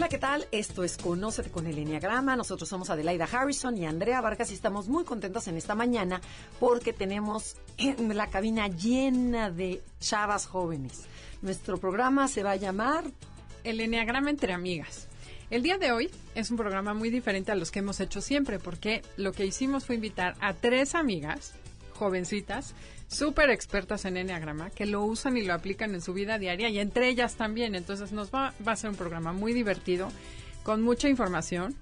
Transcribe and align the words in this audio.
Hola, 0.00 0.08
¿qué 0.08 0.16
tal? 0.16 0.46
Esto 0.50 0.82
es 0.82 0.96
Conócete 0.96 1.50
con 1.50 1.66
el 1.66 1.76
Enneagrama. 1.76 2.34
Nosotros 2.34 2.66
somos 2.70 2.88
Adelaida 2.88 3.28
Harrison 3.30 3.76
y 3.76 3.84
Andrea 3.84 4.22
Vargas 4.22 4.50
y 4.50 4.54
estamos 4.54 4.88
muy 4.88 5.04
contentos 5.04 5.46
en 5.46 5.58
esta 5.58 5.74
mañana 5.74 6.22
porque 6.58 6.94
tenemos 6.94 7.56
en 7.76 8.16
la 8.16 8.30
cabina 8.30 8.68
llena 8.68 9.50
de 9.50 9.82
chavas 10.00 10.46
jóvenes. 10.46 11.02
Nuestro 11.42 11.76
programa 11.76 12.28
se 12.28 12.42
va 12.42 12.52
a 12.52 12.56
llamar 12.56 13.04
El 13.62 13.78
Enneagrama 13.78 14.30
entre 14.30 14.54
amigas. 14.54 15.06
El 15.50 15.62
día 15.62 15.76
de 15.76 15.92
hoy 15.92 16.10
es 16.34 16.50
un 16.50 16.56
programa 16.56 16.94
muy 16.94 17.10
diferente 17.10 17.52
a 17.52 17.54
los 17.54 17.70
que 17.70 17.80
hemos 17.80 18.00
hecho 18.00 18.22
siempre 18.22 18.58
porque 18.58 19.02
lo 19.18 19.32
que 19.32 19.44
hicimos 19.44 19.84
fue 19.84 19.96
invitar 19.96 20.34
a 20.40 20.54
tres 20.54 20.94
amigas 20.94 21.52
jovencitas, 21.92 22.74
súper 23.10 23.50
expertas 23.50 24.04
en 24.04 24.16
Enneagrama, 24.16 24.70
que 24.70 24.86
lo 24.86 25.02
usan 25.02 25.36
y 25.36 25.42
lo 25.42 25.52
aplican 25.52 25.94
en 25.94 26.00
su 26.00 26.14
vida 26.14 26.38
diaria 26.38 26.68
y 26.68 26.78
entre 26.78 27.08
ellas 27.08 27.34
también. 27.34 27.74
Entonces 27.74 28.12
nos 28.12 28.32
va, 28.32 28.54
va 28.66 28.72
a 28.72 28.76
ser 28.76 28.90
un 28.90 28.96
programa 28.96 29.32
muy 29.32 29.52
divertido, 29.52 30.08
con 30.62 30.82
mucha 30.82 31.08
información 31.08 31.74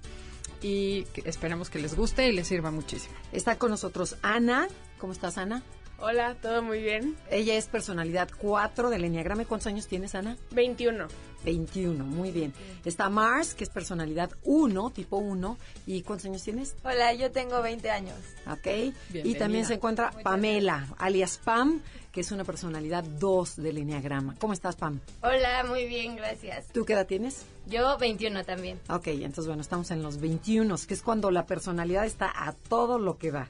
y 0.61 1.05
esperamos 1.25 1.69
que 1.69 1.79
les 1.79 1.95
guste 1.95 2.27
y 2.27 2.33
les 2.33 2.47
sirva 2.47 2.71
muchísimo. 2.71 3.15
Está 3.31 3.57
con 3.57 3.69
nosotros 3.69 4.17
Ana. 4.21 4.67
¿Cómo 4.97 5.13
estás, 5.13 5.37
Ana? 5.37 5.63
Hola, 6.01 6.35
todo 6.41 6.61
muy 6.61 6.81
bien. 6.81 7.17
Ella 7.29 7.55
es 7.55 7.67
personalidad 7.67 8.29
4 8.37 8.89
del 8.89 9.03
Enneagrama. 9.03 9.43
¿Cuántos 9.43 9.67
años 9.67 9.87
tienes, 9.87 10.15
Ana? 10.15 10.37
21. 10.51 11.07
21, 11.43 12.05
muy 12.05 12.31
bien. 12.31 12.53
Está 12.85 13.09
Mars, 13.09 13.53
que 13.53 13.65
es 13.65 13.69
personalidad 13.69 14.31
1, 14.43 14.91
tipo 14.91 15.17
1. 15.17 15.57
¿Y 15.85 16.01
cuántos 16.03 16.25
años 16.27 16.43
tienes? 16.43 16.75
Hola, 16.83 17.13
yo 17.13 17.31
tengo 17.31 17.61
20 17.61 17.91
años. 17.91 18.15
Ok. 18.49 18.93
Y 19.13 19.35
también 19.35 19.65
se 19.65 19.73
encuentra 19.73 20.07
Muchas 20.07 20.23
Pamela, 20.23 20.87
alias 20.97 21.37
Pam, 21.43 21.81
que 22.13 22.21
es 22.21 22.31
una 22.31 22.45
personalidad 22.45 23.03
2 23.03 23.57
del 23.57 23.79
Enneagrama. 23.79 24.35
¿Cómo 24.39 24.53
estás, 24.53 24.77
Pam? 24.77 25.01
Hola, 25.21 25.65
muy 25.67 25.85
bien, 25.85 26.15
gracias. 26.15 26.67
¿Tú 26.67 26.85
qué 26.85 26.93
edad 26.93 27.07
tienes? 27.07 27.45
Yo 27.67 27.97
21 27.97 28.45
también. 28.45 28.79
Ok, 28.89 29.07
entonces 29.07 29.47
bueno, 29.47 29.61
estamos 29.61 29.91
en 29.91 30.01
los 30.01 30.19
21, 30.19 30.75
que 30.87 30.93
es 30.93 31.01
cuando 31.01 31.29
la 31.29 31.45
personalidad 31.45 32.05
está 32.05 32.31
a 32.33 32.53
todo 32.53 32.99
lo 32.99 33.17
que 33.17 33.31
da. 33.31 33.49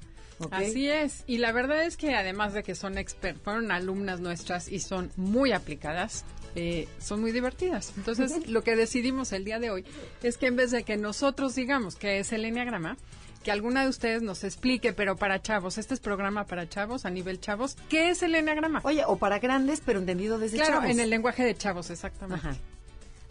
Así 0.51 0.89
es. 0.89 1.23
Y 1.27 1.37
la 1.37 1.51
verdad 1.51 1.83
es 1.83 1.97
que 1.97 2.15
además 2.15 2.53
de 2.53 2.63
que 2.63 2.75
son 2.75 2.97
expertas, 2.97 3.43
fueron 3.43 3.71
alumnas 3.71 4.19
nuestras 4.19 4.69
y 4.69 4.79
son 4.79 5.11
muy 5.15 5.51
aplicadas, 5.51 6.25
eh, 6.55 6.87
son 6.99 7.21
muy 7.21 7.31
divertidas. 7.31 7.93
Entonces, 7.97 8.47
lo 8.47 8.63
que 8.63 8.75
decidimos 8.75 9.31
el 9.31 9.45
día 9.45 9.59
de 9.59 9.71
hoy 9.71 9.85
es 10.23 10.37
que 10.37 10.47
en 10.47 10.55
vez 10.55 10.71
de 10.71 10.83
que 10.83 10.97
nosotros 10.97 11.55
digamos 11.55 11.95
que 11.95 12.19
es 12.19 12.31
el 12.31 12.45
enneagrama, 12.45 12.97
que 13.43 13.51
alguna 13.51 13.83
de 13.83 13.89
ustedes 13.89 14.21
nos 14.21 14.43
explique, 14.43 14.93
pero 14.93 15.15
para 15.15 15.41
chavos, 15.41 15.77
este 15.77 15.93
es 15.93 15.99
programa 15.99 16.45
para 16.45 16.67
chavos, 16.67 17.05
a 17.05 17.09
nivel 17.09 17.39
chavos, 17.39 17.77
¿qué 17.87 18.09
es 18.09 18.21
el 18.23 18.35
enneagrama? 18.35 18.81
Oye, 18.83 19.03
o 19.05 19.17
para 19.17 19.39
grandes, 19.39 19.81
pero 19.85 19.99
entendido 19.99 20.39
desde 20.39 20.57
claro, 20.57 20.73
chavos. 20.73 20.89
en 20.89 20.99
el 20.99 21.09
lenguaje 21.09 21.43
de 21.43 21.55
chavos, 21.55 21.89
exactamente. 21.89 22.47
Ajá. 22.47 22.57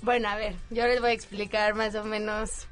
Bueno, 0.01 0.29
a 0.29 0.37
ver, 0.37 0.55
yo 0.71 0.87
les 0.87 1.01
voy 1.01 1.11
a 1.11 1.13
explicar 1.13 1.75
más 1.75 1.95
o 1.97 2.05
menos 2.05 2.69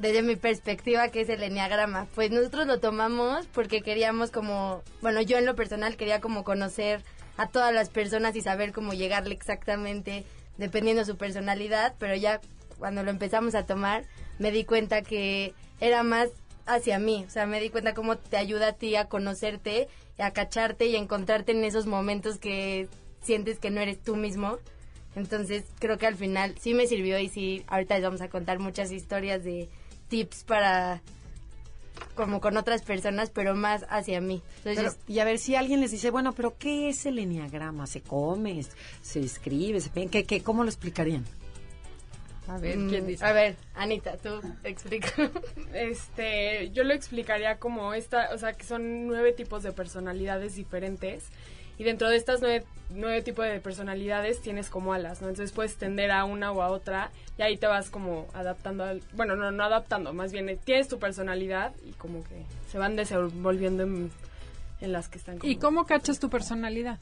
desde 0.00 0.22
mi 0.22 0.34
perspectiva 0.34 1.08
qué 1.08 1.20
es 1.20 1.28
el 1.28 1.42
enneagrama. 1.42 2.06
Pues 2.14 2.30
nosotros 2.30 2.66
lo 2.66 2.80
tomamos 2.80 3.46
porque 3.48 3.82
queríamos 3.82 4.30
como, 4.30 4.82
bueno, 5.02 5.20
yo 5.20 5.36
en 5.36 5.44
lo 5.44 5.54
personal 5.54 5.96
quería 5.96 6.20
como 6.20 6.42
conocer 6.42 7.02
a 7.36 7.48
todas 7.48 7.72
las 7.72 7.90
personas 7.90 8.34
y 8.34 8.40
saber 8.40 8.72
cómo 8.72 8.94
llegarle 8.94 9.34
exactamente 9.34 10.24
dependiendo 10.56 11.00
de 11.00 11.06
su 11.06 11.16
personalidad, 11.16 11.94
pero 11.98 12.14
ya 12.14 12.40
cuando 12.78 13.02
lo 13.02 13.10
empezamos 13.10 13.54
a 13.54 13.66
tomar 13.66 14.04
me 14.38 14.50
di 14.50 14.64
cuenta 14.64 15.02
que 15.02 15.52
era 15.80 16.02
más 16.02 16.30
hacia 16.64 16.98
mí, 16.98 17.24
o 17.26 17.30
sea, 17.30 17.46
me 17.46 17.60
di 17.60 17.68
cuenta 17.68 17.94
cómo 17.94 18.16
te 18.16 18.38
ayuda 18.38 18.68
a 18.68 18.72
ti 18.72 18.96
a 18.96 19.06
conocerte, 19.06 19.88
a 20.18 20.30
cacharte 20.30 20.86
y 20.86 20.96
encontrarte 20.96 21.52
en 21.52 21.64
esos 21.64 21.86
momentos 21.86 22.38
que 22.38 22.88
sientes 23.20 23.58
que 23.58 23.70
no 23.70 23.80
eres 23.80 24.00
tú 24.00 24.16
mismo. 24.16 24.58
Entonces 25.14 25.64
creo 25.78 25.98
que 25.98 26.06
al 26.06 26.14
final 26.14 26.54
sí 26.58 26.72
me 26.72 26.86
sirvió 26.86 27.18
y 27.18 27.28
sí, 27.28 27.64
ahorita 27.66 27.96
les 27.96 28.04
vamos 28.04 28.20
a 28.22 28.28
contar 28.28 28.60
muchas 28.60 28.92
historias 28.92 29.42
de 29.42 29.68
tips 30.10 30.44
para 30.44 31.00
como 32.14 32.40
con 32.40 32.56
otras 32.56 32.82
personas, 32.82 33.30
pero 33.30 33.54
más 33.54 33.86
hacia 33.88 34.20
mí. 34.20 34.42
Entonces, 34.58 34.98
Pero, 34.98 35.14
y 35.14 35.18
a 35.20 35.24
ver 35.24 35.38
si 35.38 35.54
alguien 35.54 35.80
les 35.80 35.90
dice, 35.90 36.10
bueno, 36.10 36.34
pero 36.34 36.56
¿qué 36.58 36.88
es 36.88 37.06
el 37.06 37.18
enneagrama? 37.18 37.86
¿Se 37.86 38.02
come? 38.02 38.62
¿Se 39.00 39.20
escribe? 39.20 39.80
Se, 39.80 39.90
¿qué, 39.90 40.24
qué, 40.24 40.42
¿Cómo 40.42 40.62
lo 40.62 40.68
explicarían? 40.68 41.24
A 42.48 42.58
ver, 42.58 42.76
mm, 42.76 42.88
¿quién 42.88 43.06
dice? 43.06 43.24
a 43.24 43.32
ver, 43.32 43.56
Anita, 43.74 44.16
tú 44.16 44.40
explica. 44.64 45.08
Este, 45.72 46.70
yo 46.72 46.84
lo 46.84 46.92
explicaría 46.94 47.58
como 47.58 47.94
esta, 47.94 48.30
o 48.34 48.38
sea, 48.38 48.54
que 48.54 48.64
son 48.64 49.06
nueve 49.06 49.32
tipos 49.32 49.62
de 49.62 49.72
personalidades 49.72 50.56
diferentes. 50.56 51.24
Y 51.80 51.82
dentro 51.82 52.10
de 52.10 52.16
estas 52.16 52.42
nueve, 52.42 52.62
nueve 52.90 53.22
tipos 53.22 53.46
de 53.46 53.58
personalidades 53.58 54.42
tienes 54.42 54.68
como 54.68 54.92
alas, 54.92 55.22
¿no? 55.22 55.30
Entonces 55.30 55.50
puedes 55.50 55.76
tender 55.76 56.10
a 56.10 56.26
una 56.26 56.52
o 56.52 56.60
a 56.60 56.68
otra 56.68 57.10
y 57.38 57.42
ahí 57.42 57.56
te 57.56 57.66
vas 57.66 57.88
como 57.88 58.28
adaptando 58.34 58.84
al... 58.84 59.00
Bueno, 59.14 59.34
no, 59.34 59.50
no 59.50 59.64
adaptando, 59.64 60.12
más 60.12 60.30
bien 60.30 60.58
tienes 60.62 60.88
tu 60.88 60.98
personalidad 60.98 61.72
y 61.88 61.92
como 61.92 62.22
que 62.22 62.44
se 62.70 62.76
van 62.76 62.96
desenvolviendo 62.96 63.84
en, 63.84 64.10
en 64.82 64.92
las 64.92 65.08
que 65.08 65.16
están 65.16 65.38
como... 65.38 65.50
¿Y 65.50 65.56
cómo 65.56 65.86
cachas 65.86 66.20
tu 66.20 66.28
personalidad? 66.28 66.98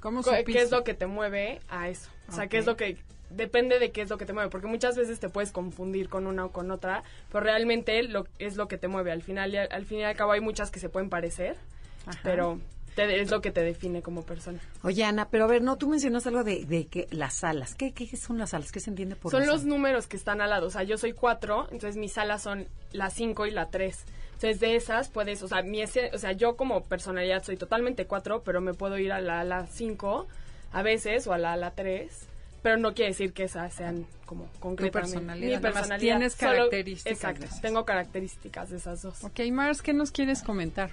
¿Cómo 0.00 0.22
supiste? 0.22 0.52
¿Qué 0.52 0.62
es 0.62 0.70
lo 0.70 0.84
que 0.84 0.94
te 0.94 1.06
mueve 1.06 1.60
a 1.68 1.90
eso? 1.90 2.08
O 2.30 2.32
sea, 2.32 2.46
¿qué 2.46 2.56
es 2.56 2.64
lo 2.64 2.78
que... 2.78 2.96
Depende 3.28 3.78
de 3.78 3.90
qué 3.90 4.00
es 4.00 4.08
lo 4.08 4.16
que 4.16 4.24
te 4.24 4.32
mueve, 4.32 4.48
porque 4.48 4.68
muchas 4.68 4.96
veces 4.96 5.20
te 5.20 5.28
puedes 5.28 5.52
confundir 5.52 6.08
con 6.08 6.26
una 6.26 6.46
o 6.46 6.50
con 6.50 6.70
otra, 6.70 7.02
pero 7.30 7.44
realmente 7.44 8.02
lo, 8.04 8.26
es 8.38 8.56
lo 8.56 8.68
que 8.68 8.78
te 8.78 8.88
mueve. 8.88 9.12
Al 9.12 9.22
final, 9.22 9.52
y 9.52 9.58
al, 9.58 9.68
al 9.70 9.84
fin 9.84 9.98
y 9.98 10.04
al 10.04 10.16
cabo 10.16 10.32
hay 10.32 10.40
muchas 10.40 10.70
que 10.70 10.80
se 10.80 10.88
pueden 10.88 11.10
parecer, 11.10 11.58
Ajá. 12.06 12.20
pero 12.22 12.58
te- 12.94 13.20
es 13.20 13.30
lo 13.30 13.40
que 13.40 13.50
te 13.50 13.62
define 13.62 14.02
como 14.02 14.22
persona. 14.22 14.58
Oye, 14.82 15.04
Ana, 15.04 15.28
pero 15.28 15.44
a 15.44 15.46
ver, 15.48 15.62
no, 15.62 15.76
tú 15.76 15.88
mencionas 15.88 16.26
algo 16.26 16.44
de, 16.44 16.64
de 16.64 16.86
que 16.86 17.06
las 17.10 17.42
alas. 17.44 17.74
¿Qué, 17.74 17.92
¿Qué 17.92 18.16
son 18.16 18.38
las 18.38 18.54
alas? 18.54 18.72
¿Qué 18.72 18.80
se 18.80 18.90
entiende 18.90 19.16
por 19.16 19.30
Son 19.30 19.40
las 19.40 19.48
los 19.48 19.54
alas? 19.62 19.66
números 19.66 20.06
que 20.06 20.16
están 20.16 20.40
al 20.40 20.50
lado. 20.50 20.66
O 20.66 20.70
sea, 20.70 20.82
yo 20.82 20.96
soy 20.98 21.12
cuatro, 21.12 21.64
entonces 21.70 21.96
mis 21.96 22.16
alas 22.18 22.42
son 22.42 22.66
la 22.92 23.10
cinco 23.10 23.46
y 23.46 23.50
la 23.50 23.68
tres. 23.70 24.04
Entonces 24.34 24.60
de 24.60 24.76
esas 24.76 25.08
puedes, 25.08 25.42
o 25.42 25.48
sea, 25.48 25.62
mi 25.62 25.80
ese- 25.82 26.10
o 26.12 26.18
sea, 26.18 26.32
yo 26.32 26.56
como 26.56 26.82
personalidad 26.84 27.42
soy 27.44 27.56
totalmente 27.56 28.06
cuatro, 28.06 28.42
pero 28.42 28.60
me 28.60 28.74
puedo 28.74 28.98
ir 28.98 29.12
a 29.12 29.20
la 29.20 29.40
ala 29.40 29.66
cinco 29.66 30.26
a 30.72 30.82
veces 30.82 31.26
o 31.26 31.32
a 31.32 31.38
la 31.38 31.52
ala 31.52 31.70
tres. 31.70 32.26
Pero 32.62 32.78
no 32.78 32.94
quiere 32.94 33.10
decir 33.10 33.34
que 33.34 33.44
esas 33.44 33.74
sean 33.74 34.06
como 34.24 34.48
concretamente. 34.58 35.00
personalidad, 35.10 35.60
nada 35.60 35.80
más 35.86 35.98
tienes 36.00 36.34
características 36.34 37.12
Exacto, 37.12 37.46
tengo 37.60 37.84
características 37.84 38.70
de 38.70 38.78
esas 38.78 39.02
dos. 39.02 39.22
Ok, 39.22 39.40
Mars, 39.52 39.82
¿qué 39.82 39.92
nos 39.92 40.10
quieres 40.10 40.42
comentar? 40.42 40.90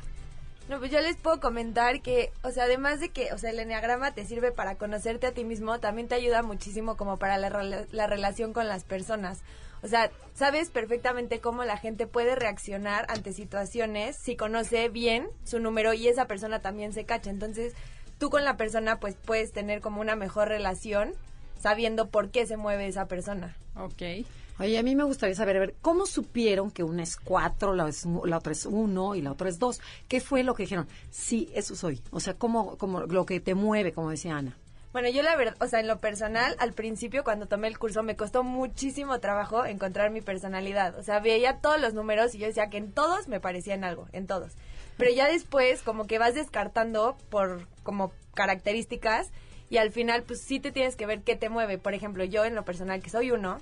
No, 0.69 0.79
pues 0.79 0.91
yo 0.91 1.01
les 1.01 1.17
puedo 1.17 1.39
comentar 1.39 2.01
que, 2.01 2.31
o 2.43 2.51
sea, 2.51 2.63
además 2.63 2.99
de 2.99 3.09
que, 3.09 3.33
o 3.33 3.37
sea, 3.37 3.49
el 3.49 3.59
enneagrama 3.59 4.13
te 4.13 4.25
sirve 4.25 4.51
para 4.51 4.75
conocerte 4.75 5.27
a 5.27 5.33
ti 5.33 5.43
mismo, 5.43 5.79
también 5.79 6.07
te 6.07 6.15
ayuda 6.15 6.43
muchísimo 6.43 6.95
como 6.95 7.17
para 7.17 7.37
la, 7.37 7.85
la 7.91 8.07
relación 8.07 8.53
con 8.53 8.67
las 8.67 8.83
personas. 8.83 9.41
O 9.83 9.87
sea, 9.87 10.11
sabes 10.35 10.69
perfectamente 10.69 11.39
cómo 11.39 11.63
la 11.65 11.77
gente 11.77 12.05
puede 12.07 12.35
reaccionar 12.35 13.05
ante 13.09 13.33
situaciones 13.33 14.15
si 14.15 14.35
conoce 14.35 14.89
bien 14.89 15.27
su 15.43 15.59
número 15.59 15.93
y 15.93 16.07
esa 16.07 16.25
persona 16.25 16.59
también 16.59 16.93
se 16.93 17.03
cacha. 17.03 17.31
Entonces, 17.31 17.73
tú 18.19 18.29
con 18.29 18.45
la 18.45 18.57
persona 18.57 18.99
pues 18.99 19.15
puedes 19.15 19.51
tener 19.51 19.81
como 19.81 19.99
una 19.99 20.15
mejor 20.15 20.47
relación 20.47 21.13
sabiendo 21.59 22.09
por 22.09 22.29
qué 22.29 22.45
se 22.45 22.57
mueve 22.57 22.87
esa 22.87 23.07
persona. 23.07 23.57
Ok. 23.75 24.25
Oye, 24.61 24.77
a 24.77 24.83
mí 24.83 24.95
me 24.95 25.03
gustaría 25.03 25.35
saber, 25.35 25.57
a 25.57 25.59
ver, 25.59 25.75
¿cómo 25.81 26.05
supieron 26.05 26.69
que 26.71 26.83
una 26.83 27.01
es 27.03 27.17
cuatro, 27.17 27.73
la, 27.73 27.89
es- 27.89 28.05
la 28.05 28.37
otra 28.37 28.51
es 28.51 28.65
uno 28.65 29.15
y 29.15 29.21
la 29.21 29.31
otra 29.31 29.49
es 29.49 29.57
dos? 29.57 29.81
¿Qué 30.07 30.21
fue 30.21 30.43
lo 30.43 30.53
que 30.53 30.63
dijeron? 30.63 30.87
Sí, 31.09 31.51
eso 31.55 31.75
soy. 31.75 32.01
O 32.11 32.19
sea, 32.19 32.35
¿cómo, 32.35 32.77
cómo 32.77 33.01
lo 33.01 33.25
que 33.25 33.39
te 33.39 33.55
mueve, 33.55 33.91
como 33.91 34.11
decía 34.11 34.37
Ana? 34.37 34.55
Bueno, 34.93 35.09
yo 35.09 35.23
la 35.23 35.35
verdad, 35.37 35.55
o 35.61 35.67
sea, 35.67 35.79
en 35.79 35.87
lo 35.87 35.99
personal, 35.99 36.55
al 36.59 36.73
principio 36.73 37.23
cuando 37.23 37.47
tomé 37.47 37.69
el 37.69 37.79
curso 37.79 38.03
me 38.03 38.15
costó 38.17 38.43
muchísimo 38.43 39.19
trabajo 39.19 39.65
encontrar 39.65 40.11
mi 40.11 40.21
personalidad. 40.21 40.99
O 40.99 41.03
sea, 41.03 41.19
veía 41.21 41.57
todos 41.59 41.79
los 41.81 41.93
números 41.93 42.35
y 42.35 42.39
yo 42.39 42.45
decía 42.47 42.69
que 42.69 42.77
en 42.77 42.91
todos 42.91 43.27
me 43.29 43.39
parecían 43.39 43.83
algo, 43.83 44.07
en 44.11 44.27
todos. 44.27 44.51
Pero 44.97 45.09
ya 45.11 45.27
después 45.27 45.81
como 45.81 46.07
que 46.07 46.19
vas 46.19 46.35
descartando 46.35 47.15
por 47.29 47.67
como 47.83 48.11
características 48.35 49.31
y 49.69 49.77
al 49.77 49.91
final 49.91 50.23
pues 50.23 50.41
sí 50.41 50.59
te 50.59 50.71
tienes 50.71 50.95
que 50.97 51.05
ver 51.05 51.21
qué 51.21 51.35
te 51.35 51.49
mueve. 51.49 51.77
Por 51.77 51.93
ejemplo, 51.93 52.23
yo 52.25 52.43
en 52.45 52.53
lo 52.53 52.65
personal 52.65 53.01
que 53.01 53.09
soy 53.09 53.31
uno, 53.31 53.59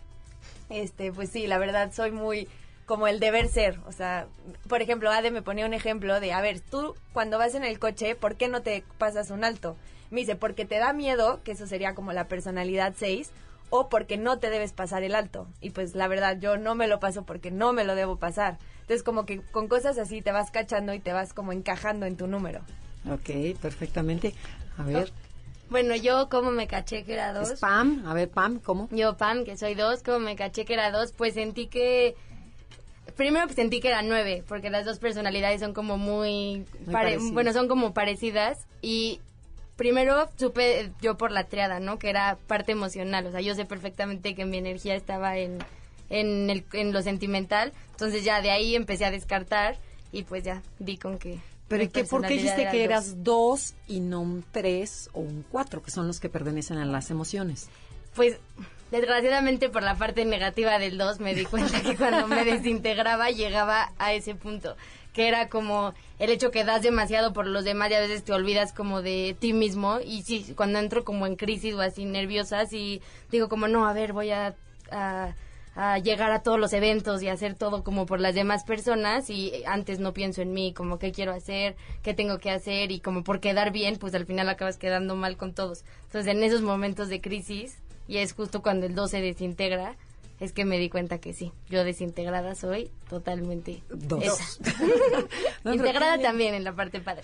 este, 0.70 1.12
pues 1.12 1.30
sí, 1.30 1.48
la 1.48 1.58
verdad 1.58 1.92
soy 1.94 2.12
muy 2.12 2.48
como 2.86 3.08
el 3.08 3.20
deber 3.20 3.48
ser. 3.50 3.80
O 3.86 3.92
sea, 3.92 4.28
por 4.68 4.82
ejemplo, 4.82 5.12
Ade 5.12 5.32
me 5.32 5.42
ponía 5.42 5.66
un 5.66 5.74
ejemplo 5.74 6.20
de, 6.20 6.34
a 6.34 6.42
ver, 6.42 6.60
tú 6.60 6.96
cuando 7.14 7.38
vas 7.38 7.54
en 7.54 7.64
el 7.64 7.78
coche, 7.78 8.16
¿por 8.16 8.36
qué 8.36 8.48
no 8.48 8.62
te 8.62 8.84
pasas 8.98 9.30
un 9.30 9.44
alto? 9.44 9.78
Me 10.10 10.22
dice, 10.22 10.36
porque 10.36 10.66
te 10.66 10.80
da 10.80 10.92
miedo, 10.92 11.42
que 11.44 11.52
eso 11.52 11.68
sería 11.68 11.94
como 11.94 12.14
la 12.14 12.28
personalidad 12.28 12.96
6, 12.98 13.30
o 13.70 13.90
porque 13.90 14.18
no 14.18 14.40
te 14.40 14.50
debes 14.50 14.74
pasar 14.74 15.04
el 15.04 15.16
alto. 15.16 15.48
Y 15.62 15.70
pues 15.70 15.94
la 15.94 16.08
verdad, 16.08 16.40
yo 16.40 16.58
no 16.58 16.74
me 16.76 16.88
lo 16.88 17.00
paso 17.00 17.24
porque 17.24 17.52
no 17.52 17.74
me 17.74 17.84
lo 17.84 17.96
debo 17.96 18.18
pasar. 18.18 18.58
Entonces 18.82 19.04
como 19.04 19.26
que 19.26 19.42
con 19.42 19.68
cosas 19.68 20.00
así 20.00 20.22
te 20.24 20.32
vas 20.32 20.50
cachando 20.50 20.94
y 20.94 21.00
te 21.00 21.14
vas 21.14 21.34
como 21.34 21.54
encajando 21.54 22.08
en 22.08 22.18
tu 22.18 22.26
número. 22.26 22.62
Ok, 23.08 23.60
perfectamente. 23.62 24.34
A 24.78 24.84
ver, 24.84 25.12
Bueno, 25.70 25.96
yo 25.96 26.30
como 26.30 26.52
me 26.52 26.68
caché 26.68 27.04
que 27.04 27.14
era 27.14 27.34
dos. 27.34 27.52
es 27.52 27.60
Pam. 27.60 28.04
A 28.08 28.14
ver, 28.14 28.30
Pam, 28.30 28.60
¿cómo? 28.60 28.88
Yo, 28.92 29.18
Pam, 29.18 29.44
que 29.46 29.58
soy 29.58 29.76
dos, 29.76 30.02
como 30.04 30.20
me 30.20 30.36
caché 30.36 30.66
que 30.66 30.74
era 30.74 30.92
dos, 30.92 31.12
pues 31.14 31.34
sentí 31.36 31.68
que... 31.68 32.16
Primero 33.16 33.46
pues, 33.46 33.56
sentí 33.56 33.80
que 33.82 33.90
era 33.90 34.02
nueve, 34.02 34.44
porque 34.48 34.70
las 34.70 34.86
dos 34.86 34.98
personalidades 35.00 35.60
son 35.62 35.74
como 35.74 35.98
muy... 35.98 36.66
Muy 36.86 36.94
pare- 36.94 37.12
parecidas. 37.12 37.34
bueno, 37.34 37.54
son 37.54 37.68
como 37.68 37.94
parecidas. 37.94 38.66
Y 38.82 39.20
primero 39.76 40.30
supe 40.38 40.92
yo 41.02 41.18
por 41.18 41.32
la 41.32 41.44
triada, 41.46 41.80
¿no? 41.80 42.00
Que 42.00 42.10
era 42.10 42.38
parte 42.48 42.72
emocional. 42.72 43.26
O 43.28 43.32
sea, 43.32 43.42
yo 43.42 43.56
sé 43.56 43.66
perfectamente 43.66 44.36
que 44.36 44.46
mi 44.46 44.58
energía 44.58 44.96
estaba 44.96 45.38
en, 45.38 45.60
en, 46.10 46.50
el, 46.50 46.64
en 46.74 46.94
lo 46.94 47.02
sentimental. 47.02 47.74
Entonces 47.92 48.24
ya 48.24 48.42
de 48.42 48.52
ahí 48.52 48.76
empecé 48.76 49.06
a 49.06 49.12
descartar 49.12 49.78
y 50.12 50.24
pues 50.24 50.44
ya 50.44 50.62
di 50.80 50.98
con 50.98 51.18
que... 51.20 51.40
Pero 51.70 51.84
¿y 51.84 51.88
qué, 51.88 52.04
por 52.04 52.26
qué 52.26 52.34
dijiste 52.34 52.68
que 52.70 52.80
dos. 52.80 52.86
eras 52.86 53.24
dos 53.24 53.76
y 53.88 54.02
no 54.02 54.22
un 54.22 54.44
tres 54.52 55.10
o 55.14 55.22
un 55.22 55.46
cuatro, 55.50 55.82
que 55.82 55.92
son 55.92 56.08
los 56.08 56.20
que 56.20 56.28
pertenecen 56.28 56.78
a 56.80 56.86
las 56.86 57.12
emociones? 57.12 57.70
Pues 58.16 58.38
desgraciadamente 58.92 59.70
por 59.70 59.84
la 59.84 59.96
parte 59.96 60.26
negativa 60.26 60.80
del 60.80 60.98
2 60.98 61.20
me 61.20 61.36
di 61.36 61.46
cuenta 61.46 61.82
que 61.82 61.96
cuando 61.96 62.28
me 62.28 62.44
desintegraba 62.44 63.30
llegaba 63.30 63.94
a 64.00 64.14
ese 64.14 64.34
punto, 64.36 64.76
que 65.14 65.28
era 65.28 65.48
como 65.48 65.94
el 66.18 66.32
hecho 66.32 66.52
que 66.52 66.64
das 66.64 66.82
demasiado 66.82 67.34
por 67.34 67.46
los 67.46 67.64
demás 67.64 67.92
y 67.92 67.94
a 67.94 68.00
veces 68.00 68.24
te 68.24 68.34
olvidas 68.34 68.74
como 68.74 69.02
de 69.02 69.36
ti 69.40 69.54
mismo 69.54 70.00
y 70.04 70.24
sí, 70.24 70.54
cuando 70.56 70.80
entro 70.80 71.04
como 71.04 71.28
en 71.28 71.36
crisis 71.36 71.76
o 71.76 71.82
así 71.82 72.06
nerviosa, 72.06 72.66
sí 72.66 73.02
digo 73.32 73.48
como 73.48 73.68
no, 73.68 73.88
a 73.88 73.94
ver, 73.94 74.12
voy 74.12 74.32
a, 74.32 74.56
a, 74.92 75.36
a 75.82 75.98
llegar 75.98 76.30
a 76.34 76.44
todos 76.44 76.60
los 76.60 76.74
eventos 76.74 77.24
y 77.24 77.30
hacer 77.30 77.56
todo 77.56 77.86
como 77.86 78.06
por 78.06 78.20
las 78.20 78.36
demás 78.36 78.66
personas 78.66 79.30
y 79.30 79.64
antes 79.66 80.00
no 80.00 80.14
pienso 80.14 80.42
en 80.42 80.52
mí, 80.52 80.74
como 80.74 81.00
qué 81.00 81.14
quiero 81.14 81.32
hacer, 81.32 81.78
qué 82.04 82.14
tengo 82.14 82.38
que 82.38 82.52
hacer 82.52 82.92
y 82.92 83.00
como 83.00 83.24
por 83.24 83.40
quedar 83.40 83.72
bien, 83.72 83.96
pues 83.96 84.14
al 84.14 84.26
final 84.26 84.50
acabas 84.50 84.76
quedando 84.76 85.16
mal 85.16 85.38
con 85.38 85.54
todos. 85.54 85.86
Entonces 86.08 86.36
en 86.36 86.44
esos 86.44 86.64
momentos 86.64 87.08
de 87.08 87.22
crisis 87.22 87.78
y 88.10 88.18
es 88.18 88.34
justo 88.34 88.62
cuando 88.62 88.88
el 88.88 88.94
2 88.94 89.10
se 89.10 89.22
desintegra, 89.22 89.96
es 90.42 90.52
que 90.52 90.66
me 90.66 90.78
di 90.78 90.90
cuenta 90.90 91.20
que 91.20 91.32
sí, 91.32 91.54
yo 91.70 91.86
desintegrada 91.86 92.56
soy 92.56 92.92
totalmente 93.10 93.82
Dos. 93.90 94.22
esa. 94.22 94.46
No, 95.64 95.74
Integrada 95.74 96.20
también 96.20 96.56
en 96.56 96.66
la 96.66 96.74
parte 96.74 97.00
padre. 97.00 97.24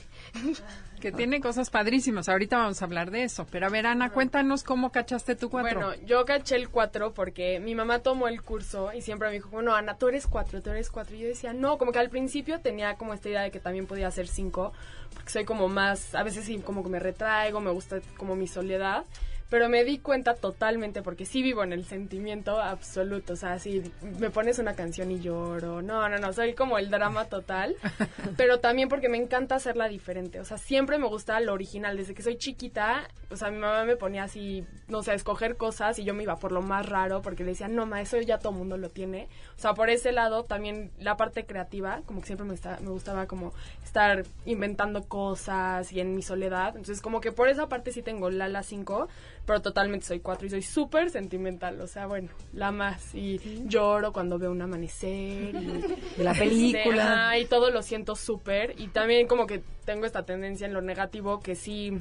Que 1.05 1.11
tiene 1.11 1.39
cosas 1.39 1.69
padrísimas. 1.69 2.29
Ahorita 2.29 2.57
vamos 2.57 2.81
a 2.81 2.85
hablar 2.85 3.11
de 3.11 3.21
eso. 3.21 3.45
Pero 3.51 3.67
a 3.67 3.69
ver, 3.69 3.85
Ana, 3.85 4.09
cuéntanos 4.09 4.63
cómo 4.63 4.91
cachaste 4.91 5.35
tu 5.35 5.51
cuatro. 5.51 5.79
Bueno, 5.79 5.93
yo 6.07 6.25
caché 6.25 6.55
el 6.55 6.69
4 6.69 7.13
porque 7.13 7.59
mi 7.59 7.75
mamá 7.75 7.99
tomó 7.99 8.27
el 8.27 8.41
curso 8.41 8.91
y 8.91 9.01
siempre 9.01 9.27
me 9.27 9.35
dijo, 9.35 9.49
bueno, 9.49 9.75
Ana, 9.75 9.99
tú 9.99 10.07
eres 10.07 10.25
4, 10.25 10.63
tú 10.63 10.71
eres 10.71 10.89
4. 10.89 11.15
Y 11.15 11.19
yo 11.19 11.27
decía, 11.27 11.53
no, 11.53 11.77
como 11.77 11.91
que 11.91 11.99
al 11.99 12.09
principio 12.09 12.59
tenía 12.59 12.95
como 12.95 13.13
esta 13.13 13.29
idea 13.29 13.43
de 13.43 13.51
que 13.51 13.59
también 13.59 13.85
podía 13.85 14.09
ser 14.09 14.27
5, 14.27 14.73
porque 15.13 15.29
soy 15.29 15.45
como 15.45 15.67
más, 15.67 16.15
a 16.15 16.23
veces 16.23 16.45
sí, 16.45 16.57
como 16.57 16.81
que 16.81 16.89
me 16.89 16.97
retraigo, 16.97 17.61
me 17.61 17.69
gusta 17.69 17.99
como 18.17 18.35
mi 18.35 18.47
soledad. 18.47 19.03
Pero 19.49 19.69
me 19.69 19.83
di 19.83 19.99
cuenta 19.99 20.33
totalmente, 20.33 21.01
porque 21.01 21.25
sí 21.25 21.43
vivo 21.43 21.63
en 21.63 21.71
el 21.71 21.85
sentimiento 21.85 22.59
absoluto. 22.59 23.33
O 23.33 23.35
sea, 23.35 23.59
si 23.59 23.83
me 24.19 24.29
pones 24.29 24.57
una 24.57 24.73
canción 24.73 25.11
y 25.11 25.19
lloro. 25.19 25.81
No, 25.81 26.09
no, 26.09 26.17
no, 26.17 26.33
soy 26.33 26.53
como 26.53 26.77
el 26.77 26.89
drama 26.89 27.25
total. 27.25 27.75
pero 28.37 28.59
también 28.59 28.89
porque 28.89 29.09
me 29.09 29.17
encanta 29.17 29.55
hacerla 29.55 29.87
diferente. 29.87 30.39
O 30.39 30.45
sea, 30.45 30.57
siempre 30.57 30.97
me 30.97 31.07
gusta 31.07 31.39
lo 31.41 31.53
original. 31.53 31.95
Desde 31.97 32.15
que 32.15 32.23
soy 32.23 32.37
chiquita, 32.37 33.07
o 33.29 33.37
sea, 33.37 33.51
mi 33.51 33.59
mamá 33.59 33.85
me 33.85 33.97
ponía 33.97 34.23
así, 34.23 34.65
no 34.87 35.03
sé, 35.03 35.11
a 35.11 35.15
escoger 35.15 35.57
cosas 35.57 35.99
y 35.99 36.03
yo 36.03 36.13
me 36.13 36.23
iba 36.23 36.37
por 36.37 36.51
lo 36.51 36.61
más 36.63 36.87
raro 36.87 37.21
porque 37.21 37.43
le 37.43 37.51
decía, 37.51 37.67
no, 37.67 37.85
ma, 37.85 38.01
eso 38.01 38.19
ya 38.21 38.39
todo 38.39 38.51
mundo 38.51 38.77
lo 38.77 38.89
tiene. 38.89 39.27
O 39.57 39.61
sea, 39.61 39.73
por 39.73 39.89
ese 39.91 40.11
lado 40.11 40.43
también 40.43 40.91
la 40.99 41.17
parte 41.17 41.45
creativa, 41.45 42.01
como 42.05 42.21
que 42.21 42.27
siempre 42.27 42.47
me, 42.47 42.55
está, 42.55 42.79
me 42.81 42.89
gustaba 42.89 43.27
como 43.27 43.53
estar 43.83 44.23
inventando 44.45 45.03
cosas 45.03 45.91
y 45.91 45.99
en 45.99 46.15
mi 46.15 46.23
soledad. 46.23 46.69
Entonces, 46.69 47.01
como 47.01 47.21
que 47.21 47.31
por 47.31 47.47
esa 47.47 47.69
parte 47.69 47.91
sí 47.91 48.01
tengo 48.01 48.29
la 48.29 48.47
la 48.47 48.63
5, 48.63 49.07
pero 49.45 49.61
totalmente 49.61 50.05
soy 50.05 50.19
4 50.19 50.47
y 50.47 50.49
soy 50.49 50.61
súper 50.61 51.09
sentimental. 51.09 51.79
O 51.81 51.87
sea, 51.87 52.07
bueno, 52.07 52.29
la 52.53 52.71
más. 52.71 53.13
Y 53.13 53.39
lloro 53.65 54.11
cuando 54.11 54.37
veo 54.37 54.51
un 54.51 54.61
amanecer 54.61 55.55
y 55.55 55.81
De 56.17 56.23
la 56.23 56.33
película. 56.33 57.27
Ajá, 57.27 57.37
y 57.37 57.45
todo 57.45 57.71
lo 57.71 57.81
siento 57.81 58.15
súper. 58.15 58.75
Y 58.79 58.87
también 58.87 59.27
como 59.27 59.47
que 59.47 59.61
tengo 59.85 60.05
esta 60.05 60.23
tendencia 60.23 60.65
en 60.65 60.73
lo 60.73 60.81
negativo 60.81 61.39
que 61.39 61.55
sí, 61.55 61.97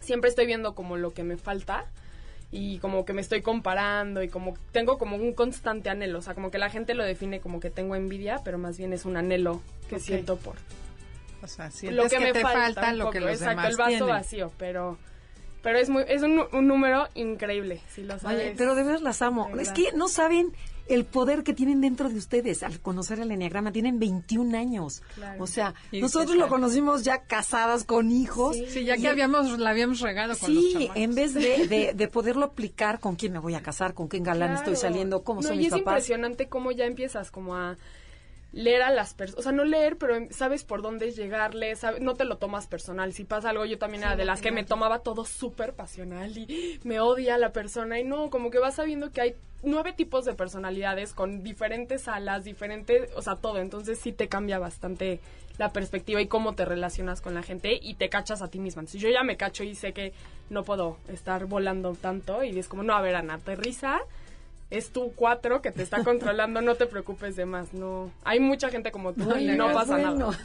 siempre 0.00 0.30
estoy 0.30 0.46
viendo 0.46 0.74
como 0.74 0.96
lo 0.96 1.12
que 1.12 1.22
me 1.22 1.36
falta 1.36 1.86
y 2.50 2.78
como 2.78 3.04
que 3.04 3.12
me 3.12 3.20
estoy 3.20 3.42
comparando 3.42 4.22
y 4.22 4.28
como 4.28 4.54
tengo 4.72 4.98
como 4.98 5.16
un 5.16 5.34
constante 5.34 5.90
anhelo. 5.90 6.18
O 6.18 6.22
sea, 6.22 6.34
como 6.34 6.50
que 6.50 6.58
la 6.58 6.70
gente 6.70 6.94
lo 6.94 7.04
define 7.04 7.40
como 7.40 7.60
que 7.60 7.70
tengo 7.70 7.94
envidia, 7.94 8.40
pero 8.44 8.58
más 8.58 8.78
bien 8.78 8.92
es 8.92 9.04
un 9.04 9.16
anhelo 9.16 9.60
que 9.88 9.98
siento 9.98 10.36
por 10.36 10.56
o 11.42 11.46
sea, 11.46 11.70
lo 11.90 12.02
que, 12.04 12.08
que, 12.10 12.20
me 12.20 12.32
te 12.32 12.40
falta, 12.40 12.92
lo 12.92 13.10
que 13.10 13.20
los 13.20 13.30
Exacto, 13.30 13.50
demás 13.50 13.70
el 13.70 13.76
vaso 13.76 13.88
tienen. 13.88 14.08
vacío, 14.08 14.52
pero... 14.58 14.98
Pero 15.62 15.78
es 15.78 15.88
muy 15.90 16.04
es 16.08 16.22
un, 16.22 16.42
un 16.52 16.66
número 16.66 17.06
increíble, 17.14 17.80
si 17.88 18.02
lo 18.02 18.18
sabes. 18.18 18.38
Oye, 18.40 18.54
pero 18.56 18.74
de 18.74 18.82
veras 18.82 19.02
las 19.02 19.20
amo. 19.22 19.48
Es 19.50 19.56
verdad. 19.56 19.74
que 19.74 19.92
no 19.94 20.08
saben 20.08 20.52
el 20.88 21.04
poder 21.04 21.44
que 21.44 21.52
tienen 21.52 21.80
dentro 21.80 22.08
de 22.08 22.16
ustedes 22.16 22.62
al 22.64 22.80
conocer 22.80 23.20
el 23.20 23.30
enneagrama. 23.30 23.70
Tienen 23.70 23.98
21 24.00 24.56
años. 24.58 25.02
Claro. 25.14 25.44
O 25.44 25.46
sea, 25.46 25.74
Y 25.92 26.00
nosotros 26.00 26.32
qué 26.32 26.38
lo 26.38 26.48
conocimos 26.48 27.04
ya 27.04 27.22
casadas 27.22 27.84
con 27.84 28.10
hijos. 28.10 28.56
Sí, 28.70 28.84
ya 28.84 28.96
que 28.96 29.06
habíamos, 29.08 29.58
la 29.58 29.70
habíamos 29.70 30.00
regado 30.00 30.36
con 30.36 30.48
Sí, 30.48 30.86
los 30.88 30.96
en 30.96 31.14
vez 31.14 31.34
de, 31.34 31.66
de, 31.68 31.92
de 31.94 32.08
poderlo 32.08 32.46
aplicar 32.46 32.98
con 32.98 33.14
quién 33.16 33.32
me 33.34 33.38
voy 33.38 33.54
a 33.54 33.62
casar, 33.62 33.94
con 33.94 34.08
quién 34.08 34.22
galán 34.24 34.54
estoy 34.54 34.74
saliendo, 34.76 35.22
cómo 35.22 35.42
no, 35.42 35.48
son 35.48 35.56
y 35.56 35.58
mis 35.58 35.66
es 35.66 35.72
papás. 35.74 35.92
impresionante 35.92 36.48
cómo 36.48 36.72
ya 36.72 36.86
empiezas 36.86 37.30
como 37.30 37.54
a 37.54 37.76
leer 38.52 38.82
a 38.82 38.90
las 38.90 39.14
personas, 39.14 39.38
o 39.38 39.42
sea, 39.42 39.52
no 39.52 39.64
leer, 39.64 39.96
pero 39.96 40.14
sabes 40.30 40.64
por 40.64 40.82
dónde 40.82 41.12
llegarle, 41.12 41.76
sabe- 41.76 42.00
no 42.00 42.14
te 42.14 42.24
lo 42.24 42.36
tomas 42.38 42.66
personal. 42.66 43.12
Si 43.12 43.24
pasa 43.24 43.50
algo, 43.50 43.64
yo 43.64 43.78
también 43.78 44.02
era 44.02 44.16
de 44.16 44.24
las 44.24 44.40
que 44.40 44.50
me 44.50 44.64
tomaba 44.64 44.98
todo 45.00 45.24
súper 45.24 45.72
pasional 45.74 46.36
y 46.36 46.80
me 46.82 46.98
odia 47.00 47.38
la 47.38 47.52
persona 47.52 48.00
y 48.00 48.04
no, 48.04 48.28
como 48.30 48.50
que 48.50 48.58
vas 48.58 48.74
sabiendo 48.74 49.12
que 49.12 49.20
hay 49.20 49.34
nueve 49.62 49.92
tipos 49.92 50.24
de 50.24 50.34
personalidades 50.34 51.12
con 51.12 51.42
diferentes 51.44 52.08
alas, 52.08 52.44
diferentes, 52.44 53.10
o 53.14 53.22
sea, 53.22 53.36
todo. 53.36 53.58
Entonces 53.58 53.98
sí 54.00 54.10
te 54.12 54.28
cambia 54.28 54.58
bastante 54.58 55.20
la 55.58 55.72
perspectiva 55.72 56.20
y 56.22 56.26
cómo 56.26 56.54
te 56.54 56.64
relacionas 56.64 57.20
con 57.20 57.34
la 57.34 57.42
gente 57.42 57.78
y 57.80 57.94
te 57.94 58.08
cachas 58.08 58.40
a 58.42 58.48
ti 58.48 58.58
misma. 58.58 58.80
Entonces 58.80 59.00
yo 59.02 59.10
ya 59.10 59.22
me 59.22 59.36
cacho 59.36 59.62
y 59.62 59.74
sé 59.74 59.92
que 59.92 60.12
no 60.48 60.64
puedo 60.64 60.96
estar 61.08 61.44
volando 61.44 61.92
tanto 61.94 62.42
y 62.42 62.58
es 62.58 62.66
como, 62.66 62.82
no, 62.82 62.94
a 62.94 63.02
ver, 63.02 63.14
Ana, 63.14 63.34
aterriza 63.34 64.00
es 64.70 64.92
tu 64.92 65.12
cuatro 65.14 65.60
que 65.60 65.72
te 65.72 65.82
está 65.82 66.02
controlando, 66.04 66.62
no 66.62 66.76
te 66.76 66.86
preocupes 66.86 67.36
de 67.36 67.44
más, 67.44 67.74
no. 67.74 68.10
Hay 68.24 68.40
mucha 68.40 68.70
gente 68.70 68.92
como 68.92 69.12
tú 69.12 69.36
y 69.36 69.48
no 69.48 69.72
pasa 69.72 69.96
bueno. 69.96 70.14
nada. 70.14 70.38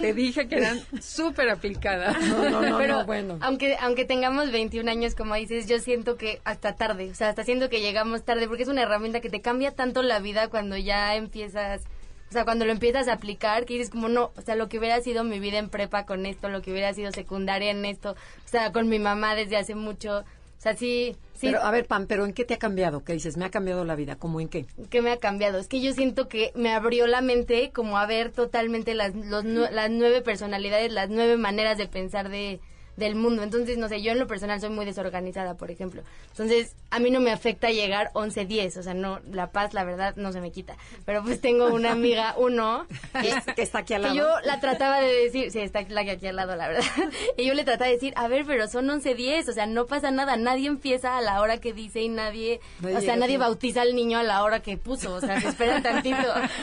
Te 0.00 0.14
dije 0.14 0.48
que 0.48 0.56
eran 0.56 0.80
súper 1.02 1.50
aplicadas. 1.50 2.16
No, 2.26 2.48
no, 2.48 2.62
no, 2.62 2.78
Pero 2.78 2.98
no, 2.98 3.06
bueno. 3.06 3.38
aunque 3.40 3.76
aunque 3.80 4.04
tengamos 4.04 4.52
21 4.52 4.90
años, 4.90 5.14
como 5.14 5.34
dices, 5.34 5.66
yo 5.66 5.78
siento 5.80 6.16
que 6.16 6.40
hasta 6.44 6.76
tarde, 6.76 7.10
o 7.10 7.14
sea, 7.14 7.28
hasta 7.28 7.44
siento 7.44 7.68
que 7.68 7.80
llegamos 7.80 8.24
tarde, 8.24 8.46
porque 8.46 8.62
es 8.62 8.68
una 8.68 8.82
herramienta 8.82 9.20
que 9.20 9.30
te 9.30 9.40
cambia 9.40 9.72
tanto 9.72 10.02
la 10.02 10.20
vida 10.20 10.48
cuando 10.48 10.76
ya 10.76 11.16
empiezas, 11.16 11.82
o 12.28 12.32
sea, 12.32 12.44
cuando 12.44 12.64
lo 12.64 12.72
empiezas 12.72 13.08
a 13.08 13.14
aplicar, 13.14 13.64
que 13.64 13.74
dices 13.74 13.90
como, 13.90 14.08
no, 14.08 14.32
o 14.36 14.42
sea, 14.42 14.54
lo 14.54 14.68
que 14.68 14.78
hubiera 14.78 15.00
sido 15.00 15.24
mi 15.24 15.40
vida 15.40 15.58
en 15.58 15.68
prepa 15.68 16.06
con 16.06 16.24
esto, 16.26 16.48
lo 16.48 16.62
que 16.62 16.70
hubiera 16.70 16.94
sido 16.94 17.10
secundaria 17.10 17.70
en 17.70 17.84
esto, 17.84 18.12
o 18.12 18.48
sea, 18.48 18.72
con 18.72 18.88
mi 18.88 18.98
mamá 18.98 19.34
desde 19.34 19.56
hace 19.56 19.74
mucho, 19.74 20.24
sea, 20.62 20.76
sí, 20.76 21.16
sí, 21.34 21.48
Pero, 21.48 21.62
a 21.62 21.70
ver, 21.70 21.86
Pam, 21.86 22.06
¿pero 22.06 22.24
en 22.24 22.32
qué 22.32 22.44
te 22.44 22.54
ha 22.54 22.58
cambiado? 22.58 23.02
¿Qué 23.02 23.12
dices? 23.12 23.36
¿Me 23.36 23.44
ha 23.44 23.50
cambiado 23.50 23.84
la 23.84 23.96
vida? 23.96 24.16
¿Cómo 24.16 24.40
en 24.40 24.48
qué? 24.48 24.66
que 24.90 25.02
me 25.02 25.10
ha 25.10 25.16
cambiado. 25.16 25.58
Es 25.58 25.66
que 25.66 25.80
yo 25.80 25.92
siento 25.92 26.28
que 26.28 26.52
me 26.54 26.72
abrió 26.72 27.06
la 27.06 27.20
mente 27.20 27.70
como 27.72 27.98
a 27.98 28.06
ver 28.06 28.30
totalmente 28.30 28.94
las, 28.94 29.14
los 29.14 29.44
las 29.44 29.90
nueve 29.90 30.22
personalidades, 30.22 30.92
las 30.92 31.10
nueve 31.10 31.36
maneras 31.36 31.78
de 31.78 31.88
pensar 31.88 32.28
de 32.28 32.60
del 32.96 33.14
mundo. 33.14 33.42
Entonces, 33.42 33.78
no 33.78 33.88
sé, 33.88 34.02
yo 34.02 34.12
en 34.12 34.18
lo 34.18 34.26
personal 34.26 34.60
soy 34.60 34.70
muy 34.70 34.84
desorganizada, 34.84 35.54
por 35.56 35.70
ejemplo. 35.70 36.02
Entonces, 36.30 36.74
a 36.90 36.98
mí 36.98 37.10
no 37.10 37.20
me 37.20 37.30
afecta 37.30 37.70
llegar 37.70 38.10
11, 38.14 38.44
10, 38.44 38.76
o 38.76 38.82
sea, 38.82 38.94
no 38.94 39.20
la 39.30 39.50
paz, 39.50 39.72
la 39.74 39.84
verdad, 39.84 40.14
no 40.16 40.32
se 40.32 40.40
me 40.40 40.52
quita. 40.52 40.76
Pero 41.04 41.22
pues 41.22 41.40
tengo 41.40 41.66
una 41.66 41.92
amiga, 41.92 42.34
uno, 42.38 42.86
que, 43.20 43.54
Que 43.54 43.62
está 43.62 43.78
aquí 43.78 43.94
al 43.94 44.02
que 44.02 44.08
lado. 44.08 44.18
yo 44.18 44.46
la 44.46 44.60
trataba 44.60 45.00
de 45.00 45.12
decir, 45.12 45.50
sí, 45.50 45.60
está 45.60 45.82
la 45.88 46.04
que 46.04 46.12
aquí 46.12 46.26
al 46.26 46.36
lado, 46.36 46.54
la 46.56 46.68
verdad. 46.68 46.84
Y 47.36 47.46
yo 47.46 47.54
le 47.54 47.64
trataba 47.64 47.88
de 47.88 47.94
decir, 47.94 48.12
a 48.16 48.28
ver, 48.28 48.44
pero 48.46 48.68
son 48.68 48.88
11, 48.88 49.14
10, 49.14 49.48
o 49.48 49.52
sea, 49.52 49.66
no 49.66 49.86
pasa 49.86 50.10
nada, 50.10 50.36
nadie 50.36 50.68
empieza 50.68 51.16
a 51.16 51.22
la 51.22 51.40
hora 51.40 51.58
que 51.58 51.72
dice 51.72 52.02
y 52.02 52.08
nadie, 52.08 52.60
Nadie 52.80 52.96
o 52.96 53.00
sea, 53.00 53.16
nadie 53.16 53.38
bautiza 53.38 53.82
al 53.82 53.94
niño 53.94 54.18
a 54.18 54.22
la 54.22 54.42
hora 54.42 54.60
que 54.60 54.76
puso, 54.76 55.14
o 55.14 55.20
sea, 55.20 55.40
se 55.40 55.48
esperan 55.48 55.82
tantito, 55.82 56.16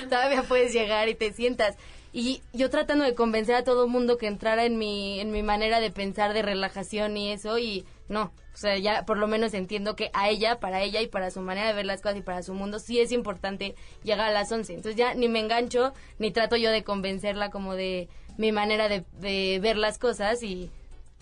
todavía 0.09 0.43
puedes 0.43 0.73
llegar 0.73 1.09
y 1.09 1.15
te 1.15 1.33
sientas. 1.33 1.75
Y 2.11 2.41
yo 2.53 2.69
tratando 2.69 3.05
de 3.05 3.13
convencer 3.13 3.55
a 3.55 3.63
todo 3.63 3.85
el 3.85 3.91
mundo 3.91 4.17
que 4.17 4.27
entrara 4.27 4.65
en 4.65 4.77
mi, 4.77 5.19
en 5.19 5.31
mi 5.31 5.43
manera 5.43 5.79
de 5.79 5.91
pensar 5.91 6.33
de 6.33 6.41
relajación 6.41 7.15
y 7.17 7.31
eso, 7.31 7.59
y 7.59 7.85
no, 8.07 8.31
o 8.53 8.57
sea, 8.57 8.77
ya 8.77 9.05
por 9.05 9.17
lo 9.17 9.27
menos 9.27 9.53
entiendo 9.53 9.95
que 9.95 10.09
a 10.13 10.29
ella, 10.29 10.59
para 10.59 10.81
ella 10.81 11.01
y 11.01 11.07
para 11.07 11.31
su 11.31 11.41
manera 11.41 11.67
de 11.67 11.73
ver 11.73 11.85
las 11.85 12.01
cosas 12.01 12.17
y 12.17 12.21
para 12.21 12.41
su 12.41 12.53
mundo, 12.53 12.79
sí 12.79 12.99
es 12.99 13.11
importante 13.11 13.75
llegar 14.03 14.27
a 14.27 14.33
las 14.33 14.51
11. 14.51 14.73
Entonces 14.73 14.95
ya 14.95 15.13
ni 15.13 15.29
me 15.29 15.39
engancho, 15.39 15.93
ni 16.17 16.31
trato 16.31 16.57
yo 16.57 16.71
de 16.71 16.83
convencerla 16.83 17.51
como 17.51 17.75
de 17.75 18.09
mi 18.37 18.51
manera 18.51 18.89
de, 18.89 19.05
de 19.19 19.59
ver 19.61 19.77
las 19.77 19.99
cosas 19.99 20.41
y 20.43 20.71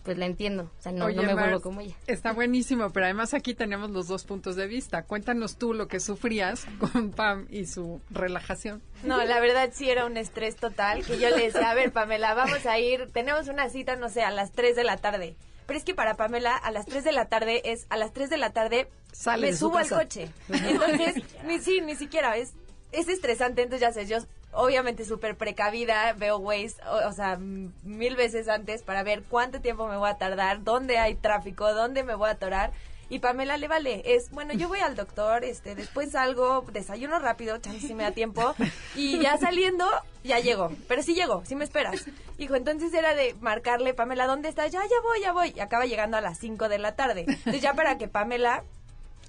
pues 0.08 0.18
la 0.18 0.26
entiendo. 0.26 0.72
O 0.80 0.82
sea, 0.82 0.94
no, 0.94 1.04
Oye, 1.04 1.18
no 1.18 1.24
me 1.24 1.34
vuelvo 1.34 1.60
como 1.60 1.82
ella. 1.82 1.94
Está 2.08 2.32
buenísimo, 2.32 2.92
pero 2.92 3.08
además 3.08 3.34
aquí 3.34 3.54
tenemos 3.54 3.92
los 3.92 4.08
dos 4.08 4.24
puntos 4.24 4.56
de 4.56 4.66
vista. 4.66 5.04
Cuéntanos 5.04 5.58
tú 5.58 5.74
lo 5.74 5.90
que 5.90 6.00
sufrías 6.00 6.66
con 6.80 7.12
Pam 7.12 7.46
y 7.50 7.66
su 7.66 8.00
relajación. 8.10 8.82
No, 9.04 9.22
la 9.26 9.42
verdad 9.42 9.70
sí 9.74 9.90
era 9.90 10.06
un 10.06 10.16
estrés 10.16 10.56
total, 10.56 11.04
que 11.04 11.20
yo 11.20 11.30
le 11.30 11.44
decía, 11.44 11.70
a 11.70 11.74
ver, 11.74 11.92
Pamela, 11.92 12.34
vamos 12.36 12.66
a 12.66 12.80
ir, 12.80 13.12
tenemos 13.12 13.50
una 13.50 13.68
cita, 13.68 13.98
no 13.98 14.08
sé, 14.08 14.22
a 14.22 14.32
las 14.32 14.54
3 14.54 14.78
de 14.78 14.86
la 14.86 14.96
tarde. 14.96 15.36
Pero 15.66 15.78
es 15.78 15.84
que 15.84 15.94
para 15.94 16.16
Pamela, 16.16 16.56
a 16.56 16.72
las 16.72 16.86
3 16.86 17.04
de 17.04 17.12
la 17.12 17.26
tarde 17.26 17.62
es, 17.66 17.86
a 17.90 17.98
las 17.98 18.14
3 18.14 18.30
de 18.30 18.38
la 18.38 18.52
tarde 18.52 18.88
Sale 19.12 19.48
me 19.48 19.54
subo 19.54 19.78
al 19.78 19.90
coche. 19.90 20.30
Entonces, 20.48 21.22
ni 21.46 21.60
sí, 21.60 21.82
ni 21.82 21.98
siquiera, 21.98 22.38
es, 22.38 22.54
es 22.94 23.10
estresante, 23.10 23.62
entonces 23.62 23.82
ya 23.82 23.92
sé, 23.92 24.06
yo 24.08 24.20
obviamente 24.58 25.06
súper 25.06 25.38
precavida, 25.38 26.14
veo 26.14 26.38
Waze, 26.40 26.76
o, 27.06 27.12
sea, 27.14 27.38
mil 27.38 28.16
veces 28.16 28.50
antes 28.50 28.82
para 28.82 29.04
ver 29.04 29.24
cuánto 29.24 29.62
tiempo 29.62 29.88
me 29.88 29.98
voy 29.98 30.10
a 30.10 30.18
tardar, 30.18 30.64
dónde 30.64 30.98
hay 30.98 31.14
tráfico, 31.14 31.74
dónde 31.74 32.04
me 32.04 32.16
voy 32.16 32.30
a 32.30 32.34
atorar. 32.34 32.72
Y 33.10 33.20
Pamela 33.20 33.56
le 33.56 33.70
vale, 33.70 34.02
es, 34.04 34.32
bueno, 34.32 34.54
yo 34.54 34.68
voy 34.68 34.80
al 34.80 34.96
doctor, 34.96 35.46
este, 35.46 35.76
después 35.76 36.12
salgo, 36.12 36.66
desayuno 36.74 37.20
rápido, 37.20 37.58
chance 37.60 37.88
si 37.88 37.94
me 37.94 38.04
da 38.04 38.12
tiempo, 38.12 38.54
y 38.96 39.18
ya 39.20 39.38
saliendo, 39.38 39.86
ya 40.26 40.40
llego, 40.40 40.72
pero 40.90 41.02
sí 41.04 41.14
llego, 41.14 41.42
sí 41.46 41.56
me 41.56 41.64
esperas. 41.64 42.06
Hijo, 42.38 42.56
entonces 42.56 42.94
era 42.94 43.16
de 43.16 43.34
marcarle, 43.40 43.94
Pamela, 43.94 44.28
¿dónde 44.28 44.50
estás? 44.50 44.72
Ya, 44.72 44.82
ya 44.82 45.02
voy, 45.04 45.22
ya 45.22 45.32
voy, 45.32 45.54
y 45.56 45.62
acaba 45.62 45.86
llegando 45.86 46.18
a 46.18 46.22
las 46.22 46.38
5 46.40 46.68
de 46.68 46.80
la 46.80 46.96
tarde. 46.96 47.26
Entonces 47.28 47.62
ya 47.62 47.76
para 47.76 47.98
que 47.98 48.10
Pamela, 48.10 48.64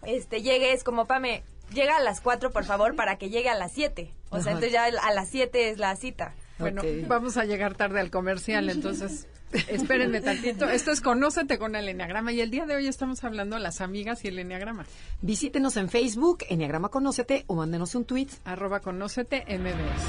este, 0.03 0.43
llegue, 0.43 0.73
es 0.73 0.83
como, 0.83 1.07
Pame, 1.07 1.45
llega 1.73 1.97
a 1.97 2.01
las 2.01 2.21
4, 2.21 2.51
por 2.51 2.65
favor, 2.65 2.97
para 2.97 3.17
que 3.17 3.31
llegue 3.31 3.49
a 3.49 3.55
las 3.55 3.73
7. 3.73 4.13
O 4.31 4.37
sea, 4.37 4.41
Ajá. 4.41 4.51
entonces 4.51 4.73
ya 4.73 4.85
a 4.85 5.13
las 5.13 5.29
7 5.31 5.71
es 5.71 5.79
la 5.79 5.95
cita. 5.97 6.35
Bueno, 6.59 6.83
vamos 7.07 7.37
a 7.37 7.45
llegar 7.45 7.75
tarde 7.75 8.01
al 8.01 8.11
comercial, 8.11 8.69
entonces 8.69 9.29
espérenme 9.69 10.21
tantito. 10.21 10.69
Esto 10.69 10.91
es 10.91 11.01
Conócete 11.01 11.57
con 11.59 11.77
el 11.77 11.89
Enneagrama 11.89 12.33
y 12.33 12.41
el 12.41 12.51
día 12.51 12.67
de 12.67 12.75
hoy 12.75 12.89
estamos 12.89 13.23
hablando 13.25 13.55
de 13.57 13.63
las 13.63 13.81
amigas 13.81 14.25
y 14.25 14.29
el 14.29 14.39
Enneagrama. 14.41 14.85
Visítenos 15.23 15.77
en 15.77 15.89
Facebook, 15.89 16.45
Enneagrama 16.49 16.89
Conócete, 16.89 17.45
o 17.47 17.55
mándenos 17.55 17.95
un 17.95 18.05
tweet. 18.05 18.29
Arroba 18.45 18.81
Conócete 18.81 19.45
MBS. 19.47 20.05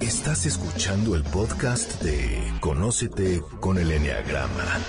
Estás 0.00 0.44
escuchando 0.46 1.14
el 1.14 1.22
podcast 1.22 2.02
de 2.02 2.52
Conócete 2.60 3.40
con 3.60 3.78
el 3.78 3.92
Enneagrama. 3.92 4.80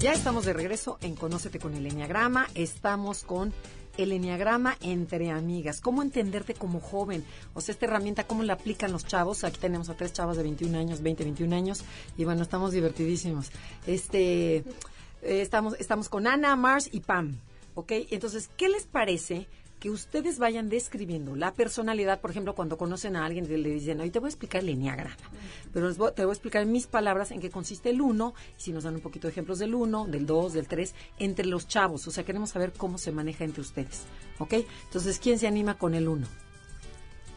Ya 0.00 0.14
estamos 0.14 0.46
de 0.46 0.54
regreso 0.54 0.96
en 1.02 1.14
Conócete 1.14 1.58
con 1.58 1.74
el 1.74 1.84
Enneagrama. 1.84 2.48
Estamos 2.54 3.22
con 3.22 3.52
el 3.98 4.12
Enneagrama 4.12 4.78
entre 4.80 5.30
amigas. 5.30 5.82
¿Cómo 5.82 6.00
entenderte 6.00 6.54
como 6.54 6.80
joven? 6.80 7.22
O 7.52 7.60
sea, 7.60 7.74
esta 7.74 7.84
herramienta, 7.84 8.26
¿cómo 8.26 8.42
la 8.42 8.54
aplican 8.54 8.92
los 8.92 9.04
chavos? 9.04 9.44
Aquí 9.44 9.60
tenemos 9.60 9.90
a 9.90 9.98
tres 9.98 10.14
chavas 10.14 10.38
de 10.38 10.42
21 10.42 10.78
años, 10.78 11.02
20, 11.02 11.22
21 11.24 11.54
años. 11.54 11.84
Y 12.16 12.24
bueno, 12.24 12.40
estamos 12.40 12.72
divertidísimos. 12.72 13.50
Este, 13.86 14.56
eh, 14.56 14.64
estamos, 15.20 15.76
estamos 15.78 16.08
con 16.08 16.26
Ana, 16.26 16.56
Mars 16.56 16.88
y 16.90 17.00
Pam. 17.00 17.38
¿Ok? 17.74 17.92
Entonces, 18.08 18.48
¿qué 18.56 18.70
les 18.70 18.86
parece? 18.86 19.48
Que 19.80 19.90
ustedes 19.90 20.38
vayan 20.38 20.68
describiendo 20.68 21.34
la 21.34 21.52
personalidad, 21.54 22.20
por 22.20 22.30
ejemplo, 22.30 22.54
cuando 22.54 22.76
conocen 22.76 23.16
a 23.16 23.24
alguien 23.24 23.46
y 23.46 23.56
le 23.56 23.70
dicen, 23.70 23.98
hoy 24.00 24.10
te 24.10 24.18
voy 24.18 24.28
a 24.28 24.30
explicar 24.30 24.60
el 24.60 24.68
enneagrama, 24.68 25.16
pero 25.72 25.92
voy- 25.94 26.12
te 26.12 26.22
voy 26.24 26.30
a 26.32 26.34
explicar 26.34 26.62
en 26.62 26.70
mis 26.70 26.86
palabras 26.86 27.30
en 27.30 27.40
qué 27.40 27.48
consiste 27.50 27.88
el 27.90 28.00
uno, 28.02 28.34
y 28.58 28.60
si 28.62 28.72
nos 28.72 28.84
dan 28.84 28.94
un 28.96 29.00
poquito 29.00 29.26
de 29.26 29.32
ejemplos 29.32 29.58
del 29.58 29.74
uno, 29.74 30.04
del 30.06 30.26
dos, 30.26 30.52
del 30.52 30.68
tres, 30.68 30.94
entre 31.18 31.46
los 31.46 31.66
chavos, 31.66 32.06
o 32.06 32.10
sea, 32.10 32.24
queremos 32.24 32.50
saber 32.50 32.72
cómo 32.76 32.98
se 32.98 33.10
maneja 33.10 33.44
entre 33.44 33.62
ustedes, 33.62 34.02
¿ok? 34.38 34.52
Entonces, 34.84 35.18
¿quién 35.18 35.38
se 35.38 35.46
anima 35.46 35.78
con 35.78 35.94
el 35.94 36.08
uno? 36.08 36.26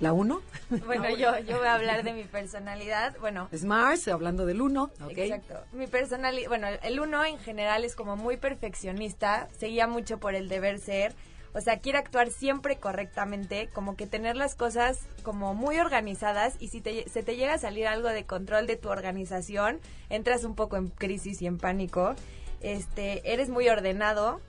¿La 0.02 0.12
uno? 0.12 0.42
Bueno, 0.86 1.10
yo, 1.12 1.40
yo 1.48 1.58
voy 1.60 1.68
a 1.68 1.76
hablar 1.76 2.04
de 2.04 2.12
mi 2.14 2.24
personalidad. 2.26 3.16
Bueno, 3.22 3.48
Es 3.54 3.64
Mars, 3.64 4.08
hablando 4.10 4.46
del 4.46 4.60
uno, 4.62 4.92
¿ok? 5.02 5.12
Exacto. 5.18 5.62
Mi 5.72 5.88
personalidad, 5.88 6.50
bueno, 6.50 6.68
el 6.82 7.00
uno 7.00 7.24
en 7.24 7.38
general 7.40 7.86
es 7.86 7.96
como 7.96 8.18
muy 8.18 8.36
perfeccionista, 8.36 9.48
seguía 9.58 9.88
mucho 9.88 10.18
por 10.18 10.36
el 10.36 10.50
deber 10.50 10.80
ser, 10.80 11.14
o 11.54 11.62
sea, 11.62 11.80
quiere 11.80 12.00
actuar 12.00 12.32
siempre 12.32 12.78
correctamente, 12.78 13.70
como 13.74 13.96
que 13.96 14.08
tener 14.08 14.36
las 14.36 14.56
cosas 14.56 15.00
como 15.22 15.54
muy 15.54 15.78
organizadas 15.80 16.56
y 16.60 16.70
si 16.70 16.82
te, 16.82 17.08
se 17.10 17.22
te 17.22 17.36
llega 17.36 17.54
a 17.54 17.58
salir 17.60 17.88
algo 17.88 18.10
de 18.10 18.26
control 18.26 18.66
de 18.66 18.76
tu 18.76 18.90
organización, 18.90 19.80
entras 20.10 20.44
un 20.44 20.56
poco 20.56 20.78
en 20.78 20.90
crisis 20.90 21.42
y 21.42 21.48
en 21.48 21.60
pánico. 21.60 22.16
Este, 22.62 23.34
eres 23.34 23.50
muy 23.50 23.70
ordenado, 23.70 24.42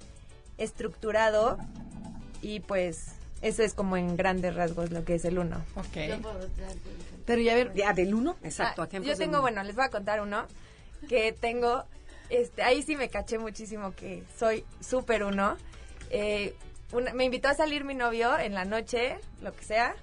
estructurado 0.57 1.59
y 2.41 2.61
pues 2.61 3.17
eso 3.43 3.63
es 3.63 3.75
como 3.75 3.99
en 3.99 4.17
grandes 4.17 4.55
rasgos 4.55 4.91
lo 4.91 5.05
que 5.05 5.17
es 5.17 5.25
el 5.27 5.39
uno. 5.39 5.63
Ok. 5.77 6.23
Pero 7.27 7.43
ya 7.43 7.55
ver, 7.55 7.75
ya 7.75 7.93
del 7.93 8.15
uno, 8.15 8.37
exacto. 8.43 8.83
Ah, 8.83 8.89
yo 8.99 9.17
tengo, 9.17 9.43
bueno, 9.43 9.63
les 9.63 9.77
voy 9.77 9.85
a 9.85 9.91
contar 9.91 10.23
uno 10.23 10.47
que 11.09 11.33
tengo, 11.33 11.85
este, 12.31 12.63
ahí 12.63 12.83
sí 12.83 12.97
me 12.97 13.11
caché 13.11 13.39
muchísimo 13.39 13.95
que 13.95 14.23
soy 14.39 14.65
súper 14.81 15.25
uno. 15.25 15.59
Eh, 16.09 16.55
una- 16.95 17.13
me 17.13 17.25
invitó 17.25 17.49
a 17.49 17.55
salir 17.55 17.85
mi 17.85 17.95
novio 17.95 18.39
en 18.39 18.55
la 18.55 18.65
noche, 18.65 19.19
lo 19.43 19.53
que 19.53 19.65
sea, 19.65 19.95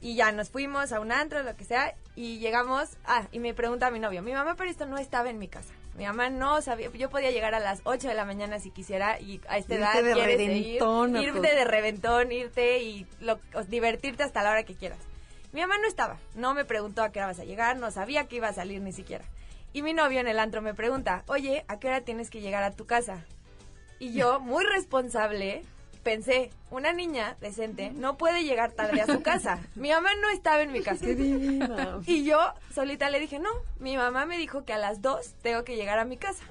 y 0.00 0.14
ya 0.14 0.30
nos 0.30 0.50
fuimos 0.50 0.92
a 0.92 1.00
un 1.00 1.10
antro, 1.10 1.42
lo 1.42 1.56
que 1.56 1.64
sea, 1.64 1.94
y 2.14 2.38
llegamos, 2.38 2.90
ah, 3.04 3.26
y 3.32 3.40
me 3.40 3.54
pregunta 3.54 3.88
a 3.88 3.90
mi 3.90 3.98
novio, 3.98 4.22
mi 4.22 4.32
mamá 4.32 4.54
pero 4.56 4.70
esto 4.70 4.86
no 4.86 4.98
estaba 4.98 5.30
en 5.30 5.38
mi 5.38 5.48
casa. 5.48 5.72
Mi 5.96 6.04
mamá 6.04 6.30
no 6.30 6.62
sabía, 6.62 6.90
yo 6.92 7.10
podía 7.10 7.32
llegar 7.32 7.56
a 7.56 7.60
las 7.60 7.80
8 7.82 8.06
de 8.06 8.14
la 8.14 8.24
mañana 8.24 8.60
si 8.60 8.70
quisiera 8.70 9.18
y 9.18 9.40
a 9.48 9.58
esta 9.58 9.74
Irte 9.74 9.84
edad 9.84 10.02
de 10.04 10.12
quieres 10.12 10.38
reventón, 10.38 11.16
ir, 11.16 11.22
irte 11.24 11.54
de 11.56 11.64
reventón, 11.64 12.30
irte 12.30 12.78
y 12.82 13.06
lo- 13.18 13.40
divertirte 13.66 14.22
hasta 14.22 14.42
la 14.44 14.50
hora 14.52 14.62
que 14.62 14.76
quieras. 14.76 15.00
Mi 15.52 15.60
mamá 15.62 15.76
no 15.78 15.88
estaba, 15.88 16.18
no 16.36 16.54
me 16.54 16.64
preguntó 16.64 17.02
a 17.02 17.10
qué 17.10 17.18
hora 17.18 17.28
vas 17.28 17.40
a 17.40 17.44
llegar, 17.44 17.76
no 17.78 17.90
sabía 17.90 18.28
que 18.28 18.36
iba 18.36 18.46
a 18.46 18.52
salir 18.52 18.80
ni 18.80 18.92
siquiera. 18.92 19.24
Y 19.72 19.82
mi 19.82 19.92
novio 19.92 20.20
en 20.20 20.28
el 20.28 20.38
antro 20.38 20.62
me 20.62 20.72
pregunta, 20.74 21.24
oye, 21.26 21.64
¿a 21.66 21.80
qué 21.80 21.88
hora 21.88 22.02
tienes 22.02 22.30
que 22.30 22.40
llegar 22.40 22.62
a 22.62 22.70
tu 22.70 22.86
casa? 22.86 23.24
Y 23.98 24.12
yo, 24.12 24.38
muy 24.38 24.64
responsable, 24.64 25.64
pensé, 26.08 26.50
una 26.70 26.94
niña 26.94 27.36
decente 27.42 27.90
no 27.90 28.16
puede 28.16 28.42
llegar 28.42 28.72
tarde 28.72 29.02
a 29.02 29.06
su 29.06 29.20
casa. 29.20 29.58
Mi 29.74 29.90
mamá 29.90 30.08
no 30.22 30.30
estaba 30.30 30.62
en 30.62 30.72
mi 30.72 30.80
casa. 30.80 31.04
Qué 31.04 31.14
divina. 31.14 32.00
Y 32.06 32.24
yo 32.24 32.38
solita 32.74 33.10
le 33.10 33.20
dije, 33.20 33.38
no, 33.38 33.50
mi 33.78 33.94
mamá 33.98 34.24
me 34.24 34.38
dijo 34.38 34.64
que 34.64 34.72
a 34.72 34.78
las 34.78 35.02
2 35.02 35.34
tengo 35.42 35.64
que 35.64 35.76
llegar 35.76 35.98
a 35.98 36.06
mi 36.06 36.16
casa. 36.16 36.44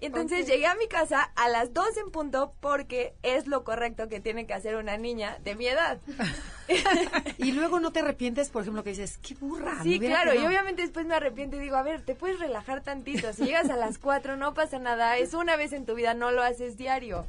Y 0.00 0.06
entonces 0.06 0.46
llegué 0.46 0.66
a 0.66 0.74
mi 0.76 0.88
casa 0.88 1.30
a 1.36 1.50
las 1.50 1.74
2 1.74 1.96
en 1.98 2.10
punto 2.10 2.54
porque 2.60 3.12
es 3.22 3.46
lo 3.46 3.64
correcto 3.64 4.08
que 4.08 4.18
tiene 4.18 4.46
que 4.46 4.54
hacer 4.54 4.76
una 4.76 4.96
niña 4.96 5.36
de 5.44 5.56
mi 5.56 5.66
edad. 5.66 5.98
Y 7.36 7.52
luego 7.52 7.80
no 7.80 7.92
te 7.92 8.00
arrepientes, 8.00 8.48
por 8.48 8.62
ejemplo, 8.62 8.82
que 8.82 8.90
dices, 8.90 9.18
qué 9.18 9.34
burra. 9.34 9.82
Sí, 9.82 9.98
claro, 9.98 10.30
y 10.30 10.36
quedado". 10.36 10.48
obviamente 10.48 10.82
después 10.82 11.04
me 11.04 11.14
arrepiento 11.14 11.56
y 11.56 11.60
digo, 11.60 11.76
a 11.76 11.82
ver, 11.82 12.00
te 12.00 12.14
puedes 12.14 12.38
relajar 12.38 12.82
tantito. 12.82 13.32
Si 13.34 13.44
llegas 13.44 13.68
a 13.68 13.76
las 13.76 13.98
4 13.98 14.36
no 14.36 14.54
pasa 14.54 14.78
nada, 14.78 15.18
es 15.18 15.34
una 15.34 15.56
vez 15.56 15.74
en 15.74 15.84
tu 15.84 15.94
vida, 15.94 16.14
no 16.14 16.30
lo 16.30 16.42
haces 16.42 16.78
diario. 16.78 17.26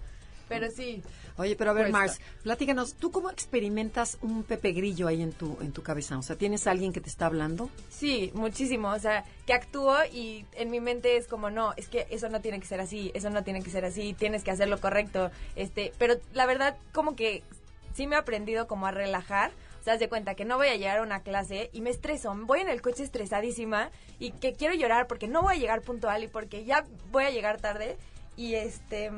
Pero 0.60 0.72
sí, 0.72 1.02
Oye, 1.38 1.56
pero 1.56 1.72
a 1.72 1.74
ver, 1.74 1.90
Cuesta. 1.90 1.98
Mars, 1.98 2.22
platícanos, 2.44 2.94
¿tú 2.94 3.12
cómo 3.12 3.30
experimentas 3.32 4.18
un 4.22 4.44
Pepe 4.44 4.72
Grillo 4.72 5.08
ahí 5.08 5.22
en 5.22 5.32
tu, 5.32 5.58
en 5.62 5.72
tu 5.72 5.82
cabeza? 5.82 6.18
O 6.18 6.22
sea, 6.22 6.36
¿tienes 6.36 6.68
alguien 6.68 6.94
que 6.94 7.02
te 7.02 7.10
está 7.10 7.26
hablando? 7.26 7.70
Sí, 7.90 8.32
muchísimo. 8.36 8.90
O 8.90 9.00
sea, 9.00 9.26
que 9.48 9.54
actúo 9.54 9.96
y 10.12 10.46
en 10.54 10.70
mi 10.70 10.80
mente 10.80 11.18
es 11.18 11.28
como, 11.28 11.50
no, 11.50 11.74
es 11.76 11.88
que 11.88 12.08
eso 12.12 12.30
no 12.30 12.42
tiene 12.42 12.60
que 12.60 12.68
ser 12.68 12.80
así, 12.80 13.12
eso 13.16 13.32
no 13.32 13.44
tiene 13.44 13.64
que 13.64 13.72
ser 13.72 13.84
así, 13.84 14.14
tienes 14.14 14.44
que 14.44 14.52
hacer 14.52 14.68
lo 14.68 14.80
correcto. 14.80 15.32
Este, 15.56 15.92
pero 15.98 16.16
la 16.34 16.46
verdad, 16.46 16.78
como 16.92 17.16
que 17.16 17.42
sí 17.96 18.06
me 18.06 18.16
he 18.16 18.20
aprendido 18.20 18.68
como 18.68 18.86
a 18.86 18.92
relajar. 18.92 19.52
O 19.82 19.84
sea, 19.84 19.98
de 19.98 20.08
cuenta 20.08 20.36
que 20.36 20.46
no 20.46 20.56
voy 20.56 20.68
a 20.68 20.78
llegar 20.78 21.00
a 21.00 21.02
una 21.02 21.24
clase 21.24 21.70
y 21.74 21.82
me 21.82 21.90
estreso. 21.90 22.34
Voy 22.46 22.62
en 22.62 22.70
el 22.70 22.82
coche 22.82 23.04
estresadísima 23.04 23.90
y 24.18 24.32
que 24.32 24.54
quiero 24.54 24.74
llorar 24.74 25.08
porque 25.08 25.28
no 25.28 25.42
voy 25.42 25.56
a 25.56 25.60
llegar 25.60 25.82
puntual 25.82 26.24
y 26.24 26.28
porque 26.30 26.64
ya 26.64 26.86
voy 27.12 27.26
a 27.26 27.32
llegar 27.32 27.60
tarde. 27.60 27.98
Y 28.38 28.54
este. 28.54 29.12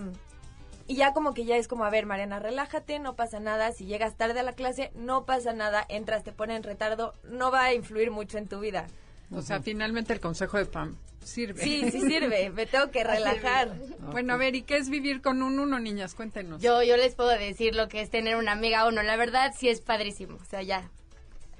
Y 0.87 0.95
ya 0.95 1.13
como 1.13 1.33
que 1.33 1.45
ya 1.45 1.57
es 1.57 1.67
como, 1.67 1.85
a 1.85 1.89
ver, 1.89 2.05
Mariana, 2.05 2.39
relájate, 2.39 2.99
no 2.99 3.15
pasa 3.15 3.39
nada. 3.39 3.71
Si 3.71 3.85
llegas 3.85 4.15
tarde 4.15 4.39
a 4.39 4.43
la 4.43 4.53
clase, 4.53 4.91
no 4.95 5.25
pasa 5.25 5.53
nada. 5.53 5.83
Entras, 5.89 6.23
te 6.23 6.31
ponen 6.31 6.61
retardo, 6.61 7.13
no 7.23 7.49
va 7.49 7.63
a 7.63 7.73
influir 7.73 8.11
mucho 8.11 8.37
en 8.37 8.47
tu 8.47 8.59
vida. 8.59 8.87
O 9.31 9.41
sea, 9.41 9.61
finalmente 9.61 10.13
el 10.13 10.19
consejo 10.19 10.57
de 10.57 10.65
Pam 10.65 10.95
sirve. 11.23 11.63
Sí, 11.63 11.89
sí 11.91 12.01
sirve, 12.01 12.51
me 12.51 12.65
tengo 12.65 12.91
que 12.91 13.03
relajar. 13.03 13.75
Bueno, 14.11 14.33
a 14.33 14.37
ver, 14.37 14.55
¿y 14.55 14.61
qué 14.61 14.77
es 14.77 14.89
vivir 14.89 15.21
con 15.21 15.41
un 15.41 15.59
uno, 15.59 15.79
niñas? 15.79 16.13
Cuéntenos. 16.13 16.61
Yo, 16.61 16.83
yo 16.83 16.97
les 16.97 17.15
puedo 17.15 17.29
decir 17.29 17.75
lo 17.75 17.87
que 17.87 18.01
es 18.01 18.09
tener 18.09 18.35
una 18.35 18.51
amiga 18.51 18.87
uno. 18.87 19.01
La 19.01 19.17
verdad, 19.17 19.53
sí 19.57 19.69
es 19.69 19.81
padrísimo. 19.81 20.35
O 20.35 20.45
sea, 20.45 20.61
ya, 20.61 20.89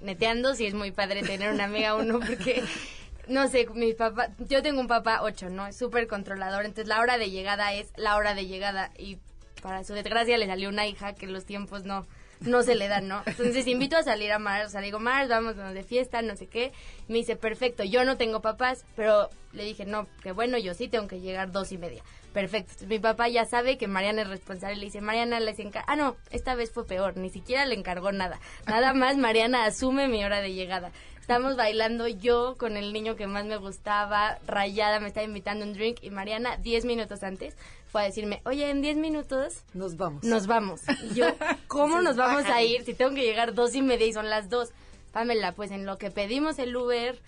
neteando, 0.02 0.56
sí 0.56 0.66
es 0.66 0.74
muy 0.74 0.92
padre 0.92 1.24
tener 1.24 1.52
una 1.52 1.66
amiga 1.66 1.96
uno 1.96 2.20
porque, 2.20 2.64
no 3.28 3.48
sé, 3.48 3.68
mi 3.74 3.94
papá, 3.94 4.30
yo 4.40 4.62
tengo 4.62 4.80
un 4.80 4.88
papá 4.88 5.22
ocho, 5.22 5.50
¿no? 5.50 5.68
Es 5.68 5.78
súper 5.78 6.08
controlador. 6.08 6.66
Entonces, 6.66 6.88
la 6.88 7.00
hora 7.00 7.18
de 7.18 7.30
llegada 7.30 7.74
es 7.74 7.92
la 7.98 8.16
hora 8.16 8.34
de 8.34 8.48
llegada. 8.48 8.92
Y 8.98 9.18
para 9.62 9.84
su 9.84 9.94
desgracia 9.94 10.38
le 10.38 10.48
salió 10.48 10.70
una 10.70 10.88
hija 10.88 11.14
que 11.14 11.28
los 11.28 11.46
tiempos 11.46 11.84
no 11.84 12.06
no 12.42 12.64
se 12.64 12.76
le 12.76 12.88
dan, 12.88 13.08
¿no? 13.08 13.24
Entonces 13.26 13.68
invito 13.68 13.98
a 13.98 14.04
salir 14.04 14.32
a 14.32 14.40
Mars, 14.40 14.68
o 14.68 14.70
sea, 14.70 14.82
digo, 14.82 15.00
Mars, 15.00 15.30
vamos 15.30 15.56
de 15.56 15.84
fiesta, 15.84 16.22
no 16.22 16.36
sé 16.36 16.48
qué. 16.48 16.72
Me 17.08 17.18
dice, 17.18 17.36
perfecto, 17.36 17.84
yo 17.84 18.04
no 18.06 18.18
tengo 18.18 18.42
papás, 18.42 18.86
pero 18.96 19.30
le 19.54 19.64
dije, 19.64 19.86
no, 19.86 20.08
que 20.22 20.32
bueno, 20.32 20.58
yo 20.58 20.74
sí 20.74 20.88
tengo 20.88 21.08
que 21.08 21.22
llegar 21.22 21.52
dos 21.52 21.72
y 21.72 21.78
media. 21.78 22.04
Perfecto. 22.34 22.72
Entonces, 22.74 22.90
mi 22.90 23.00
papá 23.00 23.30
ya 23.30 23.46
sabe 23.46 23.78
que 23.78 23.88
Mariana 23.88 24.24
es 24.24 24.28
responsable. 24.28 24.76
Le 24.76 24.86
dice, 24.86 25.00
Mariana 25.00 25.40
les 25.40 25.58
encarga. 25.60 25.86
Ah, 25.88 25.96
no, 25.96 26.18
esta 26.32 26.54
vez 26.54 26.70
fue 26.70 26.86
peor. 26.86 27.16
Ni 27.16 27.30
siquiera 27.30 27.66
le 27.66 27.76
encargó 27.76 28.12
nada. 28.12 28.42
Nada 28.68 28.94
más 28.94 29.16
Mariana 29.16 29.64
asume 29.64 30.10
mi 30.10 30.22
hora 30.26 30.42
de 30.42 30.54
llegada. 30.54 30.92
Estamos 31.22 31.56
bailando 31.56 32.08
yo 32.08 32.56
con 32.58 32.78
el 32.78 32.94
niño 32.94 33.16
que 33.16 33.26
más 33.26 33.46
me 33.46 33.58
gustaba, 33.58 34.38
rayada, 34.46 35.00
me 35.00 35.08
estaba 35.08 35.26
invitando 35.26 35.66
a 35.66 35.68
un 35.70 35.74
drink 35.74 35.98
y 36.04 36.12
Mariana, 36.12 36.58
10 36.58 36.86
minutos 36.86 37.24
antes, 37.24 37.58
fue 37.92 38.02
a 38.02 38.06
decirme, 38.06 38.42
oye, 38.46 38.70
en 38.70 38.82
10 38.82 38.98
minutos 38.98 39.64
Nos 39.74 39.96
vamos. 39.98 40.24
nos 40.24 40.48
vamos. 40.48 40.82
Y 41.12 41.16
yo, 41.16 41.26
¿cómo 41.68 42.02
nos 42.02 42.18
vamos 42.18 42.46
a 42.46 42.62
ir 42.62 42.84
si 42.84 42.94
tengo 42.94 43.14
que 43.16 43.24
llegar 43.24 43.54
dos 43.54 43.74
y 43.76 43.82
media 43.82 44.06
y 44.08 44.14
son 44.14 44.30
las 44.30 44.50
dos? 44.50 44.72
Pamela, 45.12 45.54
pues 45.54 45.72
en 45.72 45.86
lo 45.86 45.98
que 45.98 46.12
pedimos 46.12 46.60
el 46.60 46.76
Uber, 46.76 47.22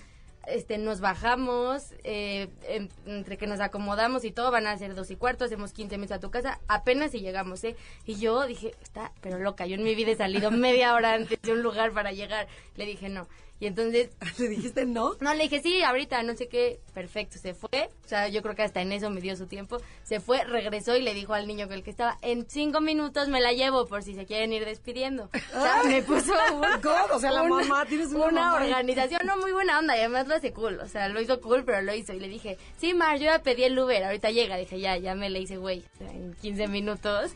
este, 0.46 0.78
nos 0.78 1.00
bajamos, 1.02 1.94
eh, 2.04 2.50
en- 2.64 2.90
entre 3.06 3.38
que 3.38 3.48
nos 3.48 3.60
acomodamos 3.62 4.24
y 4.26 4.32
todo, 4.32 4.52
van 4.52 4.68
a 4.68 4.78
ser 4.78 4.94
dos 4.96 5.10
y 5.12 5.16
cuarto, 5.16 5.46
hacemos 5.46 5.72
15 5.74 5.98
minutos 5.98 6.18
a 6.18 6.20
tu 6.20 6.30
casa, 6.32 6.60
apenas 6.68 7.12
si 7.12 7.20
llegamos, 7.22 7.64
¿eh? 7.64 7.76
Y 8.06 8.16
yo 8.16 8.46
dije, 8.46 8.74
está, 8.82 9.12
pero 9.22 9.40
loca, 9.40 9.66
yo 9.68 9.76
en 9.76 9.84
mi 9.84 9.96
vida 9.96 10.12
he 10.12 10.16
salido 10.18 10.52
media 10.52 10.94
hora 10.94 11.14
antes 11.14 11.42
de 11.42 11.52
un 11.54 11.62
lugar 11.64 11.92
para 11.94 12.12
llegar. 12.12 12.48
Le 12.76 12.86
dije, 12.86 13.08
no. 13.10 13.28
Y 13.60 13.66
entonces 13.68 14.10
¿Le 14.38 14.50
dijiste 14.50 14.86
no? 14.86 15.16
no, 15.20 15.34
le 15.34 15.44
dije, 15.44 15.62
sí, 15.62 15.82
ahorita, 15.82 16.22
no 16.24 16.36
sé 16.36 16.48
qué, 16.48 16.80
perfecto, 16.94 17.40
se 17.40 17.54
fue, 17.56 17.90
o 18.06 18.08
sea, 18.08 18.28
yo 18.28 18.42
creo 18.44 18.54
que 18.56 18.62
hasta 18.62 18.82
en 18.82 18.92
eso 18.92 19.10
me 19.10 19.20
dio 19.20 19.36
su 19.36 19.48
tiempo, 19.48 19.78
se 20.04 20.20
fue, 20.20 20.44
regresó 20.44 20.96
y 20.96 21.02
le 21.02 21.14
dijo 21.16 21.34
al 21.34 21.48
niño 21.48 21.66
con 21.68 21.74
el 21.76 21.84
que 21.84 21.90
estaba, 21.90 22.20
en 22.22 22.48
cinco 22.50 22.82
minutos 22.82 23.30
me 23.30 23.42
la 23.42 23.54
llevo 23.54 23.88
por 23.88 24.04
si 24.04 24.14
se 24.14 24.26
quieren 24.26 24.54
ir 24.54 24.64
despidiendo. 24.66 25.30
O 25.56 25.62
sea, 25.62 25.82
me 25.86 26.04
puso 26.04 26.34
un, 26.54 26.82
God, 26.82 27.12
o 27.14 27.20
sea, 27.20 27.32
la 27.32 27.42
una- 27.42 27.56
mamá, 27.64 27.86
tienes 27.88 28.10
una 28.10 28.28
mamá 28.32 28.60
ahí. 28.60 28.70
organización, 28.72 29.22
no, 29.26 29.38
muy 29.38 29.52
buena 29.52 29.80
onda, 29.80 29.96
y 29.96 30.00
además 30.02 30.28
lo 30.28 30.36
hace 30.36 30.54
cool, 30.54 30.80
o 30.80 30.88
sea, 30.88 31.10
lo 31.10 31.20
hizo 31.20 31.42
cool, 31.42 31.64
pero 31.66 31.82
lo 31.82 31.94
hizo, 31.96 32.14
y 32.14 32.20
le 32.20 32.28
dije, 32.28 32.58
sí, 32.80 32.94
Mar, 32.94 33.18
yo 33.18 33.26
ya 33.26 33.40
pedí 33.42 33.64
el 33.64 33.78
Uber, 33.80 34.04
ahorita 34.04 34.30
llega, 34.30 34.58
dije, 34.58 34.80
ya, 34.80 34.98
ya 34.98 35.16
me 35.16 35.30
le 35.32 35.40
hice, 35.40 35.58
güey, 35.58 35.84
o 35.96 35.98
sea, 35.98 36.12
en 36.12 36.36
15 36.36 36.68
minutos, 36.68 37.32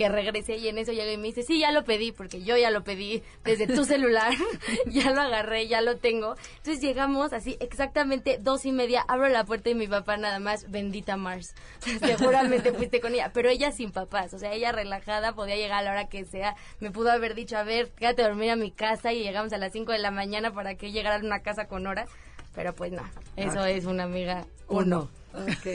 que 0.00 0.08
regresé 0.08 0.56
y 0.56 0.66
en 0.66 0.78
eso 0.78 0.92
llega 0.92 1.12
y 1.12 1.18
me 1.18 1.24
dice, 1.24 1.42
sí, 1.42 1.58
ya 1.58 1.72
lo 1.72 1.84
pedí, 1.84 2.10
porque 2.10 2.42
yo 2.42 2.56
ya 2.56 2.70
lo 2.70 2.82
pedí 2.82 3.22
desde 3.44 3.66
tu 3.66 3.84
celular, 3.84 4.32
ya 4.86 5.10
lo 5.10 5.20
agarré, 5.20 5.68
ya 5.68 5.82
lo 5.82 5.98
tengo. 5.98 6.36
Entonces 6.56 6.80
llegamos 6.80 7.34
así 7.34 7.58
exactamente 7.60 8.38
dos 8.40 8.64
y 8.64 8.72
media, 8.72 9.04
abro 9.08 9.28
la 9.28 9.44
puerta 9.44 9.68
y 9.68 9.74
mi 9.74 9.86
papá 9.86 10.16
nada 10.16 10.38
más, 10.38 10.70
bendita 10.70 11.18
Mars. 11.18 11.54
Seguramente 12.00 12.72
fuiste 12.72 13.02
con 13.02 13.12
ella, 13.12 13.30
pero 13.34 13.50
ella 13.50 13.72
sin 13.72 13.92
papás, 13.92 14.32
o 14.32 14.38
sea, 14.38 14.54
ella 14.54 14.72
relajada, 14.72 15.34
podía 15.34 15.56
llegar 15.56 15.80
a 15.80 15.82
la 15.82 15.90
hora 15.90 16.08
que 16.08 16.24
sea, 16.24 16.56
me 16.80 16.90
pudo 16.90 17.10
haber 17.10 17.34
dicho, 17.34 17.58
a 17.58 17.62
ver, 17.62 17.90
quédate 17.90 18.22
a 18.22 18.28
dormir 18.28 18.52
a 18.52 18.56
mi 18.56 18.70
casa 18.70 19.12
y 19.12 19.22
llegamos 19.22 19.52
a 19.52 19.58
las 19.58 19.70
5 19.70 19.92
de 19.92 19.98
la 19.98 20.10
mañana 20.10 20.50
para 20.50 20.76
que 20.76 20.92
llegara 20.92 21.16
a 21.16 21.18
una 21.18 21.40
casa 21.40 21.66
con 21.66 21.86
hora, 21.86 22.06
pero 22.54 22.74
pues 22.74 22.90
no, 22.90 23.02
eso 23.36 23.66
es 23.66 23.84
una 23.84 24.04
amiga 24.04 24.46
uno. 24.66 25.10
Ok. 25.34 25.66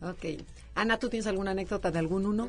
Ok. 0.00 0.24
Ana, 0.74 0.98
¿tú 0.98 1.08
tienes 1.08 1.26
alguna 1.26 1.50
anécdota 1.50 1.90
de 1.90 1.98
algún 1.98 2.24
uno? 2.26 2.48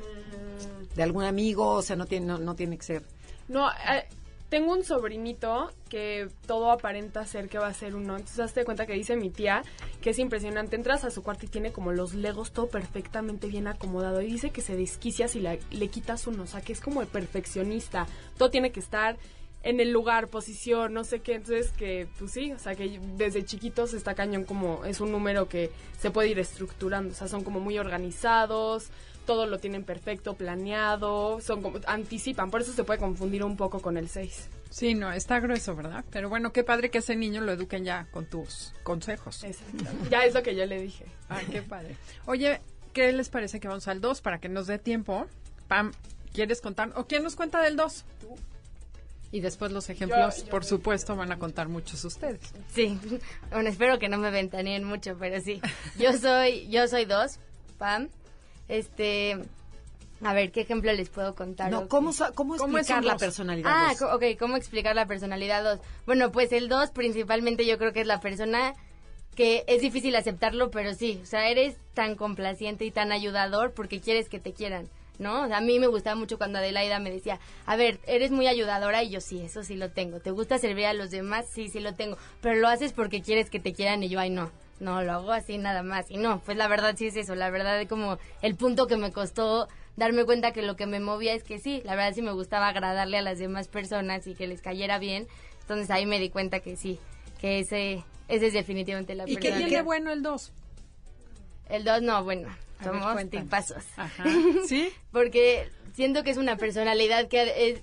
¿De 0.96 1.04
algún 1.04 1.24
amigo? 1.24 1.68
O 1.72 1.82
sea, 1.82 1.96
no 1.96 2.06
tiene, 2.06 2.26
no, 2.26 2.38
no 2.38 2.56
tiene 2.56 2.78
que 2.78 2.84
ser. 2.84 3.04
No, 3.48 3.70
eh, 3.70 4.06
tengo 4.50 4.72
un 4.72 4.84
sobrinito 4.84 5.72
que 5.90 6.30
todo 6.48 6.72
aparenta 6.72 7.26
ser 7.26 7.50
que 7.50 7.58
va 7.58 7.68
a 7.68 7.74
ser 7.74 7.96
uno. 7.96 8.16
Entonces, 8.16 8.40
hazte 8.40 8.64
cuenta 8.64 8.86
que 8.86 8.94
dice 8.94 9.16
mi 9.16 9.30
tía 9.30 9.64
que 10.02 10.12
es 10.12 10.20
impresionante. 10.20 10.76
Entras 10.76 11.04
a 11.04 11.12
su 11.12 11.22
cuarto 11.24 11.46
y 11.46 11.50
tiene 11.50 11.72
como 11.72 11.92
los 11.92 12.14
legos 12.14 12.52
todo 12.54 12.68
perfectamente 12.68 13.48
bien 13.48 13.68
acomodado. 13.68 14.22
Y 14.22 14.28
dice 14.28 14.52
que 14.52 14.62
se 14.62 14.76
desquicia 14.78 15.28
si 15.28 15.40
la- 15.42 15.58
le 15.72 15.88
quitas 15.90 16.28
uno. 16.28 16.44
O 16.44 16.48
sea, 16.48 16.62
que 16.62 16.74
es 16.74 16.80
como 16.80 17.02
el 17.02 17.08
perfeccionista. 17.08 18.08
Todo 18.38 18.50
tiene 18.50 18.72
que 18.72 18.80
estar 18.80 19.18
en 19.64 19.80
el 19.80 19.90
lugar, 19.92 20.28
posición, 20.28 20.94
no 20.94 21.04
sé 21.04 21.20
qué. 21.22 21.36
Entonces, 21.36 21.72
que 21.72 22.08
pues 22.20 22.32
sí, 22.32 22.52
o 22.54 22.60
sea, 22.60 22.76
que 22.76 23.00
desde 23.18 23.44
chiquitos 23.44 23.94
está 23.96 24.14
cañón 24.14 24.44
como 24.46 24.86
es 24.86 25.02
un 25.02 25.12
número 25.12 25.50
que 25.50 25.72
se 26.00 26.12
puede 26.12 26.30
ir 26.30 26.40
estructurando. 26.40 27.12
O 27.14 27.16
sea, 27.16 27.28
son 27.28 27.44
como 27.44 27.60
muy 27.60 27.78
organizados 27.80 28.90
todo 29.26 29.46
lo 29.46 29.58
tienen 29.60 29.84
perfecto, 29.84 30.36
planeado, 30.36 31.40
son 31.42 31.62
como, 31.62 31.80
anticipan, 31.88 32.52
por 32.52 32.62
eso 32.62 32.74
se 32.74 32.84
puede 32.84 33.00
confundir 33.00 33.44
un 33.44 33.58
poco 33.58 33.82
con 33.82 33.98
el 33.98 34.08
6. 34.10 34.50
Sí, 34.70 34.94
no, 34.94 35.12
está 35.12 35.40
grueso, 35.40 35.76
¿verdad? 35.76 36.04
Pero 36.12 36.30
bueno, 36.30 36.52
qué 36.52 36.64
padre 36.64 36.90
que 36.90 36.98
ese 37.00 37.16
niño 37.16 37.42
lo 37.42 37.52
eduquen 37.54 37.84
ya 37.86 38.08
con 38.12 38.26
tus 38.26 38.74
consejos. 38.84 39.46
Ya 40.10 40.26
es 40.26 40.34
lo 40.34 40.44
que 40.44 40.56
yo 40.56 40.66
le 40.66 40.82
dije. 40.82 41.06
Ay, 41.30 41.46
qué 41.52 41.62
padre. 41.62 41.96
Oye, 42.26 42.60
¿qué 42.94 43.12
les 43.14 43.30
parece 43.30 43.60
que 43.60 43.68
vamos 43.68 43.88
al 43.88 44.02
2 44.02 44.22
para 44.22 44.40
que 44.40 44.50
nos 44.50 44.68
dé 44.68 44.78
tiempo? 44.80 45.28
Pam, 45.68 45.92
¿quieres 46.34 46.62
contar? 46.62 46.92
¿O 46.96 47.06
quién 47.08 47.24
nos 47.24 47.36
cuenta 47.36 47.62
del 47.62 47.76
2? 47.78 48.06
Y 49.32 49.42
después 49.42 49.72
los 49.72 49.90
ejemplos, 49.90 50.44
yo 50.46 50.50
por 50.50 50.62
me- 50.62 50.68
supuesto, 50.68 51.16
van 51.16 51.32
a 51.32 51.40
contar 51.40 51.68
muchos 51.68 52.04
ustedes. 52.06 52.40
Sí, 52.74 52.98
bueno, 53.52 53.70
espero 53.70 54.00
que 54.00 54.08
no 54.08 54.18
me 54.18 54.30
ventaneen 54.32 54.84
mucho, 54.84 55.18
pero 55.20 55.42
sí. 55.42 55.62
Yo 55.98 56.14
soy, 56.14 56.68
yo 56.70 56.88
soy 56.88 57.06
dos, 57.06 57.40
Pam. 57.78 58.10
Este, 58.68 59.38
a 60.24 60.34
ver, 60.34 60.52
¿qué 60.52 60.62
ejemplo 60.62 60.92
les 60.94 61.10
puedo 61.10 61.36
contar? 61.36 61.72
No. 61.72 61.88
¿cómo, 61.88 62.12
cómo 62.34 62.58
¿Cómo 62.58 62.78
es 62.78 62.90
explicar 62.90 63.04
la 63.04 63.18
personalidad? 63.18 63.72
Ah, 63.74 63.94
dos? 64.00 64.14
ok, 64.14 64.24
¿cómo 64.40 64.56
explicar 64.56 64.96
la 64.96 65.06
personalidad 65.06 65.64
2? 65.64 65.80
Bueno, 66.06 66.32
pues 66.32 66.52
el 66.52 66.70
2 66.70 66.92
principalmente 66.92 67.66
yo 67.66 67.78
creo 67.78 67.94
que 67.94 68.02
es 68.02 68.08
la 68.08 68.20
persona 68.22 68.74
que 69.36 69.66
es 69.68 69.82
difícil 69.82 70.16
aceptarlo, 70.16 70.72
pero 70.72 70.94
sí, 70.94 71.20
o 71.22 71.26
sea, 71.26 71.50
eres 71.50 71.76
tan 71.94 72.16
complaciente 72.16 72.86
y 72.86 72.92
tan 72.92 73.12
ayudador 73.12 73.74
porque 73.74 74.00
quieres 74.00 74.30
que 74.30 74.40
te 74.40 74.54
quieran, 74.54 74.88
¿no? 75.20 75.44
O 75.44 75.48
sea, 75.48 75.58
a 75.58 75.62
mí 75.62 75.78
me 75.78 75.88
gustaba 75.88 76.16
mucho 76.16 76.38
cuando 76.38 76.60
Adelaida 76.60 77.00
me 77.00 77.12
decía, 77.12 77.40
a 77.66 77.76
ver, 77.76 78.00
eres 78.08 78.32
muy 78.32 78.48
ayudadora 78.48 79.04
y 79.04 79.10
yo 79.10 79.20
sí, 79.20 79.42
eso 79.42 79.64
sí 79.64 79.76
lo 79.76 79.92
tengo. 79.92 80.22
¿Te 80.22 80.32
gusta 80.32 80.58
servir 80.58 80.86
a 80.86 80.94
los 80.94 81.12
demás? 81.12 81.48
Sí, 81.54 81.68
sí 81.68 81.82
lo 81.82 81.94
tengo. 81.94 82.18
Pero 82.42 82.56
lo 82.56 82.70
haces 82.70 82.94
porque 82.94 83.22
quieres 83.22 83.50
que 83.50 83.60
te 83.60 83.74
quieran 83.74 84.02
y 84.04 84.10
yo, 84.10 84.22
ay, 84.22 84.30
no. 84.30 84.50
No, 84.80 85.02
lo 85.04 85.14
hago 85.14 85.32
así 85.32 85.58
nada 85.58 85.84
más. 85.84 86.10
Y 86.12 86.18
no, 86.18 86.42
pues 86.42 86.58
la 86.58 86.68
verdad 86.68 86.96
sí 86.98 87.08
es 87.08 87.16
eso. 87.16 87.36
La 87.36 87.50
verdad 87.50 87.82
es 87.82 87.88
como 87.88 88.18
el 88.42 88.56
punto 88.56 88.88
que 88.88 88.98
me 88.98 89.12
costó 89.12 89.68
darme 89.96 90.26
cuenta 90.26 90.52
que 90.52 90.62
lo 90.62 90.76
que 90.76 90.86
me 90.86 91.00
movía 91.00 91.34
es 91.34 91.44
que 91.44 91.60
sí, 91.60 91.82
la 91.86 91.96
verdad 91.96 92.14
sí 92.14 92.22
me 92.22 92.32
gustaba 92.32 92.68
agradarle 92.68 93.18
a 93.18 93.22
las 93.22 93.40
demás 93.40 93.68
personas 93.68 94.28
y 94.28 94.36
que 94.36 94.48
les 94.48 94.62
cayera 94.62 95.00
bien. 95.00 95.28
Entonces 95.62 95.90
ahí 95.90 96.06
me 96.06 96.20
di 96.20 96.30
cuenta 96.30 96.60
que 96.60 96.76
sí, 96.76 97.00
que 97.40 97.60
ese, 97.60 98.04
ese 98.28 98.48
es 98.48 98.54
definitivamente 98.54 99.16
la 99.16 99.24
¿Y 99.28 99.38
qué 99.38 99.50
persona. 99.50 99.68
tiene 99.68 99.82
bueno 99.82 100.12
el 100.12 100.22
2? 100.22 100.52
El 101.70 101.84
dos 101.84 102.02
no, 102.02 102.24
bueno, 102.24 102.50
ver, 102.80 102.88
somos 102.88 103.30
tipazos. 103.30 103.84
Ajá. 103.98 104.24
¿Sí? 104.68 104.90
Porque 105.12 105.70
siento 105.94 106.24
que 106.24 106.32
es 106.32 106.38
una 106.38 106.58
personalidad 106.58 107.28
que 107.28 107.70
es, 107.70 107.82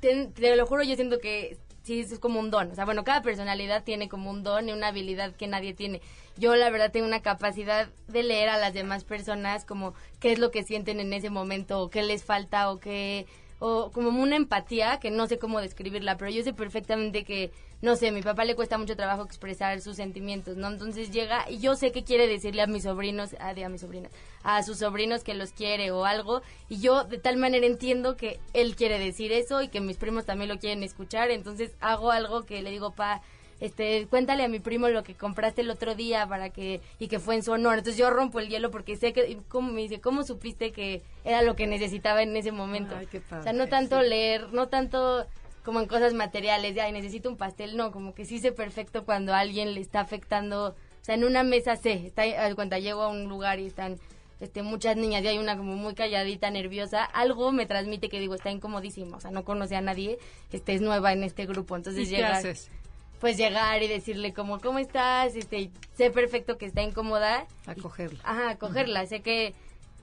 te, 0.00 0.26
te 0.26 0.54
lo 0.54 0.66
juro, 0.66 0.84
yo 0.84 0.94
siento 0.94 1.18
que 1.18 1.56
sí 1.86 2.00
es 2.00 2.18
como 2.18 2.40
un 2.40 2.50
don. 2.50 2.72
O 2.72 2.74
sea, 2.74 2.84
bueno, 2.84 3.04
cada 3.04 3.22
personalidad 3.22 3.84
tiene 3.84 4.08
como 4.08 4.30
un 4.30 4.42
don 4.42 4.68
y 4.68 4.72
una 4.72 4.88
habilidad 4.88 5.32
que 5.34 5.46
nadie 5.46 5.72
tiene. 5.72 6.02
Yo 6.36 6.56
la 6.56 6.68
verdad 6.68 6.90
tengo 6.90 7.06
una 7.06 7.22
capacidad 7.22 7.88
de 8.08 8.22
leer 8.24 8.48
a 8.48 8.58
las 8.58 8.74
demás 8.74 9.04
personas 9.04 9.64
como 9.64 9.94
qué 10.18 10.32
es 10.32 10.40
lo 10.40 10.50
que 10.50 10.64
sienten 10.64 10.98
en 10.98 11.12
ese 11.12 11.30
momento 11.30 11.80
o 11.80 11.88
qué 11.88 12.02
les 12.02 12.24
falta 12.24 12.70
o 12.70 12.80
qué 12.80 13.26
o 13.58 13.90
como 13.92 14.08
una 14.20 14.36
empatía 14.36 14.98
que 14.98 15.10
no 15.10 15.28
sé 15.28 15.38
cómo 15.38 15.60
describirla, 15.60 16.18
pero 16.18 16.30
yo 16.30 16.42
sé 16.42 16.52
perfectamente 16.52 17.24
que 17.24 17.52
no 17.82 17.94
sé, 17.96 18.08
a 18.08 18.12
mi 18.12 18.22
papá 18.22 18.44
le 18.44 18.54
cuesta 18.56 18.78
mucho 18.78 18.96
trabajo 18.96 19.22
expresar 19.24 19.80
sus 19.80 19.96
sentimientos, 19.96 20.56
¿no? 20.56 20.68
Entonces 20.68 21.10
llega 21.10 21.48
y 21.50 21.58
yo 21.58 21.76
sé 21.76 21.92
qué 21.92 22.04
quiere 22.04 22.26
decirle 22.26 22.62
a 22.62 22.66
mis 22.66 22.84
sobrinos, 22.84 23.36
a, 23.38 23.52
de- 23.54 23.64
a 23.64 23.68
mis 23.68 23.82
sobrinas, 23.82 24.10
a 24.42 24.62
sus 24.62 24.78
sobrinos 24.78 25.22
que 25.22 25.34
los 25.34 25.52
quiere 25.52 25.90
o 25.90 26.04
algo, 26.04 26.42
y 26.68 26.78
yo 26.80 27.04
de 27.04 27.18
tal 27.18 27.36
manera 27.36 27.66
entiendo 27.66 28.16
que 28.16 28.40
él 28.54 28.76
quiere 28.76 28.98
decir 28.98 29.30
eso 29.32 29.60
y 29.62 29.68
que 29.68 29.80
mis 29.80 29.96
primos 29.98 30.24
también 30.24 30.48
lo 30.48 30.58
quieren 30.58 30.82
escuchar, 30.82 31.30
entonces 31.30 31.72
hago 31.80 32.10
algo 32.10 32.44
que 32.46 32.62
le 32.62 32.70
digo, 32.70 32.92
pa, 32.92 33.20
este, 33.60 34.06
cuéntale 34.08 34.44
a 34.44 34.48
mi 34.48 34.58
primo 34.60 34.88
lo 34.88 35.02
que 35.02 35.14
compraste 35.14 35.62
el 35.62 35.70
otro 35.70 35.94
día 35.94 36.26
para 36.26 36.50
que, 36.50 36.80
y 36.98 37.08
que 37.08 37.18
fue 37.18 37.36
en 37.36 37.42
su 37.42 37.52
honor. 37.52 37.78
Entonces 37.78 37.98
yo 37.98 38.10
rompo 38.10 38.38
el 38.38 38.48
hielo 38.50 38.70
porque 38.70 38.96
sé 38.96 39.14
que, 39.14 39.30
y 39.30 39.36
¿cómo 39.48 39.72
me 39.72 39.80
dice, 39.80 39.98
cómo 40.00 40.24
supiste 40.24 40.72
que 40.72 41.02
era 41.24 41.40
lo 41.40 41.56
que 41.56 41.66
necesitaba 41.66 42.22
en 42.22 42.36
ese 42.36 42.52
momento? 42.52 42.94
Ay, 42.98 43.06
qué 43.06 43.20
padre, 43.20 43.40
o 43.40 43.42
sea, 43.44 43.52
no 43.54 43.66
tanto 43.66 44.00
sí. 44.02 44.08
leer, 44.10 44.52
no 44.52 44.68
tanto 44.68 45.26
como 45.66 45.80
en 45.80 45.88
cosas 45.88 46.14
materiales, 46.14 46.76
de, 46.76 46.80
ay, 46.80 46.92
necesito 46.92 47.28
un 47.28 47.36
pastel, 47.36 47.76
no, 47.76 47.90
como 47.90 48.14
que 48.14 48.24
sí 48.24 48.38
sé 48.38 48.52
perfecto 48.52 49.04
cuando 49.04 49.34
a 49.34 49.40
alguien 49.40 49.74
le 49.74 49.80
está 49.80 49.98
afectando, 49.98 50.68
o 50.68 51.04
sea, 51.04 51.16
en 51.16 51.24
una 51.24 51.42
mesa 51.42 51.74
sé, 51.74 52.06
está, 52.06 52.22
cuenta 52.54 52.78
llego 52.78 53.02
a 53.02 53.08
un 53.08 53.24
lugar 53.24 53.58
y 53.58 53.66
están 53.66 53.98
este, 54.38 54.62
muchas 54.62 54.96
niñas 54.96 55.24
y 55.24 55.26
hay 55.26 55.38
una 55.38 55.56
como 55.56 55.74
muy 55.74 55.94
calladita, 55.94 56.50
nerviosa, 56.50 57.02
algo 57.02 57.50
me 57.50 57.66
transmite 57.66 58.08
que 58.08 58.20
digo, 58.20 58.36
está 58.36 58.52
incomodísima, 58.52 59.16
o 59.16 59.20
sea, 59.20 59.32
no 59.32 59.44
conoce 59.44 59.74
a 59.74 59.80
nadie, 59.80 60.18
este, 60.52 60.72
es 60.72 60.82
nueva 60.82 61.12
en 61.12 61.24
este 61.24 61.46
grupo, 61.46 61.74
entonces 61.74 62.06
¿Y 62.06 62.10
qué 62.10 62.16
llegar, 62.18 62.34
haces? 62.34 62.70
pues 63.18 63.36
llegar 63.36 63.82
y 63.82 63.88
decirle 63.88 64.32
como, 64.32 64.60
¿cómo 64.60 64.78
estás? 64.78 65.34
Este, 65.34 65.72
sé 65.96 66.12
perfecto 66.12 66.58
que 66.58 66.66
está 66.66 66.82
incómoda. 66.82 67.48
Acogerla. 67.66 68.20
Ajá, 68.22 68.50
acogerla. 68.50 69.04
Sé 69.06 69.20
que, 69.20 69.52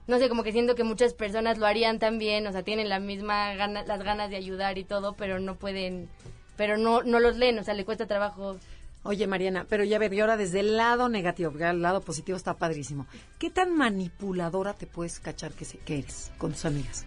no 0.07 0.19
sé, 0.19 0.29
como 0.29 0.43
que 0.43 0.51
siento 0.51 0.75
que 0.75 0.83
muchas 0.83 1.13
personas 1.13 1.57
lo 1.57 1.65
harían 1.65 1.99
también, 1.99 2.45
o 2.47 2.51
sea, 2.51 2.63
tienen 2.63 2.89
la 2.89 2.99
misma 2.99 3.53
gana, 3.55 3.83
las 3.83 4.03
ganas 4.03 4.29
de 4.29 4.35
ayudar 4.35 4.77
y 4.77 4.83
todo, 4.83 5.13
pero 5.13 5.39
no 5.39 5.55
pueden, 5.55 6.09
pero 6.57 6.77
no, 6.77 7.03
no 7.03 7.19
los 7.19 7.37
leen, 7.37 7.57
o 7.59 7.63
sea, 7.63 7.73
le 7.73 7.85
cuesta 7.85 8.05
trabajo. 8.05 8.57
Oye, 9.05 9.27
Mariana, 9.27 9.65
pero 9.67 9.83
ya 9.83 9.99
ver, 9.99 10.13
y 10.13 10.21
ahora 10.21 10.37
desde 10.37 10.61
el 10.61 10.77
lado 10.77 11.09
negativo, 11.09 11.51
porque 11.51 11.65
el 11.67 11.81
lado 11.81 11.99
positivo 12.01 12.37
está 12.37 12.53
padrísimo. 12.53 13.05
¿Qué 13.37 13.49
tan 13.49 13.75
manipuladora 13.75 14.73
te 14.73 14.87
puedes 14.87 15.19
cachar 15.19 15.51
que, 15.51 15.65
se- 15.65 15.77
que 15.79 15.99
eres 15.99 16.31
con 16.37 16.53
tus 16.53 16.63
amigas? 16.65 17.05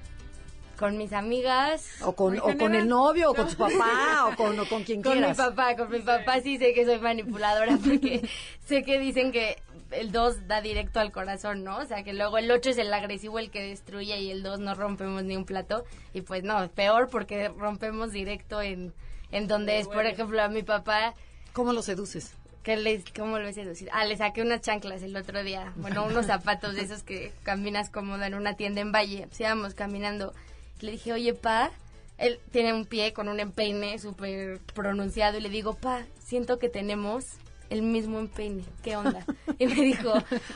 Con 0.78 0.98
mis 0.98 1.14
amigas. 1.14 1.86
O 2.02 2.12
con, 2.14 2.38
o 2.38 2.42
con 2.58 2.74
el 2.74 2.86
novio, 2.86 3.30
o 3.30 3.34
con 3.34 3.48
tu 3.48 3.56
papá, 3.56 4.28
o 4.30 4.36
con, 4.36 4.60
o 4.60 4.68
con 4.68 4.84
quien 4.84 5.02
Con 5.02 5.12
mi 5.14 5.18
quieras. 5.20 5.38
papá, 5.38 5.74
con 5.74 5.90
mi 5.90 6.00
papá 6.00 6.40
sí 6.42 6.58
sé 6.58 6.74
que 6.74 6.84
soy 6.84 6.98
manipuladora 6.98 7.78
porque 7.82 8.28
sé 8.66 8.82
que 8.82 8.98
dicen 8.98 9.32
que 9.32 9.56
el 9.90 10.12
2 10.12 10.46
da 10.48 10.60
directo 10.60 11.00
al 11.00 11.12
corazón, 11.12 11.64
¿no? 11.64 11.78
O 11.78 11.84
sea, 11.84 12.02
que 12.02 12.12
luego 12.12 12.38
el 12.38 12.50
8 12.50 12.70
es 12.70 12.78
el 12.78 12.92
agresivo, 12.92 13.38
el 13.38 13.50
que 13.50 13.62
destruye 13.62 14.18
y 14.18 14.30
el 14.30 14.42
2 14.42 14.60
no 14.60 14.74
rompemos 14.74 15.24
ni 15.24 15.36
un 15.36 15.44
plato. 15.44 15.84
Y 16.12 16.22
pues 16.22 16.42
no, 16.42 16.68
peor 16.70 17.08
porque 17.10 17.48
rompemos 17.48 18.12
directo 18.12 18.62
en, 18.62 18.92
en 19.30 19.48
donde 19.48 19.78
es, 19.78 19.88
por 19.88 20.06
ejemplo, 20.06 20.42
a 20.42 20.48
mi 20.48 20.62
papá, 20.62 21.14
¿Cómo 21.52 21.72
lo 21.72 21.80
seduces? 21.82 22.34
que 22.62 22.76
le, 22.76 23.02
¿cómo 23.16 23.38
lo 23.38 23.46
he 23.46 23.52
seducido? 23.52 23.92
Ah, 23.94 24.04
le 24.04 24.16
saqué 24.16 24.42
unas 24.42 24.60
chanclas 24.60 25.00
el 25.02 25.16
otro 25.16 25.44
día, 25.44 25.72
bueno, 25.76 26.04
unos 26.04 26.26
zapatos 26.34 26.74
de 26.74 26.82
esos 26.82 27.04
que 27.04 27.32
caminas 27.44 27.90
cómodo 27.90 28.24
en 28.24 28.34
una 28.34 28.56
tienda 28.56 28.80
en 28.80 28.90
Valle. 28.90 29.26
Pues 29.28 29.40
íbamos 29.40 29.72
caminando. 29.74 30.34
Le 30.80 30.90
dije, 30.90 31.12
oye, 31.12 31.32
pa, 31.32 31.70
él 32.18 32.40
tiene 32.50 32.72
un 32.72 32.84
pie 32.84 33.12
con 33.12 33.28
un 33.28 33.38
empeine 33.38 33.98
súper 34.00 34.58
pronunciado 34.74 35.38
y 35.38 35.42
le 35.42 35.48
digo, 35.48 35.74
pa, 35.74 36.02
siento 36.18 36.58
que 36.58 36.68
tenemos 36.68 37.24
el 37.70 37.82
mismo 37.82 38.18
empeine, 38.18 38.62
¿qué 38.82 38.96
onda? 38.96 39.24
Y 39.58 39.66
me 39.66 39.74
dijo, 39.74 40.12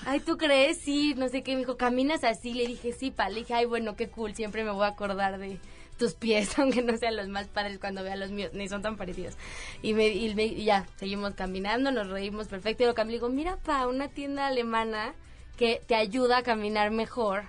ay, 0.07 0.21
¿tú 0.21 0.37
crees? 0.37 0.79
Sí, 0.79 1.15
no 1.17 1.29
sé 1.29 1.43
qué, 1.43 1.53
me 1.53 1.59
dijo, 1.61 1.77
¿caminas 1.77 2.23
así? 2.25 2.55
Le 2.55 2.67
dije, 2.67 2.93
sí, 2.93 3.11
pa, 3.11 3.29
le 3.29 3.41
dije, 3.41 3.55
ay, 3.55 3.67
bueno, 3.67 3.97
qué 3.97 4.09
cool, 4.09 4.35
siempre 4.35 4.65
me 4.65 4.71
voy 4.71 4.85
a 4.85 4.89
acordar 4.89 5.39
de 5.39 5.59
tus 5.99 6.15
pies, 6.15 6.51
aunque 6.59 6.83
no 6.83 6.97
sean 6.97 7.17
los 7.17 7.29
más 7.29 7.49
padres 7.49 7.79
cuando 7.79 8.03
vea 8.03 8.17
los 8.17 8.31
míos, 8.31 8.53
ni 8.55 8.69
son 8.69 8.83
tan 8.83 8.97
parecidos. 8.97 9.35
Y, 9.83 9.93
me, 9.95 10.09
y, 10.09 10.35
me- 10.35 10.45
y 10.47 10.65
ya, 10.65 10.87
seguimos 10.97 11.35
caminando, 11.35 11.91
nos 11.93 12.09
reímos 12.09 12.49
perfecto, 12.49 12.83
y 12.85 12.87
lo 12.87 12.95
le 12.95 13.13
digo, 13.13 13.29
mira, 13.29 13.57
pa, 13.59 13.87
una 13.87 14.09
tienda 14.09 14.47
alemana 14.47 15.15
que 15.57 15.83
te 15.87 15.95
ayuda 15.95 16.39
a 16.39 16.43
caminar 16.43 16.91
mejor 16.91 17.45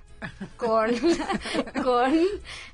con, 0.57 0.91
con, 1.83 2.13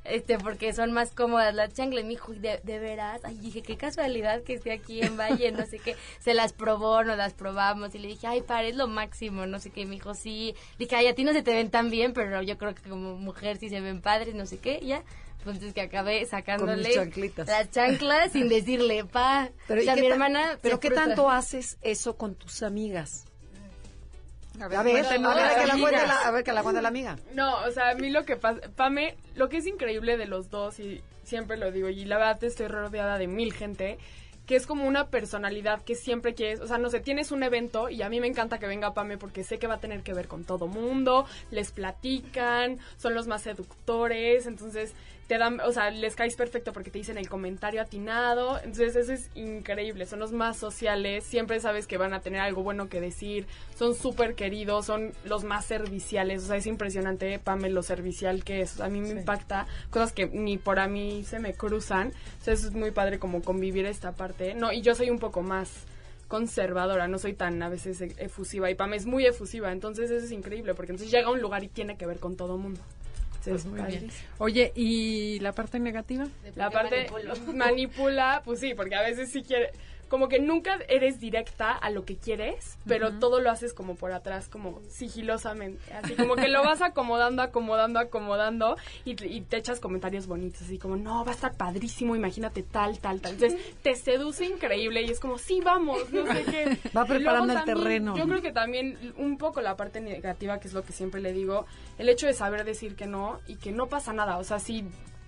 este, 0.04 0.38
porque 0.38 0.74
son 0.74 0.92
más 0.92 1.12
cómodas 1.12 1.54
las 1.54 1.74
chanclas. 1.74 2.04
Me 2.04 2.12
dijo, 2.12 2.34
¿de, 2.34 2.60
de 2.64 2.80
veras? 2.80 3.22
Ay, 3.24 3.38
dije, 3.38 3.62
qué 3.62 3.78
casualidad 3.78 4.44
que 4.44 4.54
esté 4.54 4.72
aquí 4.72 5.02
en 5.02 5.18
Valle, 5.18 5.52
no 5.52 5.66
sé 5.66 5.80
qué. 5.80 5.96
Se 6.20 6.34
las 6.34 6.54
probó, 6.54 7.04
nos 7.04 7.18
las 7.18 7.34
probamos 7.34 7.96
y 7.96 8.00
le 8.00 8.08
dije, 8.08 8.28
ay, 8.28 8.42
para, 8.42 8.68
es 8.68 8.76
lo 8.76 8.88
máximo, 8.88 9.46
no 9.46 9.60
sé 9.60 9.70
qué. 9.70 9.86
Me 9.86 9.96
dijo, 9.96 10.14
sí. 10.14 10.56
Dije, 10.78 10.96
ay, 10.96 11.08
a 11.08 11.16
ti 11.16 11.24
no 11.24 11.34
se 11.34 11.44
te 11.44 11.54
ven 11.54 11.70
tan 11.70 11.90
bien, 11.90 12.14
pero 12.14 12.42
yo 12.42 12.58
creo 12.58 12.76
que 12.76 12.90
como 12.90 13.16
mujer 13.16 13.58
sí 13.58 13.70
se 13.70 13.82
ven 13.82 14.02
padres, 14.02 14.36
no 14.36 14.46
sé 14.46 14.58
qué, 14.58 14.80
ya. 14.84 15.04
Pues 15.44 15.62
es 15.62 15.74
que 15.74 15.82
acabé 15.82 16.26
sacándole 16.26 16.94
las 17.46 17.72
chanclas 17.72 18.34
sin 18.34 18.50
decirle, 18.50 19.06
pa. 19.06 19.50
Pero, 19.68 19.80
o 19.80 19.84
¿y 19.84 19.86
sea, 19.86 19.96
qué 19.96 20.02
mi 20.02 20.08
hermana. 20.08 20.58
¿Pero 20.62 20.80
qué 20.80 20.90
tanto 20.90 21.30
haces 21.30 21.78
eso 21.82 22.18
con 22.18 22.36
tus 22.36 22.64
amigas? 22.64 23.27
A 24.60 24.68
ver, 24.68 24.78
a 24.78 24.84
ver, 24.84 24.94
cuéntanos 24.94 25.36
a 25.36 25.36
ver, 25.36 25.56
que 25.56 25.68
la 25.68 25.74
cuente 25.74 25.96
amigas. 25.98 26.08
la, 26.08 26.28
a 26.28 26.32
ver, 26.32 26.44
que 26.44 26.54
la 26.54 26.64
cuente 26.64 26.82
la 26.82 26.88
amiga. 26.88 27.18
No, 27.34 27.58
o 27.66 27.72
sea, 27.72 27.92
a 27.92 27.96
mí 27.96 28.10
lo 28.10 28.26
que 28.26 28.36
pasa, 28.38 28.62
Pame, 28.76 29.16
lo 29.36 29.50
que 29.50 29.58
es 29.58 29.68
increíble 29.68 30.18
de 30.18 30.26
los 30.26 30.50
dos, 30.50 30.80
y 30.80 31.02
siempre 31.24 31.58
lo 31.58 31.72
digo, 31.72 31.90
y 31.90 32.06
la 32.06 32.18
verdad 32.18 32.44
estoy 32.44 32.68
rodeada 32.68 33.18
de 33.18 33.28
mil 33.28 33.54
gente, 33.54 33.98
que 34.48 34.56
es 34.56 34.66
como 34.66 34.88
una 34.88 35.08
personalidad 35.10 35.84
que 35.84 35.94
siempre 35.94 36.34
quieres, 36.34 36.62
o 36.62 36.68
sea, 36.68 36.78
no 36.78 36.90
sé, 36.90 37.02
tienes 37.02 37.32
un 37.32 37.44
evento 37.44 37.90
y 37.90 38.02
a 38.02 38.10
mí 38.10 38.22
me 38.22 38.28
encanta 38.28 38.60
que 38.60 38.66
venga 38.66 38.94
Pame 38.94 39.18
porque 39.18 39.44
sé 39.44 39.60
que 39.60 39.68
va 39.68 39.76
a 39.76 39.80
tener 39.80 40.04
que 40.04 40.14
ver 40.14 40.30
con 40.30 40.46
todo 40.46 40.68
mundo, 40.68 41.26
les 41.52 41.72
platican, 41.72 42.80
son 42.98 43.14
los 43.14 43.28
más 43.28 43.42
seductores, 43.42 44.48
entonces 44.48 44.94
te 45.28 45.38
dan, 45.38 45.60
o 45.60 45.72
sea, 45.72 45.92
les 45.92 46.16
caes 46.16 46.36
perfecto 46.36 46.72
porque 46.72 46.90
te 46.90 47.00
dicen 47.00 47.18
el 47.18 47.28
comentario 47.28 47.82
atinado, 47.82 48.58
entonces 48.60 48.96
eso 48.96 49.12
es 49.12 49.30
increíble, 49.36 50.06
son 50.06 50.20
los 50.20 50.32
más 50.32 50.58
sociales, 50.58 51.26
siempre 51.26 51.60
sabes 51.60 51.86
que 51.86 51.98
van 51.98 52.14
a 52.14 52.22
tener 52.22 52.40
algo 52.40 52.64
bueno 52.64 52.88
que 52.88 53.02
decir, 53.02 53.46
son 53.78 53.94
súper 53.94 54.36
queridos, 54.36 54.86
son 54.86 55.12
los 55.26 55.44
más 55.44 55.66
serviciales, 55.66 56.44
o 56.44 56.48
sea, 56.48 56.56
es 56.56 56.66
impresionante, 56.66 57.40
Pame, 57.40 57.70
lo 57.70 57.84
servicial 57.84 58.44
que 58.44 58.62
es, 58.62 58.80
a 58.80 58.88
mí 58.88 59.02
me 59.02 59.10
impacta, 59.10 59.68
cosas 59.90 60.14
que 60.14 60.28
ni 60.28 60.58
por 60.58 60.80
a 60.80 60.88
mí 60.88 61.24
se 61.26 61.40
me 61.40 61.54
cruzan, 61.54 62.14
o 62.42 62.44
sea, 62.44 62.54
eso 62.54 62.68
es 62.68 62.74
muy 62.74 62.92
padre 62.92 63.20
como 63.20 63.42
convivir 63.42 63.86
esta 63.86 64.14
parte, 64.14 64.56
no, 64.56 64.72
y 64.72 64.82
yo 64.82 64.96
soy 64.96 65.10
un 65.10 65.20
poco 65.20 65.42
más 65.42 65.86
conservadora, 66.28 67.08
no 67.08 67.20
soy 67.20 67.34
tan 67.34 67.62
a 67.64 67.70
veces 67.70 68.02
e- 68.02 68.14
efusiva. 68.18 68.70
Y 68.70 68.76
Pame 68.76 68.98
es 68.98 69.06
muy 69.06 69.26
efusiva, 69.26 69.72
entonces 69.72 70.12
eso 70.12 70.26
es 70.26 70.32
increíble 70.32 70.74
porque 70.74 70.92
entonces 70.92 71.12
llega 71.12 71.28
a 71.28 71.32
un 71.32 71.42
lugar 71.42 71.64
y 71.64 71.70
tiene 71.70 71.98
que 71.98 72.06
ver 72.06 72.20
con 72.20 72.36
todo 72.36 72.58
mundo. 72.58 72.82
Pues 73.48 73.66
Entonces, 73.66 73.90
muy 73.90 74.00
bien. 74.00 74.12
Oye, 74.40 74.72
¿y 74.76 75.40
la 75.40 75.54
parte 75.54 75.80
negativa? 75.80 76.28
La 76.56 76.70
parte 76.70 77.08
manipula, 77.54 78.42
pues 78.44 78.60
sí, 78.60 78.74
porque 78.74 78.96
a 78.96 79.02
veces 79.02 79.32
sí 79.32 79.42
quiere, 79.44 79.72
como 80.10 80.30
que 80.30 80.40
nunca 80.40 80.78
eres 80.90 81.20
directa 81.20 81.72
a 81.72 81.90
lo 81.90 82.06
que 82.06 82.18
quieres, 82.18 82.78
pero 82.88 83.14
todo 83.20 83.40
lo 83.42 83.50
haces 83.52 83.74
como 83.74 83.96
por 83.96 84.12
atrás, 84.12 84.48
como 84.48 84.82
sigilosamente, 84.90 85.82
así 85.94 86.14
como 86.16 86.36
que 86.36 86.48
lo 86.48 86.64
vas 86.64 86.82
acomodando, 86.82 87.42
acomodando, 87.42 88.00
acomodando 88.00 88.78
y, 89.06 89.16
te- 89.16 89.28
y 89.28 89.42
te 89.42 89.58
echas 89.58 89.80
comentarios 89.80 90.28
bonitos, 90.28 90.62
así 90.62 90.78
como, 90.78 90.96
no, 90.96 91.24
va 91.26 91.32
a 91.32 91.36
estar 91.36 91.56
padrísimo, 91.56 92.16
imagínate 92.16 92.64
tal, 92.64 93.00
tal, 93.00 93.20
tal. 93.22 93.34
Entonces 93.34 93.60
te 93.82 93.96
seduce 93.96 94.46
increíble 94.46 95.02
y 95.02 95.10
es 95.12 95.20
como, 95.20 95.38
sí, 95.38 95.60
vamos, 95.64 96.12
no 96.12 96.26
sé 96.34 96.44
qué. 96.46 96.66
Va 96.98 97.04
luego 97.04 97.08
preparando 97.16 97.54
el 97.54 97.60
también, 97.60 97.78
terreno. 97.78 98.18
Yo 98.18 98.26
creo 98.28 98.42
que 98.42 98.52
también 98.52 99.14
un 99.18 99.38
poco 99.38 99.62
la 99.62 99.76
parte 99.76 100.02
negativa, 100.02 100.60
que 100.60 100.68
es 100.68 100.74
lo 100.74 100.84
que 100.84 100.94
siempre 100.94 101.22
le 101.22 101.34
digo, 101.34 101.66
el 101.98 102.10
hecho 102.10 102.28
de 102.28 102.34
saber 102.34 102.64
decir 102.64 102.96
que 102.96 103.08
no 103.08 103.40
y 103.48 103.56
que 103.58 103.72
no 103.72 103.88
pasa 103.88 104.14
nada, 104.14 104.38
o 104.38 104.44
sea, 104.44 104.60
sí 104.60 104.86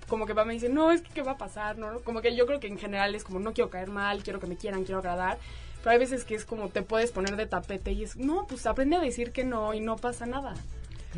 como 0.09 0.25
que 0.25 0.33
va 0.33 0.43
me 0.43 0.53
dice, 0.53 0.67
no, 0.67 0.91
es 0.91 1.01
que 1.01 1.09
qué 1.11 1.21
va 1.21 1.33
a 1.33 1.37
pasar, 1.37 1.77
¿no? 1.77 2.01
Como 2.01 2.21
que 2.21 2.35
yo 2.35 2.45
creo 2.45 2.59
que 2.59 2.67
en 2.67 2.77
general 2.77 3.15
es 3.15 3.23
como, 3.23 3.39
no 3.39 3.53
quiero 3.53 3.69
caer 3.69 3.89
mal, 3.89 4.23
quiero 4.23 4.39
que 4.39 4.47
me 4.47 4.57
quieran, 4.57 4.83
quiero 4.83 4.99
agradar. 4.99 5.37
Pero 5.77 5.91
hay 5.91 5.97
veces 5.97 6.25
que 6.25 6.35
es 6.35 6.43
como, 6.43 6.69
te 6.69 6.81
puedes 6.81 7.11
poner 7.11 7.37
de 7.37 7.45
tapete 7.45 7.93
y 7.93 8.03
es, 8.03 8.17
no, 8.17 8.45
pues 8.47 8.65
aprende 8.65 8.97
a 8.97 8.99
decir 8.99 9.31
que 9.31 9.45
no 9.45 9.73
y 9.73 9.79
no 9.79 9.95
pasa 9.95 10.25
nada. 10.25 10.55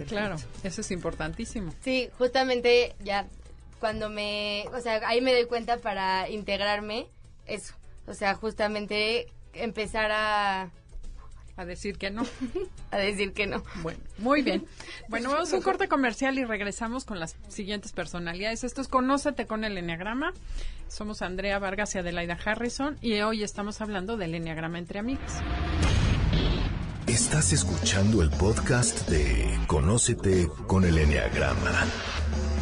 Claro, 0.07 0.35
eso 0.63 0.81
es 0.81 0.91
importantísimo. 0.91 1.73
Sí, 1.81 2.09
justamente 2.17 2.95
ya 3.03 3.27
cuando 3.79 4.09
me, 4.09 4.65
o 4.73 4.79
sea, 4.79 5.01
ahí 5.07 5.21
me 5.21 5.33
doy 5.33 5.45
cuenta 5.45 5.77
para 5.77 6.29
integrarme, 6.29 7.07
eso, 7.47 7.73
o 8.07 8.13
sea, 8.13 8.35
justamente 8.35 9.27
empezar 9.53 10.11
a, 10.11 10.69
A 11.61 11.65
decir 11.65 11.99
que 11.99 12.09
no. 12.09 12.25
a 12.91 12.97
decir 12.97 13.33
que 13.33 13.45
no. 13.45 13.63
Bueno, 13.83 13.99
muy 14.17 14.41
bien. 14.41 14.65
Bueno, 15.09 15.29
vamos 15.29 15.53
a 15.53 15.57
un 15.57 15.61
corte 15.61 15.87
comercial 15.87 16.39
y 16.39 16.43
regresamos 16.43 17.05
con 17.05 17.19
las 17.19 17.35
siguientes 17.49 17.91
personalidades. 17.91 18.63
Esto 18.63 18.81
es 18.81 18.87
Conócete 18.87 19.45
con 19.45 19.63
el 19.63 19.77
Enneagrama. 19.77 20.33
Somos 20.87 21.21
Andrea 21.21 21.59
Vargas 21.59 21.93
y 21.93 21.99
Adelaida 21.99 22.35
Harrison 22.43 22.97
y 22.99 23.21
hoy 23.21 23.43
estamos 23.43 23.79
hablando 23.79 24.17
del 24.17 24.33
Enneagrama 24.33 24.79
entre 24.79 24.97
amigas. 24.97 25.39
Estás 27.05 27.53
escuchando 27.53 28.23
el 28.23 28.31
podcast 28.31 29.07
de 29.07 29.59
Conócete 29.67 30.47
con 30.65 30.83
el 30.83 30.97
Enneagrama. 30.97 31.85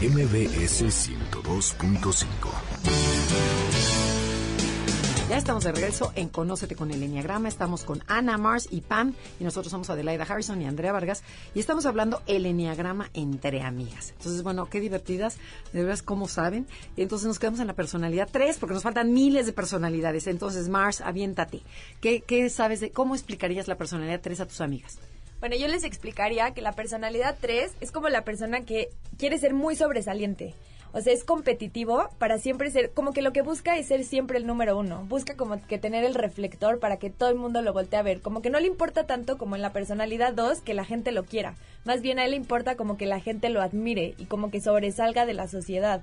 MBS 0.01 0.83
102.5. 0.83 3.58
Ya 5.29 5.37
estamos 5.37 5.63
de 5.63 5.71
regreso 5.71 6.11
en 6.15 6.27
Conócete 6.27 6.75
con 6.75 6.89
el 6.89 7.03
Enneagrama. 7.03 7.49
Estamos 7.49 7.83
con 7.83 8.01
Ana 8.07 8.39
Mars 8.39 8.67
y 8.71 8.81
Pam. 8.81 9.13
Y 9.39 9.43
nosotros 9.43 9.69
somos 9.69 9.87
Adelaida 9.91 10.23
Harrison 10.23 10.59
y 10.59 10.65
Andrea 10.65 10.91
Vargas. 10.91 11.21
Y 11.53 11.59
estamos 11.59 11.85
hablando 11.85 12.23
el 12.25 12.47
Enneagrama 12.47 13.11
entre 13.13 13.61
amigas. 13.61 14.09
Entonces, 14.17 14.41
bueno, 14.41 14.65
qué 14.71 14.79
divertidas. 14.79 15.37
De 15.71 15.83
veras, 15.83 16.01
¿cómo 16.01 16.27
saben? 16.27 16.65
Y 16.97 17.03
entonces 17.03 17.27
nos 17.27 17.37
quedamos 17.37 17.59
en 17.59 17.67
la 17.67 17.75
personalidad 17.75 18.27
3 18.31 18.57
porque 18.57 18.73
nos 18.73 18.81
faltan 18.81 19.13
miles 19.13 19.45
de 19.45 19.53
personalidades. 19.53 20.25
Entonces, 20.25 20.67
Mars, 20.67 20.99
aviéntate. 20.99 21.61
¿Qué, 22.01 22.21
qué 22.21 22.49
sabes 22.49 22.79
de 22.79 22.89
cómo 22.89 23.13
explicarías 23.13 23.67
la 23.67 23.77
personalidad 23.77 24.21
3 24.21 24.39
a 24.39 24.47
tus 24.47 24.61
amigas? 24.61 24.97
Bueno, 25.41 25.55
yo 25.55 25.67
les 25.67 25.83
explicaría 25.83 26.55
que 26.55 26.63
la 26.63 26.71
personalidad 26.71 27.37
3 27.39 27.73
es 27.81 27.91
como 27.91 28.09
la 28.09 28.23
persona 28.23 28.65
que 28.65 28.89
quiere 29.19 29.37
ser 29.37 29.53
muy 29.53 29.75
sobresaliente. 29.75 30.55
O 30.91 31.01
sea, 31.01 31.13
es 31.13 31.23
competitivo 31.23 32.09
para 32.17 32.39
siempre 32.39 32.71
ser, 32.71 32.91
como 32.91 33.13
que 33.13 33.21
lo 33.21 33.31
que 33.31 33.43
busca 33.43 33.77
es 33.77 33.87
ser 33.87 34.03
siempre 34.03 34.39
el 34.39 34.47
número 34.47 34.77
uno. 34.77 35.05
Busca 35.07 35.35
como 35.35 35.61
que 35.67 35.77
tener 35.77 36.03
el 36.03 36.15
reflector 36.15 36.79
para 36.79 36.97
que 36.97 37.11
todo 37.11 37.29
el 37.29 37.35
mundo 37.35 37.61
lo 37.61 37.73
voltee 37.73 37.99
a 37.99 38.03
ver. 38.03 38.21
Como 38.21 38.41
que 38.41 38.49
no 38.49 38.59
le 38.59 38.65
importa 38.65 39.05
tanto 39.05 39.37
como 39.37 39.55
en 39.55 39.61
la 39.61 39.71
personalidad 39.71 40.33
2 40.33 40.61
que 40.61 40.73
la 40.73 40.85
gente 40.85 41.11
lo 41.11 41.25
quiera. 41.25 41.53
Más 41.85 42.01
bien 42.01 42.17
a 42.17 42.25
él 42.25 42.31
le 42.31 42.37
importa 42.37 42.75
como 42.75 42.97
que 42.97 43.05
la 43.05 43.19
gente 43.19 43.49
lo 43.49 43.61
admire 43.61 44.15
y 44.17 44.25
como 44.25 44.49
que 44.49 44.61
sobresalga 44.61 45.27
de 45.27 45.35
la 45.35 45.47
sociedad. 45.47 46.01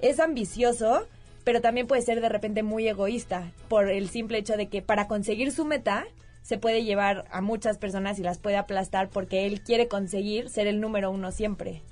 Es 0.00 0.18
ambicioso, 0.18 1.06
pero 1.44 1.60
también 1.60 1.86
puede 1.86 2.02
ser 2.02 2.20
de 2.20 2.28
repente 2.28 2.64
muy 2.64 2.88
egoísta 2.88 3.52
por 3.68 3.88
el 3.88 4.08
simple 4.08 4.38
hecho 4.38 4.56
de 4.56 4.66
que 4.66 4.82
para 4.82 5.06
conseguir 5.06 5.52
su 5.52 5.64
meta 5.64 6.06
se 6.42 6.58
puede 6.58 6.82
llevar 6.82 7.26
a 7.30 7.40
muchas 7.40 7.78
personas 7.78 8.18
y 8.18 8.22
las 8.22 8.38
puede 8.38 8.56
aplastar 8.56 9.10
porque 9.10 9.46
él 9.46 9.60
quiere 9.60 9.86
conseguir 9.86 10.48
ser 10.48 10.66
el 10.66 10.80
número 10.80 11.10
uno 11.10 11.30
siempre. 11.30 11.82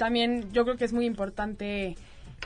También 0.00 0.50
yo 0.54 0.64
creo 0.64 0.78
que 0.78 0.86
es 0.86 0.94
muy 0.94 1.04
importante 1.04 1.94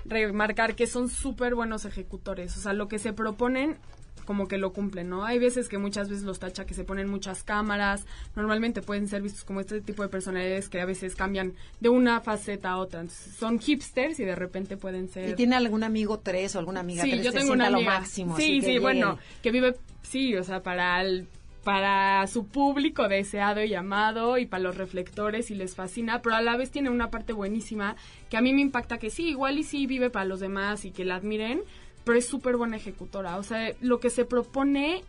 remarcar 0.05 0.75
que 0.75 0.88
son 0.88 1.09
súper 1.09 1.55
buenos 1.55 1.85
ejecutores. 1.85 2.57
O 2.57 2.61
sea, 2.61 2.73
lo 2.73 2.88
que 2.88 2.99
se 2.99 3.12
proponen 3.12 3.77
como 4.25 4.49
que 4.49 4.59
lo 4.59 4.73
cumplen, 4.73 5.09
¿no? 5.09 5.25
Hay 5.25 5.38
veces 5.38 5.69
que 5.69 5.79
muchas 5.79 6.09
veces 6.09 6.25
los 6.25 6.40
tacha 6.40 6.64
que 6.67 6.75
se 6.75 6.83
ponen 6.83 7.09
muchas 7.09 7.45
cámaras, 7.45 8.07
normalmente 8.35 8.83
pueden 8.83 9.07
ser 9.07 9.23
vistos 9.23 9.45
como 9.45 9.61
este 9.61 9.81
tipo 9.83 10.03
de 10.03 10.09
personalidades 10.09 10.69
que 10.69 10.81
a 10.81 10.85
veces 10.85 11.14
cambian 11.14 11.53
de 11.79 11.90
una 11.90 12.21
faceta 12.21 12.71
a 12.71 12.79
otra. 12.79 13.03
Entonces, 13.03 13.37
son 13.37 13.61
hipsters 13.61 14.19
y 14.19 14.25
de 14.25 14.35
repente 14.35 14.77
pueden 14.77 15.09
ser... 15.09 15.29
¿Y 15.29 15.35
tiene 15.35 15.55
algún 15.55 15.85
amigo 15.85 16.19
3 16.19 16.57
o 16.57 16.59
alguna 16.59 16.81
amiga 16.81 17.05
Sí, 17.05 17.11
3 17.11 17.23
yo 17.25 17.31
que 17.31 17.38
tengo 17.38 17.53
una 17.53 17.69
amiga. 17.69 17.93
lo 17.93 17.99
máximo? 18.01 18.37
Sí, 18.37 18.59
que 18.59 18.67
sí, 18.67 18.79
bueno, 18.79 19.17
que 19.45 19.53
vive, 19.53 19.77
sí, 20.03 20.35
o 20.35 20.43
sea, 20.43 20.61
para 20.61 21.01
el 21.03 21.29
para 21.64 22.27
su 22.27 22.46
público 22.46 23.09
deseado 23.09 23.64
y 23.64 23.74
amado 23.74 24.38
y 24.38 24.46
para 24.46 24.62
los 24.62 24.77
reflectores 24.77 25.50
y 25.50 25.55
les 25.55 25.74
fascina, 25.74 26.20
pero 26.22 26.37
a 26.37 26.42
la 26.42 26.57
vez 26.57 26.70
tiene 26.70 26.90
una 26.90 27.11
parte 27.11 27.33
buenísima 27.33 27.96
que 28.29 28.37
a 28.37 28.42
mí 28.42 28.53
me 28.53 28.61
impacta 28.61 28.98
que 28.98 29.11
sí, 29.11 29.29
igual 29.29 29.59
y 29.59 29.64
sí 29.64 29.87
vive 29.87 30.11
para 30.11 30.27
los 30.27 30.40
demás 30.40 30.85
y 30.85 30.92
que 30.92 31.05
la 31.05 31.16
admiren, 31.16 31.62
pero 32.05 32.18
es 32.18 32.27
súper 32.27 32.57
buena 32.57 32.77
ejecutora. 32.77 33.38
O 33.38 33.42
sea, 33.42 33.72
lo 33.81 33.98
que 33.98 34.11
se 34.11 34.27
propone, 34.27 35.03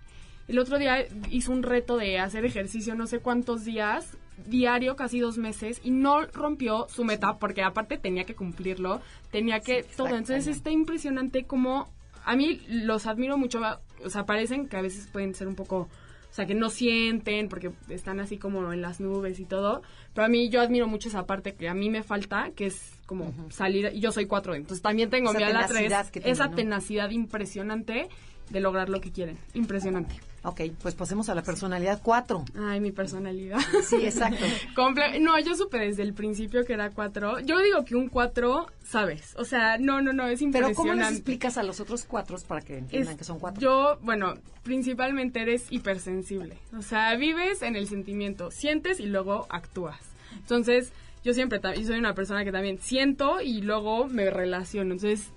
el 0.48 0.58
otro 0.58 0.80
día 0.80 1.06
hizo 1.30 1.52
un 1.52 1.62
reto 1.62 1.98
de 1.98 2.20
hacer 2.20 2.46
ejercicio 2.46 2.96
no 2.96 3.06
sé 3.06 3.20
cuántos 3.20 3.66
días, 3.66 4.18
diario, 4.46 4.96
casi 4.96 5.20
dos 5.20 5.38
meses, 5.38 5.82
y 5.84 5.92
no 5.92 6.26
rompió 6.26 6.88
su 6.90 7.04
meta 7.04 7.38
porque 7.38 7.64
aparte 7.64 7.98
tenía 7.98 8.24
que 8.24 8.36
cumplirlo, 8.36 9.02
tenía 9.30 9.60
que 9.60 9.84
todo. 9.84 10.08
Entonces 10.08 10.48
está 10.48 10.72
impresionante 10.72 11.44
como 11.44 11.94
a 12.24 12.36
mí 12.36 12.62
los 12.70 13.06
admiro 13.08 13.38
mucho, 13.38 13.62
o 14.04 14.10
sea, 14.10 14.26
parecen 14.26 14.68
que 14.68 14.78
a 14.78 14.82
veces 14.82 15.08
pueden 15.08 15.36
ser 15.36 15.48
un 15.48 15.56
poco 15.56 15.90
sea, 16.36 16.46
que 16.46 16.54
no 16.54 16.70
sienten 16.70 17.48
porque 17.48 17.72
están 17.90 18.20
así 18.20 18.38
como 18.38 18.74
en 18.74 18.82
las 18.82 19.00
nubes 19.00 19.40
y 19.40 19.46
todo. 19.46 19.82
Pero 20.14 20.26
a 20.26 20.28
mí 20.28 20.50
yo 20.50 20.62
admiro 20.62 20.88
mucho 20.88 21.08
esa 21.08 21.26
parte 21.26 21.54
que 21.54 21.70
a 21.70 21.74
mí 21.74 21.90
me 21.90 22.04
falta, 22.04 22.52
que 22.56 22.66
es 22.66 22.92
como 23.06 23.34
salir, 23.50 23.92
y 23.94 24.00
yo 24.00 24.12
soy 24.12 24.26
cuatro, 24.26 24.56
entonces 24.56 24.82
también 24.82 25.10
tengo 25.10 25.32
mi 25.34 25.44
ala 25.44 25.66
tres, 25.68 25.94
esa 26.24 26.52
tenacidad 26.52 27.12
impresionante 27.12 28.10
de 28.50 28.60
lograr 28.60 28.90
lo 28.90 29.02
que 29.02 29.12
quieren. 29.12 29.38
Impresionante. 29.54 30.16
Ok, 30.46 30.62
pues 30.82 30.94
pasemos 30.94 31.28
a 31.30 31.36
la 31.36 31.42
personalidad 31.42 32.00
4. 32.04 32.46
Ay, 32.60 32.80
mi 32.80 32.92
personalidad. 32.92 33.58
Sí, 33.84 33.98
exacto. 34.04 34.46
no, 35.20 35.40
yo 35.40 35.56
supe 35.56 35.80
desde 35.80 36.04
el 36.04 36.14
principio 36.14 36.64
que 36.64 36.74
era 36.74 36.92
4. 36.92 37.40
Yo 37.40 37.60
digo 37.60 37.84
que 37.84 37.96
un 37.96 38.10
4, 38.10 38.68
sabes. 38.84 39.36
O 39.38 39.44
sea, 39.44 39.80
no, 39.80 40.02
no, 40.02 40.14
no, 40.14 40.28
es 40.28 40.42
impresionante. 40.42 40.76
Pero 40.76 40.76
¿cómo 40.76 40.94
les 40.94 41.12
explicas 41.12 41.58
a 41.58 41.64
los 41.64 41.80
otros 41.80 42.06
4 42.06 42.38
para 42.48 42.62
que 42.62 42.78
entiendan 42.78 43.18
que 43.18 43.24
son 43.24 43.40
4? 43.40 43.60
Yo, 43.60 43.98
bueno, 44.02 44.36
principalmente 44.62 45.42
eres 45.42 45.66
hipersensible. 45.72 46.60
O 46.78 46.84
sea, 46.84 47.16
vives 47.16 47.64
en 47.64 47.76
el 47.76 47.88
sentimiento, 47.88 48.52
sientes 48.52 49.00
y 49.00 49.08
luego 49.08 49.48
actúas. 49.50 50.00
Entonces, 50.34 50.92
yo 51.24 51.34
siempre, 51.34 51.60
yo 51.76 51.88
soy 51.88 51.98
una 51.98 52.14
persona 52.14 52.46
que 52.46 52.52
también 52.52 52.78
siento 52.80 53.42
y 53.42 53.62
luego 53.62 54.08
me 54.08 54.30
relaciono. 54.30 54.94
Entonces, 54.94 55.32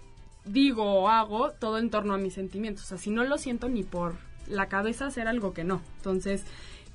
digo 0.44 0.84
o 0.84 1.08
hago 1.08 1.52
todo 1.52 1.78
en 1.78 1.88
torno 1.88 2.12
a 2.12 2.18
mis 2.18 2.34
sentimientos. 2.34 2.84
O 2.84 2.88
sea, 2.88 2.98
si 2.98 3.10
no 3.10 3.24
lo 3.24 3.38
siento 3.38 3.70
ni 3.70 3.84
por 3.84 4.27
la 4.48 4.66
cabeza 4.66 5.06
hacer 5.06 5.28
algo 5.28 5.52
que 5.52 5.64
no. 5.64 5.80
Entonces, 5.98 6.44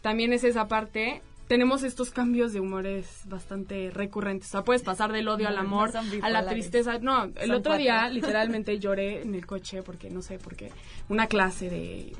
también 0.01 0.33
es 0.33 0.43
esa 0.43 0.67
parte. 0.67 1.21
Tenemos 1.47 1.83
estos 1.83 2.11
cambios 2.11 2.53
de 2.53 2.59
humores 2.59 3.21
bastante 3.25 3.91
recurrentes. 3.91 4.49
O 4.49 4.51
sea, 4.51 4.63
puedes 4.63 4.81
pasar 4.81 5.11
del 5.11 5.27
odio 5.27 5.47
al 5.47 5.57
amor, 5.57 5.91
a 6.21 6.29
la 6.29 6.45
tristeza. 6.47 6.99
No, 6.99 7.29
el 7.35 7.51
otro 7.51 7.77
día 7.77 8.07
literalmente 8.09 8.79
lloré 8.79 9.21
en 9.21 9.35
el 9.35 9.45
coche 9.45 9.83
porque 9.83 10.09
no 10.09 10.21
sé, 10.21 10.39
porque 10.39 10.71
una 11.09 11.27
clase 11.27 11.69
de 11.69 12.13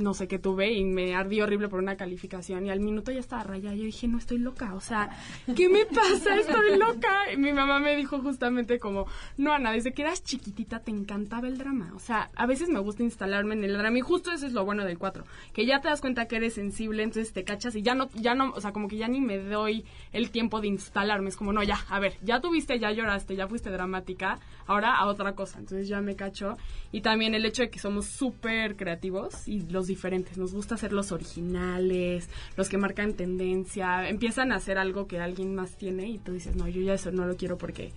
no 0.00 0.14
sé 0.14 0.28
qué 0.28 0.38
tuve 0.38 0.72
y 0.72 0.84
me 0.84 1.14
ardí 1.14 1.40
horrible 1.40 1.68
por 1.68 1.80
una 1.80 1.96
calificación 1.96 2.66
y 2.66 2.70
al 2.70 2.80
minuto 2.80 3.12
ya 3.12 3.20
estaba 3.20 3.44
rayada. 3.44 3.74
Yo 3.74 3.84
dije, 3.84 4.08
no 4.08 4.18
estoy 4.18 4.38
loca, 4.38 4.74
o 4.74 4.80
sea, 4.80 5.10
¿qué 5.54 5.68
me 5.68 5.84
pasa? 5.86 6.36
Estoy 6.36 6.78
loca. 6.78 7.32
Y 7.32 7.36
mi 7.36 7.52
mamá 7.52 7.78
me 7.78 7.96
dijo 7.96 8.18
justamente 8.20 8.78
como, 8.78 9.06
no, 9.36 9.52
Ana, 9.52 9.72
desde 9.72 9.92
que 9.92 10.02
eras 10.02 10.24
chiquitita 10.24 10.80
te 10.80 10.90
encantaba 10.90 11.48
el 11.48 11.58
drama. 11.58 11.92
O 11.94 11.98
sea, 11.98 12.30
a 12.34 12.46
veces 12.46 12.68
me 12.68 12.80
gusta 12.80 13.02
instalarme 13.02 13.54
en 13.54 13.64
el 13.64 13.76
drama 13.76 13.98
y 13.98 14.02
justo 14.02 14.32
eso 14.32 14.46
es 14.46 14.52
lo 14.52 14.64
bueno 14.64 14.84
del 14.84 14.98
4, 14.98 15.24
que 15.52 15.66
ya 15.66 15.80
te 15.80 15.88
das 15.88 16.00
cuenta 16.00 16.26
que 16.26 16.36
eres 16.36 16.54
sensible, 16.54 17.02
entonces 17.02 17.32
te 17.32 17.44
cachas 17.44 17.74
y 17.76 17.82
ya 17.82 17.94
no, 17.94 18.10
ya 18.14 18.34
no, 18.34 18.52
o 18.52 18.60
sea, 18.60 18.72
como 18.72 18.88
que 18.88 18.96
ya 18.96 19.08
ni 19.08 19.20
me 19.20 19.38
doy 19.38 19.84
el 20.12 20.30
tiempo 20.30 20.60
de 20.60 20.68
instalarme. 20.68 21.28
Es 21.28 21.36
como, 21.36 21.52
no, 21.52 21.62
ya, 21.62 21.78
a 21.88 21.98
ver, 22.00 22.14
ya 22.22 22.40
tuviste, 22.40 22.78
ya 22.78 22.90
lloraste, 22.90 23.36
ya 23.36 23.46
fuiste 23.46 23.70
dramática, 23.70 24.38
ahora 24.66 24.96
a 24.96 25.06
otra 25.06 25.34
cosa. 25.34 25.58
Entonces 25.58 25.88
ya 25.88 26.00
me 26.00 26.16
cacho. 26.16 26.56
Y 26.92 27.02
también 27.02 27.34
el 27.34 27.44
hecho 27.44 27.62
de 27.62 27.70
que 27.70 27.78
somos 27.78 28.06
súper 28.06 28.76
creativos 28.76 29.46
y 29.46 29.60
los 29.62 29.86
diferentes. 29.90 30.38
Nos 30.38 30.54
gusta 30.54 30.76
ser 30.76 30.92
los 30.92 31.12
originales, 31.12 32.30
los 32.56 32.68
que 32.68 32.78
marcan 32.78 33.14
tendencia. 33.14 34.08
Empiezan 34.08 34.52
a 34.52 34.56
hacer 34.56 34.78
algo 34.78 35.06
que 35.06 35.20
alguien 35.20 35.54
más 35.54 35.76
tiene 35.76 36.08
y 36.08 36.18
tú 36.18 36.32
dices, 36.32 36.56
no, 36.56 36.66
yo 36.68 36.80
ya 36.80 36.94
eso 36.94 37.10
no 37.12 37.26
lo 37.26 37.36
quiero 37.36 37.58
porque 37.58 37.92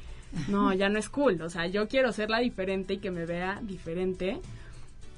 no, 0.50 0.74
ya 0.82 0.90
no 0.90 1.00
es 1.00 1.10
cool. 1.10 1.42
O 1.42 1.50
sea, 1.50 1.68
yo 1.68 1.88
quiero 1.88 2.12
ser 2.12 2.30
la 2.30 2.40
diferente 2.40 2.96
y 2.96 2.98
que 2.98 3.12
me 3.12 3.26
vea 3.26 3.60
diferente. 3.64 4.42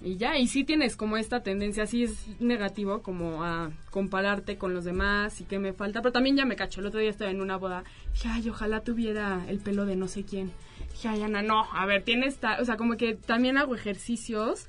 Y 0.01 0.17
ya, 0.17 0.37
y 0.37 0.47
sí 0.47 0.63
tienes 0.63 0.95
como 0.95 1.17
esta 1.17 1.41
tendencia, 1.41 1.87
sí 1.87 2.03
es 2.03 2.27
negativo, 2.39 3.01
como 3.01 3.43
a 3.43 3.71
compararte 3.89 4.57
con 4.57 4.73
los 4.73 4.83
demás 4.83 5.41
y 5.41 5.45
que 5.45 5.57
me 5.57 5.73
falta, 5.73 6.01
pero 6.01 6.11
también 6.11 6.35
ya 6.35 6.45
me 6.45 6.55
cacho. 6.55 6.79
El 6.79 6.87
otro 6.87 6.99
día 6.99 7.09
estaba 7.09 7.31
en 7.31 7.41
una 7.41 7.57
boda, 7.57 7.83
dije, 8.13 8.27
ay, 8.29 8.49
ojalá 8.49 8.81
tuviera 8.81 9.43
el 9.47 9.59
pelo 9.59 9.85
de 9.85 9.95
no 9.95 10.07
sé 10.07 10.23
quién. 10.23 10.51
Dije, 10.91 11.07
ay, 11.07 11.23
Ana, 11.23 11.41
no, 11.41 11.63
a 11.73 11.85
ver, 11.85 12.03
tienes, 12.03 12.37
o 12.59 12.65
sea, 12.65 12.77
como 12.77 12.97
que 12.97 13.15
también 13.15 13.57
hago 13.57 13.73
ejercicios 13.73 14.67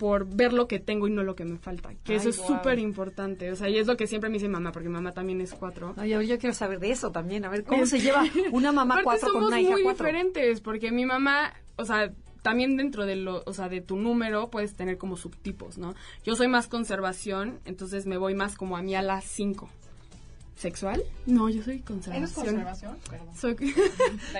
por 0.00 0.24
ver 0.34 0.54
lo 0.54 0.66
que 0.66 0.78
tengo 0.78 1.08
y 1.08 1.10
no 1.10 1.22
lo 1.22 1.36
que 1.36 1.44
me 1.44 1.58
falta. 1.58 1.90
Que 2.04 2.14
eso 2.14 2.30
es 2.30 2.36
súper 2.36 2.78
importante. 2.78 3.52
O 3.52 3.56
sea, 3.56 3.68
y 3.68 3.76
es 3.76 3.86
lo 3.86 3.98
que 3.98 4.06
siempre 4.06 4.30
me 4.30 4.34
dice 4.36 4.48
mamá, 4.48 4.72
porque 4.72 4.88
mamá 4.88 5.12
también 5.12 5.42
es 5.42 5.52
cuatro. 5.52 5.92
Ay, 5.98 6.08
yo, 6.26 6.38
quiero 6.38 6.54
saber 6.54 6.80
de 6.80 6.90
eso 6.90 7.12
también. 7.12 7.44
A 7.44 7.50
ver, 7.50 7.64
¿cómo 7.64 7.84
se 7.84 8.00
lleva 8.00 8.24
una 8.50 8.72
mamá 8.72 9.02
cuatro 9.04 9.30
con 9.30 9.44
una 9.44 9.60
hija 9.60 9.72
muy 9.72 9.82
diferentes, 9.82 10.62
porque 10.62 10.90
mi 10.90 11.04
mamá, 11.04 11.52
o 11.76 11.84
sea, 11.84 12.14
también 12.40 12.78
dentro 12.78 13.04
de 13.04 13.16
lo, 13.16 13.42
o 13.44 13.52
sea, 13.52 13.68
de 13.68 13.82
tu 13.82 13.96
número 13.96 14.48
puedes 14.48 14.74
tener 14.74 14.96
como 14.96 15.18
subtipos, 15.18 15.76
¿no? 15.76 15.94
Yo 16.24 16.34
soy 16.34 16.48
más 16.48 16.66
conservación, 16.66 17.60
entonces 17.66 18.06
me 18.06 18.16
voy 18.16 18.34
más 18.34 18.56
como 18.56 18.78
a 18.78 18.82
mí 18.82 18.94
a 18.94 19.02
las 19.02 19.26
cinco 19.26 19.68
sexual. 20.60 21.02
No, 21.26 21.48
yo 21.48 21.62
soy 21.62 21.80
conservación. 21.80 22.22
¿Eres 22.22 22.34
conservación? 22.34 22.98
Soy... 23.34 23.56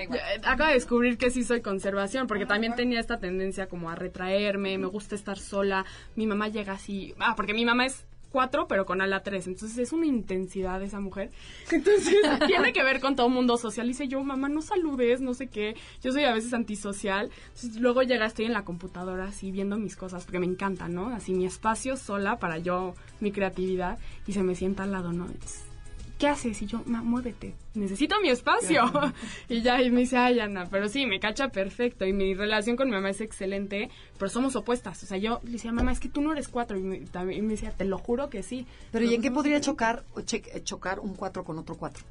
Acabo 0.43 0.67
de 0.67 0.75
descubrir 0.75 1.17
que 1.17 1.31
sí 1.31 1.43
soy 1.43 1.61
conservación, 1.61 2.27
porque 2.27 2.45
también 2.45 2.75
tenía 2.75 2.99
esta 2.99 3.19
tendencia 3.19 3.67
como 3.67 3.89
a 3.89 3.95
retraerme, 3.95 4.77
me 4.77 4.87
gusta 4.87 5.15
estar 5.15 5.39
sola. 5.39 5.85
Mi 6.15 6.27
mamá 6.27 6.47
llega 6.47 6.73
así, 6.73 7.15
ah, 7.19 7.33
porque 7.35 7.53
mi 7.53 7.65
mamá 7.65 7.87
es 7.87 8.05
cuatro, 8.31 8.67
pero 8.67 8.85
con 8.85 9.01
ala 9.01 9.23
tres. 9.23 9.47
Entonces 9.47 9.77
es 9.79 9.93
una 9.93 10.05
intensidad 10.05 10.81
esa 10.83 10.99
mujer. 10.99 11.31
Entonces 11.71 12.15
tiene 12.45 12.71
que 12.71 12.83
ver 12.83 12.99
con 13.01 13.15
todo 13.15 13.27
mundo 13.27 13.57
social. 13.57 13.87
Dice 13.87 14.07
yo, 14.07 14.23
mamá, 14.23 14.47
no 14.47 14.61
saludes, 14.61 15.21
no 15.21 15.33
sé 15.33 15.47
qué. 15.47 15.75
Yo 16.03 16.11
soy 16.11 16.23
a 16.23 16.33
veces 16.33 16.53
antisocial. 16.53 17.31
Entonces 17.47 17.81
luego 17.81 18.03
llega, 18.03 18.27
estoy 18.27 18.45
en 18.45 18.53
la 18.53 18.63
computadora 18.63 19.25
así 19.25 19.51
viendo 19.51 19.77
mis 19.77 19.95
cosas, 19.95 20.23
porque 20.23 20.39
me 20.39 20.45
encanta, 20.45 20.87
¿no? 20.87 21.07
Así 21.07 21.33
mi 21.33 21.45
espacio 21.45 21.97
sola 21.97 22.37
para 22.37 22.59
yo, 22.59 22.93
mi 23.19 23.31
creatividad, 23.31 23.97
y 24.27 24.33
se 24.33 24.43
me 24.43 24.53
sienta 24.53 24.83
al 24.83 24.91
lado, 24.91 25.11
¿no? 25.11 25.27
¿Qué 26.21 26.27
haces? 26.27 26.61
Y 26.61 26.67
yo, 26.67 26.83
ma, 26.85 27.01
muévete, 27.01 27.55
necesito 27.73 28.15
mi 28.21 28.29
espacio. 28.29 28.83
y 29.49 29.63
ya, 29.63 29.81
y 29.81 29.89
me 29.89 30.01
dice, 30.01 30.17
ay, 30.17 30.39
Ana, 30.39 30.67
pero 30.69 30.87
sí, 30.87 31.07
me 31.07 31.19
cacha 31.19 31.47
perfecto. 31.47 32.05
Y 32.05 32.13
mi 32.13 32.35
relación 32.35 32.75
con 32.75 32.89
mi 32.89 32.93
mamá 32.93 33.09
es 33.09 33.21
excelente, 33.21 33.89
pero 34.19 34.29
somos 34.29 34.55
opuestas. 34.55 35.01
O 35.01 35.07
sea, 35.07 35.17
yo 35.17 35.39
le 35.43 35.53
decía, 35.53 35.71
mamá, 35.71 35.91
es 35.91 35.99
que 35.99 36.09
tú 36.09 36.21
no 36.21 36.31
eres 36.31 36.47
cuatro. 36.47 36.77
Y 36.77 36.83
me, 36.83 36.99
me 36.99 37.41
decía, 37.47 37.71
te 37.71 37.85
lo 37.85 37.97
juro 37.97 38.29
que 38.29 38.43
sí. 38.43 38.67
Pero, 38.91 39.03
¿y 39.03 39.15
en 39.15 39.23
qué 39.23 39.31
podría 39.31 39.59
chocar, 39.61 40.03
chocar 40.63 40.99
un 40.99 41.15
cuatro 41.15 41.43
con 41.43 41.57
otro 41.57 41.73
cuatro? 41.75 42.03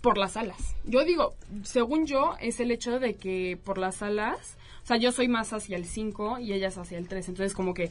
Por 0.00 0.16
las 0.16 0.38
alas. 0.38 0.74
Yo 0.84 1.04
digo, 1.04 1.34
según 1.62 2.06
yo, 2.06 2.36
es 2.40 2.60
el 2.60 2.70
hecho 2.70 2.98
de 2.98 3.16
que 3.16 3.58
por 3.62 3.76
las 3.76 4.00
alas, 4.00 4.56
o 4.82 4.86
sea, 4.86 4.96
yo 4.96 5.12
soy 5.12 5.28
más 5.28 5.52
hacia 5.52 5.76
el 5.76 5.84
5 5.84 6.38
y 6.38 6.54
ellas 6.54 6.78
hacia 6.78 6.96
el 6.96 7.08
3. 7.08 7.28
Entonces, 7.28 7.52
como 7.52 7.74
que 7.74 7.90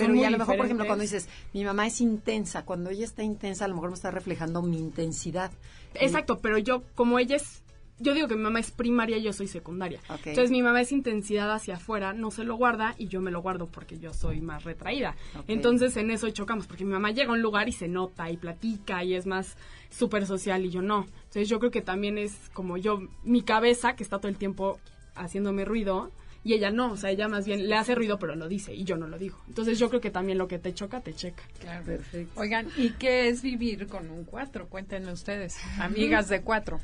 pero 0.00 0.14
ya 0.14 0.28
a 0.28 0.30
lo 0.30 0.38
mejor, 0.38 0.56
por 0.56 0.66
ejemplo, 0.66 0.86
cuando 0.86 1.02
dices, 1.02 1.28
mi 1.52 1.64
mamá 1.64 1.86
es 1.86 2.00
intensa, 2.00 2.64
cuando 2.64 2.90
ella 2.90 3.04
está 3.04 3.22
intensa, 3.22 3.64
a 3.64 3.68
lo 3.68 3.74
mejor 3.74 3.90
me 3.90 3.96
está 3.96 4.10
reflejando 4.10 4.62
mi 4.62 4.78
intensidad. 4.78 5.52
Exacto, 5.94 6.38
pero 6.40 6.58
yo, 6.58 6.82
como 6.94 7.18
ella 7.18 7.36
es 7.36 7.62
yo 8.00 8.14
digo 8.14 8.28
que 8.28 8.34
mi 8.34 8.42
mamá 8.42 8.60
es 8.60 8.70
primaria 8.70 9.18
y 9.18 9.22
yo 9.22 9.32
soy 9.32 9.46
secundaria. 9.46 10.00
Entonces 10.08 10.50
mi 10.50 10.62
mamá 10.62 10.80
es 10.80 10.90
intensidad 10.90 11.52
hacia 11.52 11.76
afuera, 11.76 12.14
no 12.14 12.30
se 12.30 12.44
lo 12.44 12.56
guarda 12.56 12.94
y 12.98 13.08
yo 13.08 13.20
me 13.20 13.30
lo 13.30 13.42
guardo 13.42 13.66
porque 13.66 13.98
yo 13.98 14.14
soy 14.14 14.40
más 14.40 14.64
retraída. 14.64 15.16
Entonces 15.46 15.96
en 15.98 16.10
eso 16.10 16.28
chocamos, 16.30 16.66
porque 16.66 16.84
mi 16.84 16.92
mamá 16.92 17.10
llega 17.10 17.30
a 17.30 17.34
un 17.34 17.42
lugar 17.42 17.68
y 17.68 17.72
se 17.72 17.88
nota 17.88 18.30
y 18.30 18.38
platica 18.38 19.04
y 19.04 19.14
es 19.14 19.26
más 19.26 19.56
súper 19.90 20.26
social 20.26 20.64
y 20.64 20.70
yo 20.70 20.80
no. 20.80 21.06
Entonces 21.24 21.48
yo 21.48 21.58
creo 21.58 21.70
que 21.70 21.82
también 21.82 22.16
es 22.16 22.34
como 22.54 22.78
yo, 22.78 23.02
mi 23.22 23.42
cabeza 23.42 23.94
que 23.96 24.02
está 24.02 24.18
todo 24.18 24.28
el 24.28 24.38
tiempo 24.38 24.80
haciéndome 25.14 25.66
ruido, 25.66 26.10
y 26.42 26.54
ella 26.54 26.70
no, 26.70 26.92
o 26.92 26.96
sea, 26.96 27.10
ella 27.10 27.28
más 27.28 27.44
bien 27.44 27.68
le 27.68 27.76
hace 27.76 27.94
ruido 27.94 28.18
pero 28.18 28.34
lo 28.34 28.48
dice 28.48 28.74
y 28.74 28.84
yo 28.84 28.96
no 28.96 29.06
lo 29.06 29.18
digo. 29.18 29.38
Entonces 29.48 29.78
yo 29.78 29.88
creo 29.88 30.00
que 30.00 30.10
también 30.10 30.38
lo 30.38 30.48
que 30.48 30.58
te 30.58 30.72
choca, 30.72 31.00
te 31.00 31.14
checa. 31.14 31.42
Claro, 31.60 31.84
perfecto. 31.84 32.40
Oigan, 32.40 32.68
¿y 32.76 32.90
qué 32.90 33.28
es 33.28 33.42
vivir 33.42 33.86
con 33.86 34.10
un 34.10 34.24
cuatro? 34.24 34.68
Cuéntenme 34.68 35.12
ustedes, 35.12 35.58
amigas 35.78 36.28
de 36.28 36.42
cuatro. 36.42 36.80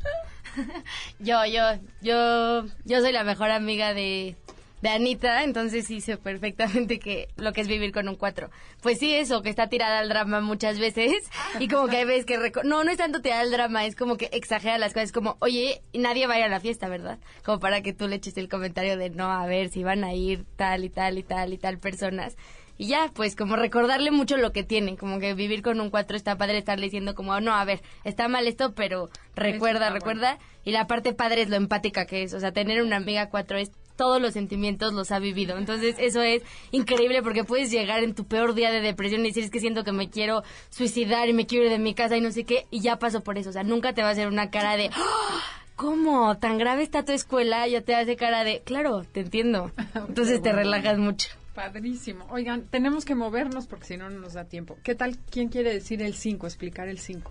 yo, 1.19 1.45
yo, 1.47 1.63
yo, 2.03 2.67
yo 2.85 3.01
soy 3.01 3.13
la 3.13 3.25
mejor 3.25 3.51
amiga 3.51 3.95
de, 3.95 4.37
de 4.83 4.91
Anita, 4.91 5.43
entonces 5.43 5.87
sí 5.87 6.01
sé 6.01 6.17
perfectamente 6.17 6.99
que 6.99 7.29
lo 7.37 7.53
que 7.53 7.63
es 7.63 7.69
vivir 7.69 7.93
con 7.93 8.09
un 8.09 8.17
cuatro. 8.17 8.51
Pues 8.83 8.99
sí, 8.99 9.15
eso, 9.15 9.43
que 9.43 9.49
está 9.49 9.69
tirada 9.69 9.99
al 9.99 10.09
drama 10.09 10.41
muchas 10.41 10.79
veces 10.79 11.31
y 11.59 11.69
como 11.69 11.89
que 11.89 12.05
ves 12.05 12.25
que... 12.25 12.53
No, 12.65 12.85
no 12.85 12.91
es 12.91 12.99
tanto 12.99 13.23
tirada 13.23 13.41
al 13.41 13.51
drama, 13.51 13.87
es 13.87 13.97
como 13.97 14.17
que 14.17 14.29
exagera 14.33 14.79
las 14.79 14.93
cosas, 14.93 15.13
como, 15.13 15.37
oye, 15.41 15.83
nadie 15.95 16.27
va 16.27 16.35
a 16.35 16.39
ir 16.39 16.45
a 16.45 16.49
la 16.49 16.61
fiesta, 16.61 16.89
¿verdad? 16.89 17.19
Como 17.45 17.59
para 17.59 17.83
que 17.83 17.93
tú 17.93 18.07
le 18.09 18.17
eches 18.17 18.37
el 18.37 18.49
comentario 18.49 18.97
de, 18.97 19.11
no, 19.11 19.31
a 19.31 19.47
ver, 19.47 19.71
si 19.71 19.83
van 19.83 20.05
a 20.05 20.13
ir 20.13 20.45
tal 20.57 20.85
y 20.85 20.91
tal 20.91 21.19
y 21.19 21.23
tal 21.23 21.53
y 21.53 21.59
tal 21.59 21.79
personas. 21.79 22.37
Y 22.79 22.89
ya, 22.89 23.11
pues 23.15 23.37
como 23.37 23.57
recordarle 23.57 24.11
mucho 24.11 24.37
lo 24.37 24.53
que 24.53 24.63
tienen, 24.63 24.97
como 24.97 25.19
que 25.19 25.33
vivir 25.33 25.63
con 25.63 25.81
un 25.81 25.89
cuatro 25.89 26.15
está 26.15 26.37
padre 26.37 26.59
estarle 26.59 26.85
diciendo 26.85 27.15
como, 27.15 27.41
no, 27.41 27.55
a 27.55 27.65
ver, 27.65 27.81
está 28.05 28.29
mal 28.29 28.47
esto, 28.47 28.75
pero 28.75 29.09
recuerda, 29.35 29.89
recuerda. 29.89 30.39
Y 30.63 30.73
la 30.73 30.87
parte 30.87 31.15
padre 31.15 31.41
es 31.41 31.49
lo 31.49 31.57
empática 31.57 32.05
que 32.05 32.25
es, 32.25 32.35
o 32.35 32.41
sea, 32.41 32.53
tener 32.53 32.83
una 32.83 32.97
amiga 32.97 33.31
cuatro 33.31 33.57
es 33.57 33.71
todos 33.97 34.21
los 34.21 34.35
sentimientos 34.35 34.93
los 34.93 35.11
ha 35.11 35.19
vivido. 35.19 35.59
Entonces, 35.59 35.97
eso 35.99 36.23
es 36.23 36.43
increíble 36.71 37.23
porque 37.23 37.45
puedes 37.45 37.71
llegar 37.71 38.03
en 38.05 38.15
tu 38.15 38.25
peor 38.25 38.55
día 38.55 38.71
de 38.71 38.81
depresión 38.81 39.23
y 39.23 39.29
decir, 39.29 39.45
es 39.45 39.51
que 39.51 39.61
siento 39.61 39.85
que 39.85 39.93
me 39.93 40.11
quiero 40.11 40.43
suicidar 40.71 41.29
y 41.29 41.33
me 41.33 41.47
quiero 41.47 41.65
ir 41.65 41.71
de 41.71 41.79
mi 41.79 41.95
casa 41.95 42.17
y 42.17 42.21
no 42.21 42.31
sé 42.31 42.45
qué, 42.45 42.67
y 42.71 42.81
ya 42.81 42.99
pasó 42.99 43.23
por 43.23 43.39
eso. 43.39 43.51
O 43.51 43.53
sea, 43.53 43.63
nunca 43.63 43.93
te 43.93 44.03
va 44.03 44.09
a 44.09 44.13
hacer 44.13 44.29
una 44.29 44.51
cara 44.51 44.77
de, 44.77 44.91
¡Ah! 44.93 45.63
¿cómo? 45.77 46.37
¿Tan 46.39 46.59
grave 46.59 46.83
está 46.83 47.05
tu 47.05 47.13
escuela? 47.13 47.67
Ya 47.69 47.83
te 47.83 47.95
hace 47.95 48.17
cara 48.17 48.45
de, 48.45 48.63
claro, 48.63 49.05
te 49.05 49.21
entiendo. 49.21 49.71
Entonces 49.95 50.43
te 50.43 50.53
relajas 50.53 50.99
mucho. 50.99 51.29
Padrísimo. 51.55 52.27
Oigan, 52.31 52.65
tenemos 52.65 53.07
que 53.07 53.15
movernos 53.15 53.67
porque 53.67 53.87
si 53.87 53.97
no, 53.97 54.11
no 54.11 54.21
nos 54.21 54.35
da 54.35 54.45
tiempo. 54.45 54.77
¿Qué 54.83 54.95
tal? 54.95 55.17
¿Quién 55.31 55.49
quiere 55.49 55.73
decir 55.73 56.03
el 56.03 56.15
5? 56.15 56.47
Explicar 56.47 56.89
el 56.89 56.99
5. 56.99 57.31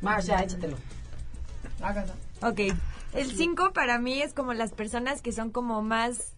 Marcia, 0.00 0.40
échatelo. 0.42 0.76
Hágalo. 1.80 2.12
Ok. 2.42 2.74
El 3.12 3.30
5 3.30 3.72
para 3.72 3.98
mí 3.98 4.22
es 4.22 4.32
como 4.34 4.52
las 4.54 4.72
personas 4.72 5.20
que 5.20 5.32
son 5.32 5.50
como 5.50 5.82
más 5.82 6.36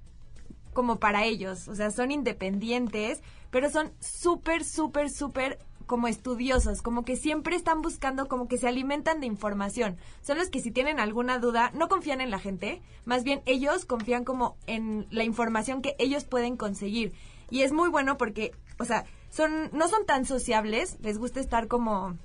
como 0.72 0.98
para 0.98 1.24
ellos, 1.24 1.68
o 1.68 1.74
sea, 1.74 1.90
son 1.90 2.10
independientes, 2.10 3.20
pero 3.50 3.68
son 3.68 3.92
súper, 4.00 4.64
súper, 4.64 5.10
súper 5.10 5.58
como 5.84 6.08
estudiosos, 6.08 6.80
como 6.80 7.04
que 7.04 7.16
siempre 7.16 7.56
están 7.56 7.82
buscando, 7.82 8.26
como 8.26 8.48
que 8.48 8.56
se 8.56 8.68
alimentan 8.68 9.20
de 9.20 9.26
información. 9.26 9.98
Son 10.22 10.38
los 10.38 10.48
que 10.48 10.60
si 10.60 10.70
tienen 10.70 10.98
alguna 10.98 11.38
duda, 11.38 11.70
no 11.74 11.88
confían 11.88 12.22
en 12.22 12.30
la 12.30 12.38
gente, 12.38 12.80
más 13.04 13.24
bien 13.24 13.42
ellos 13.44 13.84
confían 13.84 14.24
como 14.24 14.56
en 14.66 15.06
la 15.10 15.24
información 15.24 15.82
que 15.82 15.94
ellos 15.98 16.24
pueden 16.24 16.56
conseguir. 16.56 17.12
Y 17.50 17.62
es 17.62 17.72
muy 17.72 17.90
bueno 17.90 18.16
porque, 18.16 18.52
o 18.78 18.86
sea, 18.86 19.04
son, 19.28 19.68
no 19.74 19.88
son 19.88 20.06
tan 20.06 20.24
sociables, 20.24 20.96
les 21.02 21.18
gusta 21.18 21.40
estar 21.40 21.68
como 21.68 22.16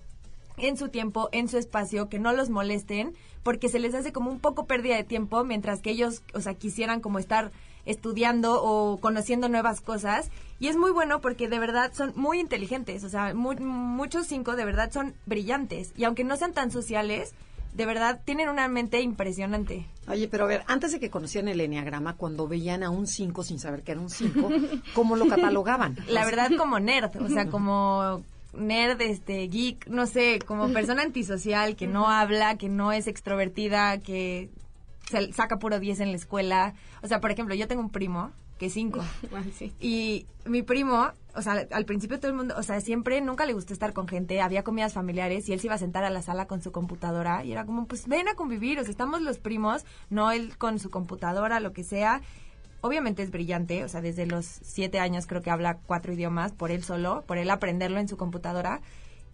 en 0.57 0.75
su 0.77 0.89
tiempo, 0.89 1.29
en 1.31 1.47
su 1.47 1.57
espacio, 1.57 2.09
que 2.09 2.19
no 2.19 2.33
los 2.33 2.49
molesten, 2.49 3.13
porque 3.43 3.69
se 3.69 3.79
les 3.79 3.93
hace 3.95 4.11
como 4.11 4.31
un 4.31 4.39
poco 4.39 4.65
pérdida 4.65 4.95
de 4.95 5.03
tiempo, 5.03 5.43
mientras 5.43 5.81
que 5.81 5.91
ellos, 5.91 6.23
o 6.33 6.41
sea, 6.41 6.53
quisieran 6.55 6.99
como 6.99 7.19
estar 7.19 7.51
estudiando 7.85 8.61
o 8.61 8.97
conociendo 8.97 9.47
nuevas 9.49 9.81
cosas. 9.81 10.29
Y 10.59 10.67
es 10.67 10.75
muy 10.75 10.91
bueno 10.91 11.21
porque 11.21 11.47
de 11.47 11.59
verdad 11.59 11.91
son 11.93 12.11
muy 12.15 12.39
inteligentes, 12.39 13.03
o 13.03 13.09
sea, 13.09 13.33
mu- 13.33 13.53
muchos 13.59 14.27
cinco 14.27 14.55
de 14.55 14.65
verdad 14.65 14.91
son 14.91 15.13
brillantes. 15.25 15.93
Y 15.95 16.03
aunque 16.03 16.23
no 16.23 16.35
sean 16.35 16.51
tan 16.53 16.71
sociales, 16.71 17.33
de 17.73 17.85
verdad 17.85 18.19
tienen 18.25 18.49
una 18.49 18.67
mente 18.67 19.01
impresionante. 19.01 19.85
Oye, 20.09 20.27
pero 20.27 20.45
a 20.45 20.47
ver, 20.47 20.63
antes 20.67 20.91
de 20.91 20.99
que 20.99 21.09
conocieran 21.09 21.47
el 21.47 21.61
enneagrama, 21.61 22.15
cuando 22.15 22.47
veían 22.47 22.81
a 22.83 22.89
un 22.89 23.07
5 23.07 23.43
sin 23.43 23.59
saber 23.59 23.83
que 23.83 23.91
era 23.91 24.01
un 24.01 24.09
5, 24.09 24.49
¿cómo 24.95 25.15
lo 25.15 25.27
catalogaban? 25.29 25.95
La 26.09 26.25
verdad 26.25 26.49
como 26.57 26.79
nerd, 26.79 27.11
o 27.21 27.29
sea, 27.29 27.47
como 27.49 28.23
nerd, 28.53 29.01
este, 29.01 29.47
geek, 29.47 29.87
no 29.87 30.05
sé, 30.05 30.39
como 30.45 30.71
persona 30.73 31.03
antisocial 31.03 31.75
que 31.75 31.87
no 31.87 32.07
habla, 32.09 32.57
que 32.57 32.69
no 32.69 32.91
es 32.91 33.07
extrovertida, 33.07 33.99
que 33.99 34.49
se 35.09 35.31
saca 35.33 35.59
puro 35.59 35.79
10 35.79 35.99
en 36.01 36.11
la 36.11 36.17
escuela. 36.17 36.73
O 37.01 37.07
sea, 37.07 37.19
por 37.19 37.31
ejemplo, 37.31 37.55
yo 37.55 37.67
tengo 37.67 37.81
un 37.81 37.91
primo 37.91 38.31
que 38.57 38.67
es 38.67 38.73
5 38.73 39.03
y 39.79 40.25
mi 40.45 40.63
primo, 40.63 41.11
o 41.35 41.41
sea, 41.41 41.67
al 41.71 41.85
principio 41.85 42.19
todo 42.19 42.31
el 42.31 42.37
mundo, 42.37 42.55
o 42.57 42.63
sea, 42.63 42.81
siempre 42.81 43.21
nunca 43.21 43.45
le 43.45 43.53
gustó 43.53 43.73
estar 43.73 43.93
con 43.93 44.07
gente, 44.07 44.41
había 44.41 44.63
comidas 44.63 44.93
familiares 44.93 45.47
y 45.47 45.53
él 45.53 45.59
se 45.59 45.67
iba 45.67 45.75
a 45.75 45.79
sentar 45.79 46.03
a 46.03 46.09
la 46.09 46.21
sala 46.21 46.47
con 46.47 46.61
su 46.61 46.71
computadora 46.71 47.43
y 47.45 47.51
era 47.51 47.65
como, 47.65 47.85
pues 47.85 48.07
ven 48.07 48.27
a 48.27 48.33
convivir, 48.33 48.79
o 48.79 48.83
sea, 48.83 48.91
estamos 48.91 49.21
los 49.21 49.37
primos, 49.37 49.85
no 50.09 50.31
él 50.31 50.57
con 50.57 50.79
su 50.79 50.89
computadora, 50.89 51.59
lo 51.59 51.73
que 51.73 51.83
sea. 51.83 52.21
Obviamente 52.81 53.23
es 53.23 53.31
brillante, 53.31 53.83
o 53.83 53.89
sea, 53.89 54.01
desde 54.01 54.25
los 54.25 54.45
siete 54.45 54.99
años 54.99 55.25
creo 55.25 55.41
que 55.41 55.49
habla 55.49 55.77
cuatro 55.85 56.13
idiomas 56.13 56.51
por 56.51 56.71
él 56.71 56.83
solo, 56.83 57.23
por 57.27 57.37
él 57.37 57.49
aprenderlo 57.49 57.99
en 57.99 58.07
su 58.07 58.17
computadora. 58.17 58.81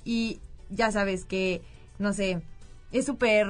Y 0.06 0.39
ya 0.69 0.91
sabes 0.91 1.25
que, 1.25 1.62
no 1.99 2.13
sé, 2.13 2.41
es 2.91 3.06
súper... 3.06 3.47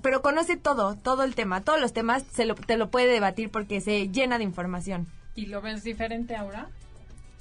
Pero 0.00 0.22
conoce 0.22 0.56
todo, 0.56 0.94
todo 0.94 1.24
el 1.24 1.34
tema, 1.34 1.62
todos 1.62 1.80
los 1.80 1.92
temas 1.92 2.22
se 2.22 2.44
lo, 2.44 2.54
te 2.54 2.76
lo 2.76 2.90
puede 2.90 3.12
debatir 3.12 3.50
porque 3.50 3.80
se 3.80 4.08
llena 4.08 4.38
de 4.38 4.44
información. 4.44 5.08
¿Y 5.34 5.46
lo 5.46 5.60
ves 5.60 5.82
diferente 5.82 6.36
ahora? 6.36 6.68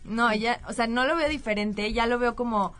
No, 0.04 0.34
ya, 0.34 0.60
o 0.68 0.74
sea, 0.74 0.88
no 0.88 1.06
lo 1.06 1.16
veo 1.16 1.30
diferente, 1.30 1.94
ya 1.94 2.08
lo 2.08 2.18
veo 2.18 2.36
como 2.36 2.74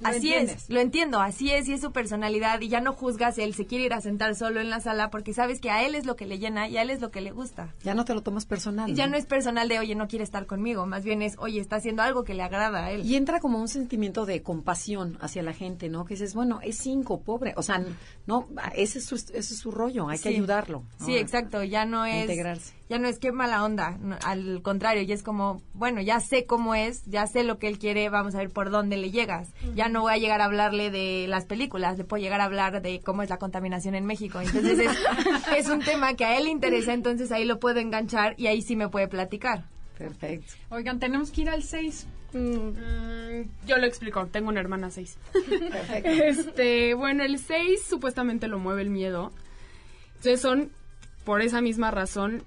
Lo 0.00 0.08
así 0.08 0.32
entiendes. 0.32 0.64
es, 0.64 0.70
lo 0.70 0.80
entiendo, 0.80 1.20
así 1.20 1.50
es 1.50 1.68
y 1.68 1.72
es 1.72 1.80
su 1.80 1.92
personalidad 1.92 2.60
y 2.60 2.68
ya 2.68 2.80
no 2.80 2.92
juzgas 2.92 3.38
él 3.38 3.54
se 3.54 3.66
quiere 3.66 3.84
ir 3.84 3.92
a 3.92 4.00
sentar 4.00 4.34
solo 4.34 4.60
en 4.60 4.70
la 4.70 4.80
sala 4.80 5.10
porque 5.10 5.32
sabes 5.32 5.60
que 5.60 5.70
a 5.70 5.86
él 5.86 5.94
es 5.94 6.04
lo 6.06 6.16
que 6.16 6.26
le 6.26 6.38
llena 6.38 6.68
y 6.68 6.76
a 6.76 6.82
él 6.82 6.90
es 6.90 7.00
lo 7.00 7.10
que 7.10 7.20
le 7.20 7.30
gusta. 7.30 7.74
Ya 7.82 7.94
no 7.94 8.04
te 8.04 8.14
lo 8.14 8.22
tomas 8.22 8.46
personal. 8.46 8.92
Ya 8.94 9.06
no 9.06 9.16
es 9.16 9.26
personal 9.26 9.68
de, 9.68 9.78
oye, 9.78 9.94
no 9.94 10.08
quiere 10.08 10.24
estar 10.24 10.46
conmigo, 10.46 10.86
más 10.86 11.04
bien 11.04 11.22
es, 11.22 11.36
oye, 11.38 11.60
está 11.60 11.76
haciendo 11.76 12.02
algo 12.02 12.24
que 12.24 12.34
le 12.34 12.42
agrada 12.42 12.84
a 12.84 12.90
él. 12.90 13.04
Y 13.04 13.16
entra 13.16 13.40
como 13.40 13.60
un 13.60 13.68
sentimiento 13.68 14.26
de 14.26 14.42
compasión 14.42 15.18
hacia 15.20 15.42
la 15.42 15.52
gente, 15.52 15.88
¿no? 15.88 16.04
Que 16.04 16.14
dices, 16.14 16.34
bueno, 16.34 16.60
es 16.62 16.76
cinco, 16.78 17.20
pobre. 17.20 17.54
O 17.56 17.62
sea, 17.62 17.84
no, 18.26 18.48
ese 18.74 18.98
es 18.98 19.06
su, 19.06 19.14
ese 19.14 19.38
es 19.38 19.58
su 19.58 19.70
rollo, 19.70 20.08
hay 20.08 20.18
que 20.18 20.28
ayudarlo. 20.28 20.84
¿no? 20.98 21.06
Sí, 21.06 21.16
exacto, 21.16 21.62
ya 21.62 21.84
no 21.84 22.04
es 22.04 22.22
integrarse. 22.22 22.74
Ya 22.94 23.00
no 23.00 23.08
es 23.08 23.18
qué 23.18 23.32
mala 23.32 23.64
onda, 23.64 23.98
no, 24.00 24.16
al 24.24 24.62
contrario, 24.62 25.02
ya 25.02 25.16
es 25.16 25.24
como, 25.24 25.60
bueno, 25.72 26.00
ya 26.00 26.20
sé 26.20 26.46
cómo 26.46 26.76
es, 26.76 27.04
ya 27.06 27.26
sé 27.26 27.42
lo 27.42 27.58
que 27.58 27.66
él 27.66 27.80
quiere, 27.80 28.08
vamos 28.08 28.36
a 28.36 28.38
ver 28.38 28.50
por 28.50 28.70
dónde 28.70 28.96
le 28.96 29.10
llegas. 29.10 29.48
Ya 29.74 29.88
no 29.88 30.02
voy 30.02 30.12
a 30.12 30.18
llegar 30.18 30.40
a 30.40 30.44
hablarle 30.44 30.92
de 30.92 31.26
las 31.26 31.44
películas, 31.44 31.98
le 31.98 32.04
puedo 32.04 32.22
llegar 32.22 32.40
a 32.40 32.44
hablar 32.44 32.82
de 32.82 33.00
cómo 33.00 33.24
es 33.24 33.30
la 33.30 33.38
contaminación 33.38 33.96
en 33.96 34.06
México. 34.06 34.40
Entonces 34.40 34.78
es, 34.78 34.92
es 35.58 35.68
un 35.68 35.80
tema 35.80 36.14
que 36.14 36.24
a 36.24 36.38
él 36.38 36.44
le 36.44 36.50
interesa, 36.50 36.92
entonces 36.92 37.32
ahí 37.32 37.44
lo 37.44 37.58
puedo 37.58 37.80
enganchar 37.80 38.36
y 38.38 38.46
ahí 38.46 38.62
sí 38.62 38.76
me 38.76 38.88
puede 38.88 39.08
platicar. 39.08 39.64
Perfecto. 39.98 40.52
Oigan, 40.70 41.00
tenemos 41.00 41.32
que 41.32 41.40
ir 41.40 41.50
al 41.50 41.64
6. 41.64 42.06
Mm, 42.32 43.66
yo 43.66 43.76
lo 43.76 43.86
explico, 43.86 44.24
tengo 44.26 44.50
una 44.50 44.60
hermana 44.60 44.90
6. 44.90 45.18
este, 46.04 46.94
bueno, 46.94 47.24
el 47.24 47.40
6 47.40 47.86
supuestamente 47.88 48.46
lo 48.46 48.60
mueve 48.60 48.82
el 48.82 48.90
miedo. 48.90 49.32
Entonces 50.10 50.40
son, 50.40 50.70
por 51.24 51.42
esa 51.42 51.60
misma 51.60 51.90
razón, 51.90 52.44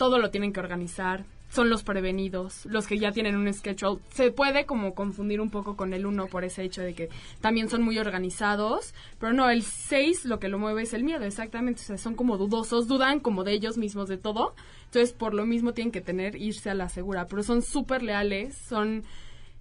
todo 0.00 0.18
lo 0.18 0.30
tienen 0.30 0.54
que 0.54 0.60
organizar. 0.60 1.26
Son 1.50 1.68
los 1.68 1.82
prevenidos, 1.82 2.64
los 2.64 2.86
que 2.86 2.98
ya 2.98 3.12
tienen 3.12 3.36
un 3.36 3.52
schedule. 3.52 4.00
Se 4.14 4.30
puede 4.30 4.64
como 4.64 4.94
confundir 4.94 5.42
un 5.42 5.50
poco 5.50 5.76
con 5.76 5.92
el 5.92 6.06
1 6.06 6.28
por 6.28 6.42
ese 6.42 6.62
hecho 6.62 6.80
de 6.80 6.94
que 6.94 7.10
también 7.42 7.68
son 7.68 7.82
muy 7.82 7.98
organizados. 7.98 8.94
Pero 9.18 9.34
no, 9.34 9.50
el 9.50 9.62
6 9.62 10.24
lo 10.24 10.38
que 10.38 10.48
lo 10.48 10.58
mueve 10.58 10.84
es 10.84 10.94
el 10.94 11.04
miedo, 11.04 11.24
exactamente. 11.24 11.82
O 11.82 11.84
sea, 11.84 11.98
son 11.98 12.14
como 12.14 12.38
dudosos, 12.38 12.88
dudan 12.88 13.20
como 13.20 13.44
de 13.44 13.52
ellos 13.52 13.76
mismos 13.76 14.08
de 14.08 14.16
todo. 14.16 14.54
Entonces, 14.86 15.12
por 15.12 15.34
lo 15.34 15.44
mismo 15.44 15.74
tienen 15.74 15.92
que 15.92 16.00
tener, 16.00 16.34
irse 16.34 16.70
a 16.70 16.74
la 16.74 16.88
segura. 16.88 17.26
Pero 17.26 17.42
son 17.42 17.60
súper 17.60 18.02
leales, 18.02 18.56
son 18.56 19.04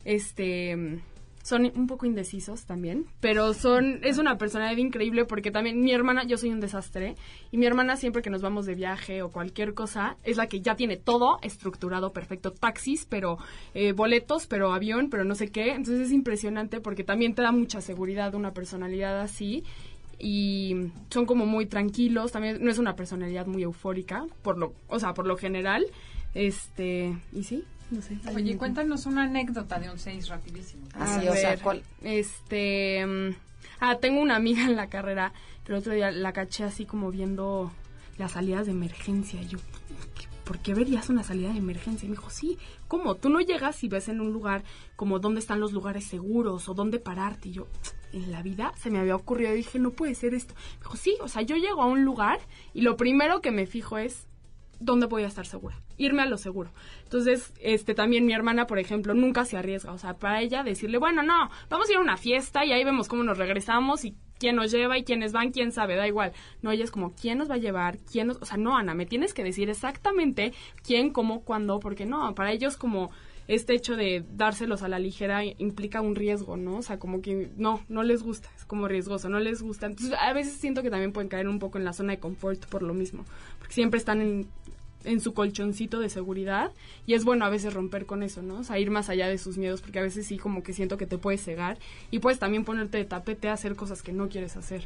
este 0.06 1.02
son 1.43 1.71
un 1.75 1.88
poco 1.88 2.06
indecisos 2.06 2.65
también, 2.65 3.06
pero 3.19 3.54
son 3.54 3.99
es 4.04 4.17
una 4.17 4.38
personalidad 4.38 4.78
increíble 4.78 5.25
porque 5.25 5.52
también 5.52 5.82
mi 5.82 5.91
hermana, 5.91 6.23
yo 6.23 6.38
soy 6.38 6.49
un 6.49 6.60
desastre 6.60 7.15
y 7.52 7.58
mi 7.58 7.65
hermana 7.65 7.95
siempre 7.95 8.21
que 8.21 8.30
nos 8.30 8.41
vamos 8.41 8.65
de 8.65 8.75
viaje 8.75 9.21
o 9.21 9.30
cualquier 9.30 9.73
cosa 9.73 10.17
es 10.23 10.38
la 10.38 10.47
que 10.47 10.62
ya 10.62 10.75
tiene 10.75 10.97
todo 10.97 11.39
estructurado 11.41 12.12
perfecto, 12.12 12.52
taxis, 12.52 13.06
pero 13.06 13.38
eh, 13.73 13.93
boletos, 13.93 14.47
pero 14.47 14.73
avión, 14.73 15.10
pero 15.10 15.23
no 15.23 15.36
sé 15.36 15.49
qué, 15.49 15.71
entonces 15.71 16.08
es 16.08 16.12
impresionante 16.12 16.82
porque 16.82 17.04
también 17.04 17.34
te 17.36 17.41
da 17.41 17.52
mucha 17.52 17.82
seguridad 17.82 18.36
una 18.36 18.54
personalidad 18.54 19.21
así 19.21 19.63
y 20.19 20.91
son 21.10 21.25
como 21.25 21.45
muy 21.45 21.65
tranquilos, 21.65 22.34
también 22.34 22.63
no 22.63 22.69
es 22.69 22.78
una 22.78 22.95
personalidad 22.95 23.47
muy 23.47 23.63
eufórica 23.63 24.25
por 24.41 24.58
lo, 24.58 24.73
o 24.88 24.99
sea, 24.99 25.13
por 25.13 25.25
lo 25.25 25.38
general, 25.38 25.86
este, 26.34 27.17
y 27.32 27.43
sí, 27.43 27.63
no 27.91 28.02
sé. 28.02 28.17
Oye, 28.36 28.58
cuéntanos 28.58 29.06
una 29.06 29.23
anécdota 29.23 29.80
de 29.80 29.89
un 29.89 29.97
6 29.99 30.28
rapidísimo. 30.30 30.84
Así, 30.93 31.28
A 31.28 31.32
o 31.32 31.36
sea, 31.36 31.49
ver, 31.52 31.60
¿cuál? 31.62 31.84
Este. 32.04 33.06
mm, 33.06 33.36
Ah, 33.82 33.97
tengo 33.99 34.19
una 34.21 34.36
amiga 34.36 34.63
en 34.65 34.75
la 34.75 34.88
carrera, 34.88 35.32
pero 35.63 35.78
el 35.78 35.82
otro 35.82 35.93
día 35.93 36.12
la 36.12 36.34
caché 36.34 36.65
así 36.65 36.86
como 36.86 37.12
viendo 37.12 37.71
las 38.17 38.34
salidas 38.34 38.65
de 38.65 38.73
emergencia. 38.73 39.41
Y 39.41 39.47
yo, 39.47 39.58
¿qué- 40.15 40.28
¿por 40.43 40.60
qué 40.60 40.73
verías 40.73 41.10
una 41.10 41.23
salida 41.23 41.52
de 41.54 41.60
emergencia? 41.60 42.06
Y 42.06 42.10
me 42.10 42.15
dijo, 42.17 42.30
sí, 42.30 42.58
¿cómo? 42.89 43.15
Tú 43.15 43.30
no 43.30 43.39
llegas 43.39 43.82
y 43.86 43.88
ves 43.88 44.10
en 44.10 44.19
un 44.19 44.34
lugar 44.34 44.63
como 44.97 45.19
dónde 45.19 45.39
están 45.39 45.62
los 45.62 45.71
lugares 45.71 46.04
seguros 46.06 46.67
o 46.67 46.73
dónde 46.73 46.99
pararte. 46.99 47.49
Y 47.49 47.52
yo, 47.54 47.67
en 48.12 48.32
la 48.34 48.41
vida 48.41 48.73
se 48.75 48.89
me 48.89 48.99
había 48.99 49.15
ocurrido 49.15 49.54
y 49.54 49.58
dije, 49.58 49.80
no 49.80 49.91
puede 49.91 50.13
ser 50.13 50.34
esto. 50.34 50.54
Me 50.56 50.80
dijo, 50.84 50.97
sí, 50.97 51.15
o 51.21 51.30
sea, 51.30 51.41
yo 51.43 51.56
llego 51.56 51.82
a 51.82 51.86
un 51.86 52.04
lugar 52.04 52.39
y 52.73 52.82
lo 52.82 52.97
primero 52.97 53.39
que 53.41 53.52
me 53.52 53.65
fijo 53.65 53.97
es 53.97 54.28
dónde 54.79 55.05
voy 55.05 55.23
a 55.23 55.27
estar 55.27 55.45
segura, 55.45 55.81
irme 55.97 56.21
a 56.21 56.25
lo 56.25 56.37
seguro. 56.37 56.71
Entonces, 57.03 57.53
este 57.61 57.93
también 57.93 58.25
mi 58.25 58.33
hermana, 58.33 58.67
por 58.67 58.79
ejemplo, 58.79 59.13
nunca 59.13 59.45
se 59.45 59.57
arriesga, 59.57 59.91
o 59.91 59.97
sea, 59.97 60.15
para 60.15 60.41
ella 60.41 60.63
decirle, 60.63 60.97
bueno, 60.97 61.21
no, 61.23 61.49
vamos 61.69 61.89
a 61.89 61.91
ir 61.91 61.97
a 61.97 62.01
una 62.01 62.17
fiesta 62.17 62.65
y 62.65 62.71
ahí 62.71 62.83
vemos 62.83 63.07
cómo 63.07 63.23
nos 63.23 63.37
regresamos 63.37 64.05
y 64.05 64.15
quién 64.39 64.55
nos 64.55 64.71
lleva 64.71 64.97
y 64.97 65.03
quiénes 65.03 65.33
van, 65.33 65.51
quién 65.51 65.71
sabe, 65.71 65.95
da 65.95 66.07
igual. 66.07 66.31
No, 66.61 66.71
ella 66.71 66.85
es 66.85 66.91
como, 66.91 67.13
¿quién 67.13 67.37
nos 67.37 67.49
va 67.49 67.55
a 67.55 67.59
llevar? 67.59 67.99
¿Quién 68.11 68.27
nos...? 68.27 68.37
O 68.41 68.45
sea, 68.45 68.57
no, 68.57 68.77
Ana, 68.77 68.95
me 68.95 69.05
tienes 69.05 69.33
que 69.33 69.43
decir 69.43 69.69
exactamente 69.69 70.53
quién, 70.83 71.11
cómo, 71.11 71.43
cuándo, 71.43 71.79
porque 71.79 72.05
no, 72.05 72.33
para 72.33 72.51
ellos 72.51 72.77
como 72.77 73.11
este 73.49 73.73
hecho 73.73 73.95
de 73.95 74.23
dárselos 74.35 74.83
a 74.83 74.88
la 74.88 74.99
ligera 74.99 75.43
implica 75.43 76.01
un 76.01 76.15
riesgo, 76.15 76.55
¿no? 76.55 76.77
O 76.77 76.81
sea, 76.83 76.99
como 76.99 77.21
que 77.21 77.49
no, 77.57 77.81
no 77.89 78.03
les 78.03 78.21
gusta, 78.21 78.47
es 78.55 78.63
como 78.63 78.88
riesgoso, 78.88 79.27
no 79.27 79.39
les 79.39 79.63
gusta. 79.63 79.88
Entonces, 79.88 80.15
a 80.21 80.31
veces 80.33 80.53
siento 80.53 80.83
que 80.83 80.91
también 80.91 81.12
pueden 81.12 81.29
caer 81.29 81.47
un 81.47 81.57
poco 81.57 81.79
en 81.79 81.83
la 81.83 81.93
zona 81.93 82.13
de 82.13 82.19
confort 82.19 82.63
por 82.67 82.83
lo 82.83 82.93
mismo, 82.93 83.25
porque 83.57 83.73
siempre 83.73 83.97
están 83.97 84.21
en, 84.21 84.47
en 85.03 85.19
su 85.19 85.33
colchoncito 85.33 85.99
de 85.99 86.09
seguridad 86.09 86.71
y 87.07 87.15
es 87.15 87.26
bueno 87.26 87.43
a 87.43 87.49
veces 87.49 87.74
romper 87.74 88.05
con 88.05 88.21
eso, 88.21 88.43
¿no? 88.43 88.59
O 88.59 88.63
sea, 88.63 88.78
ir 88.78 88.91
más 88.91 89.09
allá 89.09 89.28
de 89.28 89.39
sus 89.39 89.57
miedos 89.57 89.82
porque 89.82 89.97
a 89.97 90.03
veces 90.03 90.28
sí 90.28 90.38
como 90.38 90.61
que 90.61 90.74
siento 90.74 90.97
que 90.97 91.07
te 91.07 91.17
puedes 91.17 91.43
cegar 91.43 91.80
y 92.11 92.19
puedes 92.19 92.38
también 92.38 92.63
ponerte 92.65 92.99
de 92.99 93.05
tapete 93.05 93.49
a 93.49 93.53
hacer 93.53 93.76
cosas 93.76 94.03
que 94.03 94.13
no 94.13 94.30
quieres 94.30 94.57
hacer. 94.57 94.84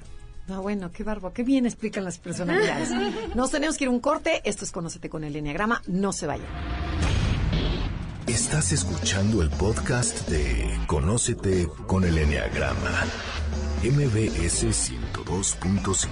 No, 0.48 0.62
bueno, 0.62 0.90
qué 0.90 1.04
barbo, 1.04 1.34
qué 1.34 1.44
bien 1.44 1.66
explican 1.66 2.06
las 2.06 2.18
personalidades. 2.18 2.92
Nos 3.36 3.52
tenemos 3.52 3.78
que 3.78 3.84
ir 3.84 3.90
a 3.90 3.92
un 3.92 4.00
corte. 4.00 4.42
Esto 4.46 4.64
es 4.64 4.72
Conócete 4.72 5.10
con 5.10 5.26
el 5.26 5.36
Enneagrama. 5.36 5.82
No 5.88 6.14
se 6.14 6.28
vayan. 6.28 6.48
Estás 8.34 8.72
escuchando 8.72 9.44
el 9.44 9.52
podcast 9.52 10.28
de 10.28 10.80
Conócete 10.88 11.68
con 11.86 12.04
el 12.04 12.18
Enneagrama. 12.18 13.04
MBS 13.84 14.66
102.5. 14.66 16.08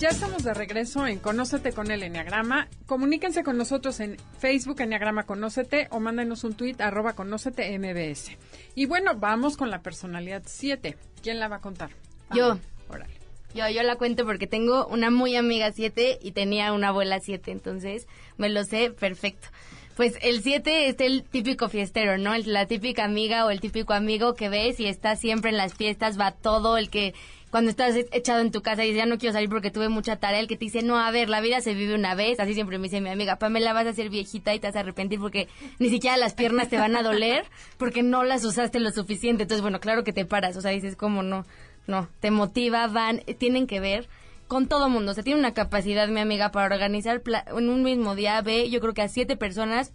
Ya 0.00 0.08
estamos 0.08 0.42
de 0.42 0.54
regreso 0.54 1.06
en 1.06 1.18
Conócete 1.18 1.74
con 1.74 1.90
el 1.90 2.02
Enneagrama. 2.02 2.68
Comuníquense 2.86 3.44
con 3.44 3.58
nosotros 3.58 4.00
en 4.00 4.16
Facebook 4.38 4.80
Enneagrama 4.80 5.24
Conócete 5.24 5.88
o 5.90 6.00
mándenos 6.00 6.44
un 6.44 6.54
tweet 6.54 6.76
arroba 6.78 7.12
Conócete 7.12 7.78
MBS. 7.78 8.38
Y 8.74 8.86
bueno, 8.86 9.16
vamos 9.16 9.58
con 9.58 9.70
la 9.70 9.82
personalidad 9.82 10.44
7. 10.46 10.96
¿Quién 11.22 11.38
la 11.38 11.48
va 11.48 11.56
a 11.56 11.60
contar? 11.60 11.90
Yo. 12.34 12.58
Órale. 12.88 13.17
Yo, 13.54 13.68
yo 13.68 13.82
la 13.82 13.96
cuento 13.96 14.24
porque 14.24 14.46
tengo 14.46 14.86
una 14.86 15.10
muy 15.10 15.34
amiga 15.36 15.72
7 15.72 16.18
y 16.22 16.32
tenía 16.32 16.72
una 16.72 16.88
abuela 16.88 17.18
7, 17.20 17.50
entonces 17.50 18.06
me 18.36 18.48
lo 18.48 18.64
sé 18.64 18.90
perfecto. 18.90 19.48
Pues 19.96 20.14
el 20.22 20.42
7 20.42 20.88
es 20.88 21.00
el 21.00 21.24
típico 21.24 21.68
fiestero, 21.68 22.18
¿no? 22.18 22.36
La 22.36 22.66
típica 22.66 23.04
amiga 23.04 23.44
o 23.44 23.50
el 23.50 23.60
típico 23.60 23.94
amigo 23.94 24.34
que 24.34 24.48
ves 24.48 24.78
y 24.78 24.86
está 24.86 25.16
siempre 25.16 25.50
en 25.50 25.56
las 25.56 25.74
fiestas, 25.74 26.20
va 26.20 26.30
todo, 26.30 26.76
el 26.76 26.88
que 26.88 27.14
cuando 27.50 27.70
estás 27.70 27.96
echado 28.12 28.40
en 28.40 28.52
tu 28.52 28.60
casa 28.62 28.84
y 28.84 28.88
dices, 28.88 28.98
ya 28.98 29.06
no 29.06 29.18
quiero 29.18 29.32
salir 29.32 29.48
porque 29.48 29.70
tuve 29.70 29.88
mucha 29.88 30.16
tarea, 30.16 30.38
el 30.38 30.48
que 30.48 30.56
te 30.56 30.66
dice, 30.66 30.82
no, 30.82 30.98
a 30.98 31.10
ver, 31.10 31.28
la 31.28 31.40
vida 31.40 31.60
se 31.60 31.74
vive 31.74 31.94
una 31.94 32.14
vez, 32.14 32.38
así 32.40 32.54
siempre 32.54 32.78
me 32.78 32.84
dice 32.84 33.00
mi 33.00 33.08
amiga, 33.08 33.36
Pamela, 33.36 33.72
vas 33.72 33.86
a 33.86 33.92
ser 33.92 34.10
viejita 34.10 34.54
y 34.54 34.60
te 34.60 34.66
vas 34.66 34.76
a 34.76 34.80
arrepentir 34.80 35.18
porque 35.18 35.48
ni 35.78 35.88
siquiera 35.88 36.16
las 36.16 36.34
piernas 36.34 36.68
te 36.68 36.78
van 36.78 36.94
a 36.94 37.02
doler 37.02 37.46
porque 37.78 38.02
no 38.02 38.22
las 38.22 38.44
usaste 38.44 38.80
lo 38.80 38.90
suficiente. 38.90 39.44
Entonces, 39.44 39.62
bueno, 39.62 39.80
claro 39.80 40.04
que 40.04 40.12
te 40.12 40.26
paras, 40.26 40.56
o 40.56 40.60
sea, 40.60 40.70
dices, 40.70 40.94
¿cómo 40.94 41.22
no? 41.22 41.46
No, 41.88 42.08
te 42.20 42.30
motiva, 42.30 42.86
van, 42.86 43.22
tienen 43.38 43.66
que 43.66 43.80
ver 43.80 44.08
con 44.46 44.68
todo 44.68 44.90
mundo. 44.90 45.10
O 45.10 45.14
sea, 45.14 45.24
tiene 45.24 45.40
una 45.40 45.54
capacidad, 45.54 46.06
mi 46.08 46.20
amiga, 46.20 46.52
para 46.52 46.66
organizar 46.66 47.22
en 47.26 47.68
un 47.70 47.82
mismo 47.82 48.14
día, 48.14 48.40
ve, 48.42 48.68
yo 48.68 48.80
creo 48.80 48.92
que 48.92 49.02
a 49.02 49.08
siete 49.08 49.36
personas 49.36 49.94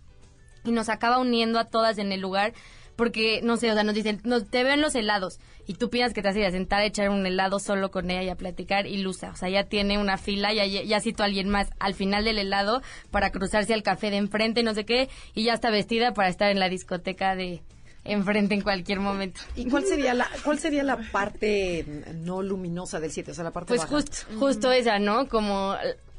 y 0.66 0.72
nos 0.72 0.89
acaba 0.89 1.20
uniendo 1.20 1.60
a 1.60 1.66
todas 1.66 2.00
en 2.00 2.12
el 2.12 2.20
lugar 2.20 2.54
porque 2.96 3.41
no 3.44 3.58
sé, 3.58 3.72
o 3.72 3.74
sea, 3.74 3.84
nos 3.84 3.96
dicen, 3.96 4.22
nos, 4.24 4.50
te 4.50 4.64
ven 4.64 4.82
los 4.82 4.96
helados 4.96 5.39
y 5.66 5.76
tú 5.76 5.89
piensas 5.89 6.14
que 6.14 6.22
te 6.22 6.30
a 6.30 6.32
ir 6.32 6.46
a 6.46 6.52
sentar 6.52 6.80
a 6.80 6.86
echar 6.86 7.10
un 7.10 7.26
helado 7.26 7.60
solo 7.60 7.91
con 7.91 8.12
ella 8.12 8.24
y 8.24 8.30
a 8.30 8.36
platicar 8.36 8.86
y 8.86 8.98
lusa, 8.98 9.32
o 9.32 9.36
sea, 9.36 9.50
ya 9.50 9.64
tiene 9.64 9.98
una 9.98 10.18
fila, 10.18 10.54
ya, 10.54 10.66
ya 10.66 11.00
citó 11.00 11.24
a 11.24 11.26
alguien 11.26 11.50
más 11.50 11.70
al 11.80 11.96
final 11.96 12.24
del 12.24 12.38
helado 12.38 12.82
para 13.10 13.32
cruzarse 13.32 13.74
al 13.74 13.84
café 13.84 14.12
de 14.12 14.18
enfrente, 14.18 14.62
no 14.62 14.74
sé 14.74 14.86
qué, 14.86 15.10
y 15.34 15.44
ya 15.44 15.54
está 15.54 15.72
vestida 15.72 16.14
para 16.14 16.30
estar 16.30 16.52
en 16.52 16.60
la 16.60 16.70
discoteca 16.70 17.36
de 17.36 17.64
enfrente 18.06 18.54
en 18.54 18.62
cualquier 18.62 18.99
momento. 18.99 19.41
¿Y 19.56 19.70
cuál 19.70 19.86
sería 19.86 20.14
la 20.14 20.30
cuál 20.43 20.60
sería 20.60 20.84
la 20.84 20.97
parte 21.12 21.86
no 22.16 22.41
luminosa 22.41 22.99
del 22.99 23.12
7? 23.12 23.32
O 23.32 23.34
sea, 23.34 23.43
la 23.43 23.51
parte 23.51 23.70
Pues 23.70 23.82
baja. 23.82 23.91
justo, 23.93 24.18
justo 24.39 24.72
esa, 24.72 24.99
¿no? 24.99 25.28
Como 25.28 25.76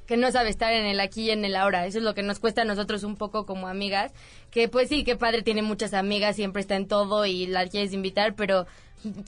que 0.07 0.17
no 0.19 0.31
sabe 0.31 0.51
estar 0.51 0.73
en 0.73 0.85
el 0.85 1.01
aquí 1.01 1.23
y 1.23 1.31
en 1.31 1.45
el 1.45 1.57
ahora. 1.57 1.87
Eso 1.87 1.99
es 1.99 2.05
lo 2.05 2.15
que 2.15 2.23
nos 2.23 2.39
cuesta 2.39 2.63
a 2.63 2.65
nosotros 2.67 3.05
un 3.05 3.17
poco 3.17 3.47
como 3.47 3.69
amigas. 3.69 4.13
Que 4.51 4.69
pues 4.69 4.89
sí, 4.89 5.05
que 5.05 5.17
padre 5.17 5.43
tiene 5.43 5.63
muchas 5.63 5.95
amigas, 5.95 6.37
siempre 6.37 6.61
está 6.61 6.77
en 6.77 6.87
todo 6.87 7.25
y 7.27 7.47
la 7.47 7.67
quieres 7.67 7.93
invitar, 7.93 8.35
pero 8.35 8.67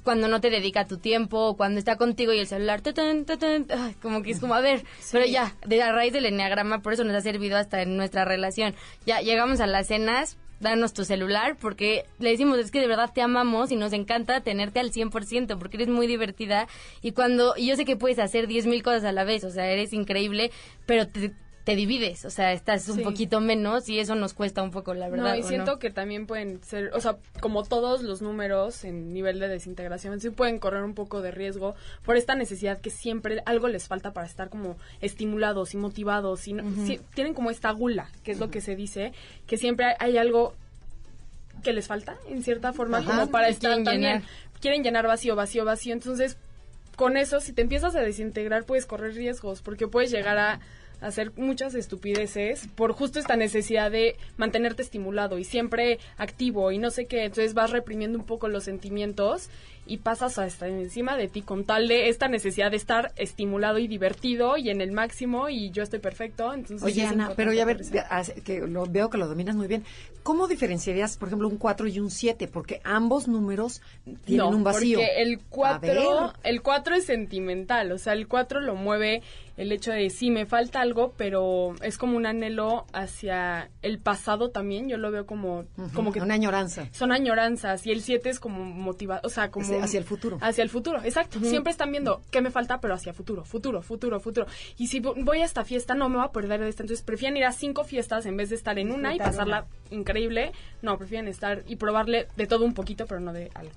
cuando 0.05 0.29
no 0.29 0.41
te 0.41 0.49
dedica 0.49 0.87
tu 0.87 0.99
tiempo, 0.99 1.57
cuando 1.57 1.79
está 1.79 1.97
contigo 1.97 2.33
y 2.33 2.39
el 2.39 2.47
celular, 2.47 2.81
tatán, 2.81 3.25
tatán, 3.27 3.67
ay, 3.71 3.95
como 4.01 4.23
que 4.23 4.31
es 4.31 4.41
como, 4.41 4.55
a 4.55 4.61
ver, 4.61 4.85
pero 5.13 5.27
ya, 5.27 5.55
de 5.67 5.83
a 5.83 5.93
raíz 5.93 6.13
del 6.15 6.25
enneagrama, 6.27 6.81
por 6.81 6.95
eso 6.95 7.05
nos 7.05 7.15
ha 7.15 7.21
servido 7.21 7.59
hasta 7.59 7.83
en 7.83 7.97
nuestra 7.97 8.25
relación. 8.25 8.75
Ya 9.05 9.21
llegamos 9.21 9.61
a 9.61 9.67
las 9.67 9.89
cenas, 9.89 10.39
danos 10.61 10.93
tu 10.93 11.05
celular, 11.05 11.57
porque 11.61 12.05
le 12.19 12.31
decimos, 12.31 12.59
es 12.59 12.71
que 12.71 12.81
de 12.81 12.87
verdad 12.87 13.11
te 13.15 13.23
amamos 13.23 13.71
y 13.71 13.77
nos 13.77 13.93
encanta 13.93 14.41
tenerte 14.41 14.81
al 14.81 14.93
100%, 14.93 15.59
porque 15.59 15.77
eres 15.77 15.89
muy 15.89 16.07
divertida 16.07 16.67
y 17.03 17.13
cuando, 17.13 17.55
y 17.57 17.67
yo 17.67 17.77
sé 17.77 17.85
que 17.85 17.97
puedes 17.97 18.19
hacer 18.19 18.47
10 18.47 18.67
mil 18.67 18.83
cosas 18.83 19.05
a 19.05 19.13
la 19.13 19.25
vez, 19.25 19.45
o 19.45 19.51
sea, 19.51 19.67
eres 19.69 19.93
increíble, 19.93 20.51
pero 20.87 21.07
te, 21.07 21.33
te 21.67 21.75
divides, 21.75 22.25
o 22.25 22.31
sea, 22.31 22.53
estás 22.53 22.89
un 22.89 22.99
Sí. 22.99 23.03
poquito 23.03 23.41
menos 23.41 23.89
y 23.89 23.99
eso 23.99 24.15
nos 24.15 24.35
cuesta 24.35 24.63
un 24.63 24.71
poco, 24.71 24.95
la 24.95 25.09
verdad. 25.09 25.31
No, 25.31 25.37
y 25.37 25.43
¿o 25.43 25.49
siento 25.49 25.73
no? 25.73 25.79
que 25.81 25.91
también 25.91 26.29
pueden 26.29 26.63
ser, 26.63 26.93
o 26.95 27.01
sea, 27.01 27.17
como 27.41 27.65
todos 27.65 28.03
los 28.03 28.23
números 28.23 28.85
en 28.85 29.13
nivel 29.13 29.41
de 29.41 29.49
desintegración, 29.49 30.21
sí 30.21 30.31
pueden 30.31 30.61
correr 30.61 30.85
un 30.85 30.95
poco 30.95 31.23
de 31.23 31.33
riesgo 31.33 31.75
por 32.05 32.17
esta 32.17 32.37
necesidad 32.37 32.81
que 32.81 32.91
siempre 32.91 33.43
algo 33.47 33.67
les 33.67 33.89
falta 33.89 34.13
para 34.13 34.29
estar 34.29 34.49
como 34.49 34.77
estimulados 35.01 35.75
y 35.75 35.77
motivados. 35.77 36.47
Y 36.47 36.53
no- 36.53 36.63
tienen 37.15 37.35
como 37.35 37.51
esta 37.51 37.73
gula, 37.73 38.11
que 38.23 38.31
es 38.31 38.39
lo 38.39 38.49
que 38.49 38.61
se 38.61 38.77
dice, 38.77 39.13
que 39.49 39.57
siempre 39.59 39.87
hay, 39.87 39.95
hay 39.99 40.19
algo 40.19 40.55
que 41.65 41.73
les 41.73 41.89
falta, 41.89 42.17
en 42.29 42.45
cierta 42.45 42.73
forma, 42.75 42.99
Ajá. 42.99 43.11
como 43.11 43.31
para 43.33 43.49
estar 43.49 43.71
quieren 43.71 43.85
también. 43.85 44.13
llenar. 44.19 44.23
Quieren 44.61 44.85
llenar 44.85 45.07
vacío, 45.09 45.35
vacío, 45.35 45.65
vacío. 45.65 45.93
Entonces, 45.95 46.37
con 46.95 47.17
eso, 47.17 47.41
si 47.41 47.53
te 47.53 47.63
empiezas 47.63 47.97
a 47.97 48.01
desintegrar, 48.03 48.63
puedes 48.67 48.87
correr 48.87 49.15
riesgos, 49.15 49.63
porque 49.63 49.89
puedes 49.89 50.13
llegar 50.13 50.39
a 50.39 50.61
hacer 51.01 51.33
muchas 51.37 51.75
estupideces 51.75 52.69
por 52.75 52.93
justo 52.93 53.19
esta 53.19 53.37
necesidad 53.37 53.91
de 53.91 54.17
mantenerte 54.37 54.83
estimulado 54.83 55.39
y 55.39 55.45
siempre 55.45 55.99
activo 56.17 56.73
y 56.73 56.79
no 56.79 56.91
sé 56.91 57.07
qué, 57.07 57.25
entonces 57.25 57.55
vas 57.55 57.71
reprimiendo 57.71 58.19
un 58.19 58.25
poco 58.25 58.49
los 58.49 58.65
sentimientos 58.65 59.51
y 59.87 59.99
pasas 59.99 60.39
a 60.39 60.47
estar 60.47 60.69
encima 60.69 61.17
de 61.17 61.29
ti 61.29 61.43
con 61.43 61.65
tal 61.65 61.89
de 61.89 62.09
esta 62.09 62.29
necesidad 62.29 62.71
de 62.71 62.77
estar 62.77 63.13
estimulado 63.17 63.79
y 63.79 63.87
divertido 63.87 64.57
y 64.57 64.71
en 64.71 64.81
el 64.81 64.93
máximo 64.93 65.49
y 65.49 65.71
yo 65.71 65.83
estoy 65.83 66.01
perfecto, 66.01 66.53
entonces 66.53 66.83
Oye, 66.83 67.07
Ana, 67.07 67.33
pero 67.37 67.53
ya 67.53 67.65
ver, 67.65 67.81
que 68.45 68.61
lo, 68.61 68.87
veo 68.87 69.11
que 69.11 69.19
lo 69.19 69.29
dominas 69.29 69.55
muy 69.55 69.69
bien. 69.69 69.85
¿Cómo 70.23 70.49
diferenciarías, 70.49 71.17
por 71.17 71.29
ejemplo, 71.29 71.47
un 71.47 71.57
4 71.57 71.87
y 71.87 72.01
un 72.01 72.11
7? 72.11 72.49
Porque 72.49 72.81
ambos 72.83 73.29
números 73.29 73.81
tienen 74.25 74.51
no, 74.51 74.57
un 74.57 74.65
vacío. 74.65 74.99
Porque 74.99 75.23
el 75.23 75.35
A 75.37 75.41
4, 75.51 75.81
ver. 75.81 76.33
el 76.43 76.63
4 76.63 76.95
es 76.97 77.05
sentimental, 77.05 77.93
o 77.93 77.99
sea, 77.99 78.13
el 78.13 78.27
4 78.27 78.61
lo 78.61 78.75
mueve 78.75 79.23
el 79.57 79.73
hecho 79.73 79.91
de 79.93 80.11
sí 80.11 80.31
me 80.31 80.45
falta 80.47 80.81
algo, 80.81 81.15
pero 81.17 81.75
es 81.83 81.97
como 81.99 82.17
un 82.17 82.27
anhelo 82.27 82.87
hacia 82.93 83.71
el 83.83 83.99
pasado 83.99 84.51
también, 84.51 84.89
yo 84.89 84.97
lo 84.99 85.11
veo 85.11 85.25
como 85.27 85.65
como 85.95 86.13
que 86.13 86.21
Una 86.21 86.35
añoranza. 86.35 86.89
son 86.93 87.11
añoranzas 87.13 87.87
y 87.87 87.91
el 87.93 88.03
7 88.03 88.29
es 88.29 88.39
como 88.41 88.65
motiva, 88.65 89.21
o 89.25 89.29
sea, 89.29 89.51
como 89.51 89.65
Hacia- 89.67 89.83
hacia 89.85 89.99
el 89.99 90.05
futuro. 90.05 90.39
Hacia 90.41 90.63
el 90.63 90.69
futuro, 90.71 91.01
exacto. 91.03 91.41
Siempre 91.41 91.71
están 91.71 91.91
viendo 91.91 92.21
qué 92.31 92.41
me 92.43 92.51
falta, 92.51 92.81
pero 92.81 92.95
hacia 92.95 93.13
futuro, 93.15 93.45
futuro, 93.45 93.83
futuro, 93.83 94.21
futuro. 94.21 94.47
Y 94.77 94.89
si 94.89 95.01
vo- 95.01 95.15
voy 95.25 95.39
a 95.41 95.45
esta 95.45 95.65
fiesta, 95.65 95.95
no 95.95 96.09
me 96.09 96.17
voy 96.17 96.25
a 96.27 96.33
perder 96.33 96.61
de 96.61 96.69
esta. 96.69 96.83
Entonces 96.83 97.05
prefieren 97.05 97.37
ir 97.37 97.45
a 97.45 97.53
cinco 97.53 97.85
fiestas 97.85 98.27
en 98.27 98.37
vez 98.37 98.51
de 98.51 98.57
estar 98.57 98.79
en 98.79 98.91
una 98.93 99.15
y 99.15 99.19
pasarla 99.19 99.67
increíble. 99.91 100.53
No, 100.83 100.99
prefieren 100.99 101.29
estar 101.29 101.63
y 101.67 101.77
probarle 101.77 102.29
de 102.37 102.47
todo 102.47 102.65
un 102.65 102.75
poquito, 102.75 103.07
pero 103.07 103.21
no 103.21 103.33
de 103.33 103.51
algo. 103.55 103.73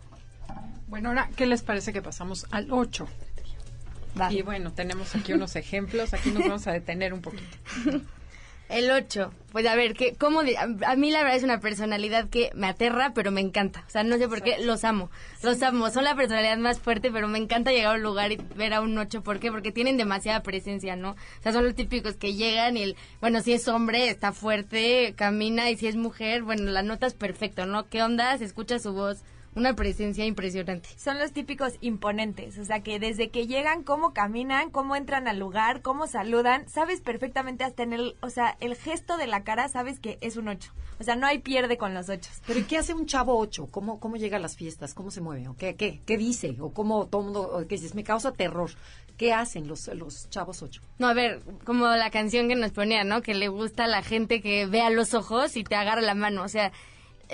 Bueno, 0.88 1.10
ahora, 1.10 1.30
¿qué 1.36 1.46
les 1.46 1.62
parece 1.62 1.94
que 1.94 2.02
pasamos 2.02 2.48
al 2.50 2.72
8? 2.72 3.08
Va. 4.20 4.32
Y 4.34 4.42
bueno, 4.42 4.72
tenemos 4.74 5.16
aquí 5.16 5.34
unos 5.34 5.56
ejemplos, 5.56 6.14
aquí 6.14 6.32
nos 6.32 6.44
vamos 6.44 6.68
a 6.68 6.72
detener 6.74 7.14
un 7.14 7.22
poquito. 7.22 7.44
El 8.70 8.92
8. 8.92 9.34
Pues 9.52 9.66
a 9.66 9.74
ver, 9.74 9.96
que 9.96 10.14
cómo 10.14 10.44
di- 10.44 10.56
a, 10.56 10.96
mí 10.96 11.10
la 11.10 11.24
verdad 11.24 11.38
es 11.38 11.44
una 11.44 11.60
personalidad 11.60 12.30
que 12.30 12.52
me 12.54 12.68
aterra, 12.68 13.14
pero 13.16 13.32
me 13.32 13.42
encanta. 13.42 13.84
O 13.88 13.90
sea, 13.90 14.04
no 14.04 14.16
sé 14.20 14.28
por 14.28 14.44
qué, 14.44 14.60
los 14.60 14.84
amo. 14.84 15.10
Los 15.42 15.64
amo. 15.64 15.90
Son 15.90 16.04
la 16.04 16.16
personalidad 16.16 16.56
más 16.60 16.80
fuerte, 16.80 17.10
pero 17.10 17.28
me 17.28 17.40
encanta 17.40 17.72
llegar 17.72 17.94
a 17.94 17.98
un 17.98 18.04
lugar 18.04 18.32
y 18.32 18.38
ver 18.56 18.76
a 18.76 18.82
un 18.82 18.96
8. 18.96 19.24
¿Por 19.24 19.40
qué? 19.40 19.50
Porque 19.52 19.72
tienen 19.72 19.98
demasiada 19.98 20.44
presencia, 20.44 20.96
¿no? 20.96 21.12
O 21.14 21.42
sea, 21.42 21.52
son 21.52 21.66
los 21.66 21.74
típicos 21.74 22.16
que 22.16 22.36
llegan 22.36 22.78
y, 22.78 22.84
el, 22.84 22.96
bueno, 23.22 23.42
si 23.42 23.54
es 23.54 23.68
hombre, 23.68 24.08
está 24.08 24.34
fuerte, 24.34 25.16
camina, 25.18 25.72
y 25.72 25.76
si 25.76 25.88
es 25.88 25.96
mujer, 25.96 26.44
bueno, 26.44 26.70
la 26.70 26.84
nota 26.84 27.08
es 27.08 27.16
perfecto, 27.16 27.66
¿no? 27.66 27.90
¿Qué 27.90 28.04
onda? 28.04 28.38
Se 28.38 28.46
escucha 28.46 28.78
su 28.78 28.94
voz. 28.94 29.24
Una 29.56 29.76
presencia 29.76 30.26
impresionante. 30.26 30.90
Son 30.98 31.20
los 31.20 31.32
típicos 31.32 31.74
imponentes, 31.82 32.58
o 32.58 32.66
sea 32.66 32.82
que 32.82 33.00
desde 33.00 33.30
que 33.30 33.48
llegan, 33.48 33.84
cómo 33.84 34.14
caminan, 34.14 34.70
cómo 34.70 34.96
entran 34.96 35.28
al 35.28 35.40
lugar, 35.40 35.82
cómo 35.82 36.08
saludan, 36.08 36.70
sabes 36.70 37.02
perfectamente 37.02 37.64
hasta 37.64 37.84
en 37.84 37.94
el, 37.94 38.16
o 38.22 38.30
sea, 38.30 38.58
el 38.60 38.76
gesto 38.76 39.18
de 39.18 39.28
la 39.28 39.44
cara 39.44 39.68
sabes 39.68 40.00
que 40.00 40.18
es 40.22 40.38
un 40.38 40.50
ocho. 40.50 40.72
O 41.00 41.04
sea, 41.04 41.16
no 41.16 41.28
hay 41.28 41.40
pierde 41.40 41.78
con 41.78 41.94
los 41.94 42.10
ochos. 42.10 42.42
¿Pero 42.46 42.60
¿y 42.60 42.64
qué 42.64 42.78
hace 42.78 42.94
un 42.94 43.06
chavo 43.06 43.38
8? 43.40 43.70
¿Cómo, 43.72 44.00
¿Cómo 44.00 44.18
llega 44.18 44.36
a 44.36 44.42
las 44.42 44.58
fiestas? 44.58 44.94
¿Cómo 44.94 45.12
se 45.12 45.22
mueve? 45.22 45.48
¿O 45.48 45.56
qué, 45.56 45.76
qué, 45.76 46.02
qué 46.06 46.18
dice? 46.18 46.58
¿O 46.60 46.74
cómo 46.74 47.08
todo 47.08 47.22
mundo, 47.22 47.42
o 47.42 47.60
qué 47.62 47.76
dices? 47.76 47.96
Me 47.96 48.04
causa 48.04 48.34
terror. 48.34 48.72
¿Qué 49.16 49.34
hacen 49.34 49.68
los, 49.68 49.88
los 49.88 50.30
chavos 50.30 50.62
8? 50.62 50.82
No, 50.98 51.08
a 51.08 51.14
ver, 51.14 51.42
como 51.66 51.88
la 51.88 52.10
canción 52.10 52.50
que 52.50 52.56
nos 52.56 52.72
ponía, 52.72 53.04
¿no? 53.04 53.22
Que 53.22 53.34
le 53.34 53.48
gusta 53.48 53.86
a 53.86 53.88
la 53.88 54.02
gente 54.02 54.42
que 54.42 54.66
vea 54.66 54.90
los 54.90 55.14
ojos 55.14 55.56
y 55.56 55.64
te 55.64 55.76
agarra 55.76 56.02
la 56.02 56.16
mano. 56.16 56.44
O 56.44 56.48
sea, 56.50 56.72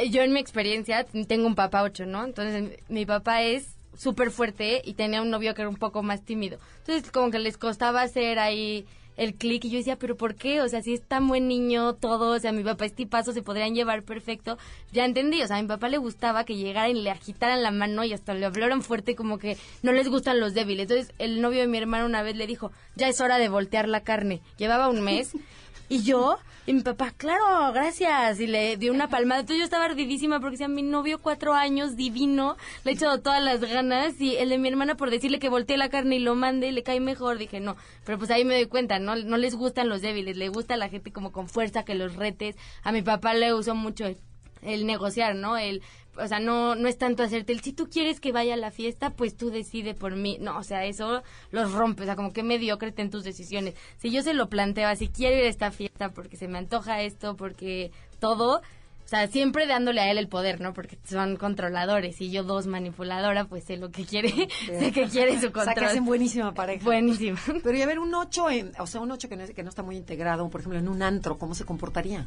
yo 0.09 0.21
en 0.21 0.33
mi 0.33 0.39
experiencia 0.39 1.05
tengo 1.27 1.47
un 1.47 1.55
papá 1.55 1.83
ocho, 1.83 2.05
¿no? 2.05 2.23
Entonces 2.23 2.79
mi 2.89 3.05
papá 3.05 3.41
es 3.43 3.75
súper 3.97 4.31
fuerte 4.31 4.81
y 4.83 4.93
tenía 4.93 5.21
un 5.21 5.29
novio 5.29 5.53
que 5.53 5.61
era 5.61 5.69
un 5.69 5.77
poco 5.77 6.03
más 6.03 6.23
tímido. 6.23 6.59
Entonces 6.79 7.11
como 7.11 7.31
que 7.31 7.39
les 7.39 7.57
costaba 7.57 8.01
hacer 8.01 8.39
ahí 8.39 8.85
el 9.17 9.35
clic 9.35 9.63
y 9.65 9.69
yo 9.69 9.77
decía, 9.77 9.95
pero 9.95 10.17
¿por 10.17 10.35
qué? 10.35 10.61
O 10.61 10.67
sea, 10.67 10.81
si 10.81 10.93
es 10.93 11.01
tan 11.01 11.27
buen 11.27 11.47
niño 11.47 11.93
todo, 11.93 12.35
o 12.35 12.39
sea, 12.39 12.51
mi 12.51 12.63
papá 12.63 12.85
es 12.85 12.93
tipazo, 12.93 13.31
se 13.31 13.41
podrían 13.41 13.73
llevar 13.73 14.03
perfecto. 14.03 14.57
Ya 14.91 15.05
entendí, 15.05 15.41
o 15.41 15.47
sea, 15.47 15.57
a 15.57 15.61
mi 15.61 15.67
papá 15.67 15.87
le 15.87 15.97
gustaba 15.97 16.43
que 16.43 16.55
llegaran 16.55 16.97
y 16.97 17.01
le 17.01 17.11
agitaran 17.11 17.63
la 17.63 17.71
mano 17.71 18.03
y 18.03 18.13
hasta 18.13 18.33
le 18.33 18.45
hablaran 18.45 18.81
fuerte 18.81 19.15
como 19.15 19.37
que 19.37 19.57
no 19.83 19.93
les 19.93 20.09
gustan 20.09 20.39
los 20.39 20.53
débiles. 20.53 20.89
Entonces 20.89 21.13
el 21.17 21.41
novio 21.41 21.61
de 21.61 21.67
mi 21.67 21.77
hermano 21.77 22.05
una 22.05 22.23
vez 22.23 22.35
le 22.35 22.47
dijo, 22.47 22.71
ya 22.95 23.07
es 23.07 23.21
hora 23.21 23.37
de 23.37 23.49
voltear 23.49 23.87
la 23.87 24.01
carne. 24.01 24.41
Llevaba 24.57 24.89
un 24.89 25.01
mes 25.01 25.31
Y 25.87 26.03
yo, 26.03 26.39
y 26.67 26.73
mi 26.73 26.81
papá, 26.81 27.13
claro, 27.15 27.71
gracias. 27.71 28.39
Y 28.39 28.47
le 28.47 28.75
dio 28.77 28.91
una 28.91 29.07
palmada. 29.07 29.41
Entonces 29.41 29.59
yo 29.59 29.65
estaba 29.65 29.85
ardidísima 29.85 30.39
porque 30.39 30.53
decía, 30.53 30.67
mi 30.67 30.81
novio 30.81 31.21
cuatro 31.21 31.53
años, 31.53 31.95
divino, 31.95 32.57
le 32.83 32.91
he 32.91 32.93
echado 32.95 33.21
todas 33.21 33.43
las 33.43 33.61
ganas. 33.61 34.19
Y 34.19 34.35
el 34.37 34.49
de 34.49 34.57
mi 34.57 34.69
hermana 34.69 34.95
por 34.95 35.11
decirle 35.11 35.37
que 35.37 35.49
voltee 35.49 35.77
la 35.77 35.89
carne 35.89 36.15
y 36.15 36.19
lo 36.19 36.33
mande 36.33 36.67
y 36.67 36.71
le 36.71 36.81
cae 36.81 36.99
mejor. 36.99 37.37
Dije, 37.37 37.59
no. 37.59 37.77
Pero 38.03 38.17
pues 38.17 38.31
ahí 38.31 38.45
me 38.45 38.55
doy 38.55 38.65
cuenta, 38.65 38.97
¿no? 38.97 39.15
No 39.15 39.37
les 39.37 39.55
gustan 39.55 39.89
los 39.89 40.01
débiles, 40.01 40.37
le 40.37 40.49
gusta 40.49 40.75
la 40.75 40.89
gente 40.89 41.11
como 41.11 41.31
con 41.31 41.47
fuerza, 41.47 41.83
que 41.83 41.93
los 41.93 42.15
retes. 42.15 42.55
A 42.83 42.91
mi 42.91 43.03
papá 43.03 43.35
le 43.35 43.53
usó 43.53 43.75
mucho 43.75 44.07
el, 44.07 44.17
el 44.63 44.87
negociar, 44.87 45.35
¿no? 45.35 45.57
El 45.57 45.83
o 46.17 46.27
sea, 46.27 46.39
no, 46.39 46.75
no 46.75 46.87
es 46.87 46.97
tanto 46.97 47.23
hacerte 47.23 47.53
el, 47.53 47.61
si 47.61 47.73
tú 47.73 47.87
quieres 47.89 48.19
que 48.19 48.31
vaya 48.31 48.53
a 48.53 48.57
la 48.57 48.71
fiesta, 48.71 49.09
pues 49.11 49.35
tú 49.35 49.49
decide 49.49 49.93
por 49.93 50.15
mí. 50.15 50.37
No, 50.39 50.57
o 50.57 50.63
sea, 50.63 50.85
eso 50.85 51.23
los 51.51 51.71
rompe, 51.73 52.03
o 52.03 52.05
sea, 52.05 52.15
como 52.15 52.31
que 52.33 52.43
mediocre 52.43 52.93
en 52.97 53.09
tus 53.09 53.23
decisiones. 53.23 53.75
Si 53.97 54.11
yo 54.11 54.21
se 54.21 54.33
lo 54.33 54.49
planteo 54.49 54.87
así, 54.87 55.07
quiero 55.09 55.35
ir 55.37 55.43
a 55.45 55.49
esta 55.49 55.71
fiesta 55.71 56.09
porque 56.09 56.37
se 56.37 56.47
me 56.47 56.57
antoja 56.57 57.01
esto, 57.01 57.35
porque 57.35 57.91
todo, 58.19 58.57
o 58.59 59.07
sea, 59.07 59.27
siempre 59.27 59.67
dándole 59.67 60.01
a 60.01 60.09
él 60.09 60.17
el 60.17 60.27
poder, 60.27 60.61
¿no? 60.61 60.73
Porque 60.73 60.97
son 61.03 61.35
controladores 61.37 62.19
y 62.21 62.31
yo 62.31 62.43
dos 62.43 62.65
manipuladora, 62.65 63.45
pues 63.45 63.63
sé 63.65 63.77
lo 63.77 63.91
que 63.91 64.03
quiere, 64.05 64.29
sé 64.65 64.91
que 64.91 65.05
quiere 65.07 65.33
su 65.39 65.51
control. 65.51 65.61
O 65.61 65.65
sea, 65.65 65.73
que 65.75 65.85
hacen 65.85 66.05
buenísima 66.05 66.53
pareja. 66.53 66.83
Buenísima. 66.83 67.39
Pero 67.63 67.77
y 67.77 67.81
a 67.81 67.85
ver, 67.85 67.99
un 67.99 68.13
ocho, 68.15 68.49
en, 68.49 68.71
o 68.79 68.87
sea, 68.87 69.01
un 69.01 69.11
ocho 69.11 69.29
que 69.29 69.35
no, 69.35 69.43
es- 69.43 69.51
que 69.53 69.63
no 69.63 69.69
está 69.69 69.83
muy 69.83 69.95
integrado, 69.97 70.49
por 70.49 70.61
ejemplo, 70.61 70.79
en 70.79 70.87
un 70.87 71.01
antro, 71.03 71.37
¿cómo 71.37 71.53
se 71.55 71.65
comportaría? 71.65 72.25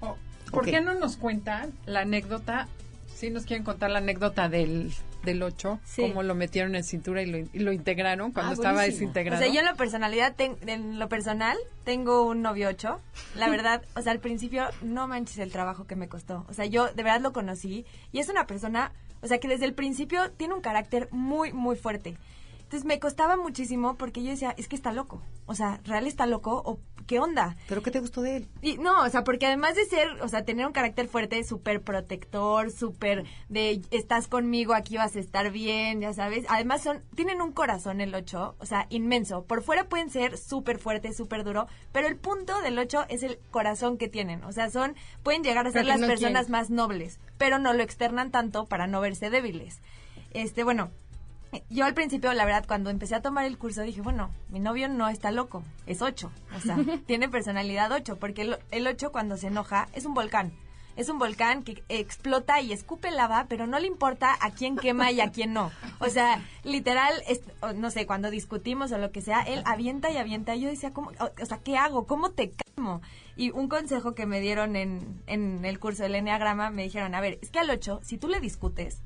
Oh, 0.00 0.16
¿Por 0.50 0.64
qué 0.64 0.80
no 0.80 0.94
nos 0.94 1.16
cuentan 1.16 1.72
la 1.86 2.00
anécdota? 2.00 2.68
Si 3.16 3.30
nos 3.30 3.44
quieren 3.46 3.64
contar 3.64 3.90
la 3.90 3.98
anécdota 3.98 4.48
del, 4.50 4.92
del 5.24 5.42
8, 5.42 5.80
Sí. 5.84 6.02
cómo 6.02 6.22
lo 6.22 6.34
metieron 6.34 6.74
en 6.74 6.84
cintura 6.84 7.22
y 7.22 7.26
lo, 7.26 7.38
y 7.38 7.58
lo 7.60 7.72
integraron 7.72 8.30
cuando 8.30 8.50
Ah, 8.50 8.54
estaba 8.54 8.74
buenísimo. 8.74 9.10
O 9.10 9.14
desintegrado. 9.14 9.42
sea, 9.42 9.50
yo 9.52 9.60
en 9.60 9.64
la 9.64 9.74
personalidad, 9.74 10.34
ten- 10.36 10.58
en 10.66 10.98
lo 10.98 11.08
personal, 11.08 11.56
tengo 11.84 12.26
un 12.26 12.42
novio 12.42 12.68
ocho. 12.68 13.00
La 13.34 13.48
verdad, 13.48 13.82
o 13.96 14.02
sea, 14.02 14.12
al 14.12 14.20
principio, 14.20 14.66
no 14.82 15.08
manches 15.08 15.38
el 15.38 15.50
trabajo 15.50 15.86
que 15.86 15.96
me 15.96 16.08
costó. 16.08 16.44
O 16.48 16.52
sea, 16.52 16.66
yo 16.66 16.88
de 16.92 17.02
verdad 17.02 17.20
lo 17.22 17.32
conocí 17.32 17.86
y 18.12 18.18
es 18.18 18.28
una 18.28 18.46
persona, 18.46 18.92
o 19.22 19.26
sea, 19.26 19.38
que 19.38 19.48
desde 19.48 19.64
el 19.64 19.72
principio 19.72 20.30
tiene 20.32 20.52
un 20.52 20.60
carácter 20.60 21.08
muy, 21.10 21.54
muy 21.54 21.76
fuerte. 21.76 22.16
Entonces 22.64 22.84
me 22.84 22.98
costaba 22.98 23.36
muchísimo 23.36 23.96
porque 23.96 24.22
yo 24.22 24.30
decía, 24.30 24.52
es 24.58 24.68
que 24.68 24.76
está 24.76 24.92
loco. 24.92 25.22
O 25.46 25.54
sea, 25.54 25.80
¿real 25.84 26.06
está 26.06 26.26
loco? 26.26 26.62
¿O 26.66 26.80
qué 27.06 27.18
onda? 27.18 27.56
¿Pero 27.68 27.82
qué 27.82 27.90
te 27.90 28.00
gustó 28.00 28.22
de 28.22 28.36
él? 28.36 28.48
Y 28.62 28.78
no, 28.78 29.02
o 29.02 29.08
sea, 29.08 29.24
porque 29.24 29.46
además 29.46 29.76
de 29.76 29.84
ser, 29.86 30.08
o 30.22 30.28
sea, 30.28 30.44
tener 30.44 30.66
un 30.66 30.72
carácter 30.72 31.08
fuerte, 31.08 31.42
súper 31.44 31.80
protector, 31.80 32.70
súper 32.70 33.24
de 33.48 33.80
estás 33.90 34.28
conmigo, 34.28 34.74
aquí 34.74 34.96
vas 34.96 35.16
a 35.16 35.20
estar 35.20 35.50
bien, 35.50 36.00
ya 36.00 36.12
sabes. 36.12 36.44
Además 36.48 36.82
son, 36.82 37.02
tienen 37.14 37.40
un 37.40 37.52
corazón 37.52 38.00
el 38.00 38.14
8, 38.14 38.56
o 38.58 38.66
sea, 38.66 38.86
inmenso. 38.90 39.44
Por 39.44 39.62
fuera 39.62 39.88
pueden 39.88 40.10
ser 40.10 40.36
súper 40.36 40.78
fuertes, 40.78 41.16
súper 41.16 41.44
duro, 41.44 41.68
pero 41.92 42.08
el 42.08 42.16
punto 42.16 42.60
del 42.62 42.78
8 42.78 43.06
es 43.08 43.22
el 43.22 43.38
corazón 43.50 43.98
que 43.98 44.08
tienen. 44.08 44.44
O 44.44 44.52
sea, 44.52 44.70
son, 44.70 44.94
pueden 45.22 45.42
llegar 45.42 45.66
a 45.66 45.72
ser 45.72 45.84
las 45.84 46.00
no 46.00 46.06
personas 46.06 46.46
quieren. 46.46 46.52
más 46.52 46.70
nobles, 46.70 47.20
pero 47.38 47.58
no 47.58 47.72
lo 47.72 47.82
externan 47.82 48.30
tanto 48.30 48.66
para 48.66 48.86
no 48.86 49.00
verse 49.00 49.30
débiles. 49.30 49.80
Este, 50.32 50.64
bueno, 50.64 50.90
yo 51.70 51.84
al 51.84 51.94
principio, 51.94 52.32
la 52.32 52.44
verdad, 52.44 52.64
cuando 52.66 52.90
empecé 52.90 53.14
a 53.14 53.22
tomar 53.22 53.44
el 53.44 53.58
curso, 53.58 53.82
dije, 53.82 54.00
bueno, 54.00 54.30
mi 54.48 54.60
novio 54.60 54.88
no 54.88 55.08
está 55.08 55.30
loco, 55.30 55.62
es 55.86 56.02
8. 56.02 56.30
O 56.56 56.60
sea, 56.60 56.76
tiene 57.06 57.28
personalidad 57.28 57.90
8, 57.92 58.16
porque 58.18 58.42
el, 58.42 58.58
el 58.70 58.86
8 58.86 59.12
cuando 59.12 59.36
se 59.36 59.48
enoja 59.48 59.88
es 59.92 60.04
un 60.06 60.14
volcán. 60.14 60.52
Es 60.96 61.10
un 61.10 61.18
volcán 61.18 61.62
que 61.62 61.82
explota 61.90 62.62
y 62.62 62.72
escupe 62.72 63.10
lava, 63.10 63.44
pero 63.50 63.66
no 63.66 63.78
le 63.78 63.86
importa 63.86 64.34
a 64.40 64.50
quién 64.52 64.76
quema 64.76 65.10
y 65.12 65.20
a 65.20 65.30
quién 65.30 65.52
no. 65.52 65.70
O 65.98 66.06
sea, 66.08 66.42
literal, 66.64 67.12
es- 67.28 67.42
no 67.74 67.90
sé, 67.90 68.06
cuando 68.06 68.30
discutimos 68.30 68.92
o 68.92 68.98
lo 68.98 69.12
que 69.12 69.20
sea, 69.20 69.42
él 69.42 69.60
avienta 69.66 70.10
y 70.10 70.16
avienta. 70.16 70.54
Y 70.56 70.62
yo 70.62 70.70
decía, 70.70 70.92
¿cómo, 70.92 71.10
o, 71.20 71.42
o 71.42 71.44
sea, 71.46 71.58
¿qué 71.58 71.76
hago? 71.76 72.06
¿Cómo 72.06 72.30
te 72.30 72.52
calmo? 72.52 73.02
Y 73.36 73.50
un 73.50 73.68
consejo 73.68 74.14
que 74.14 74.24
me 74.24 74.40
dieron 74.40 74.74
en, 74.74 75.20
en 75.26 75.66
el 75.66 75.78
curso 75.78 76.02
del 76.02 76.14
Enneagrama, 76.14 76.70
me 76.70 76.84
dijeron, 76.84 77.14
a 77.14 77.20
ver, 77.20 77.38
es 77.42 77.50
que 77.50 77.58
al 77.58 77.68
8, 77.68 78.00
si 78.02 78.16
tú 78.16 78.28
le 78.28 78.40
discutes, 78.40 79.02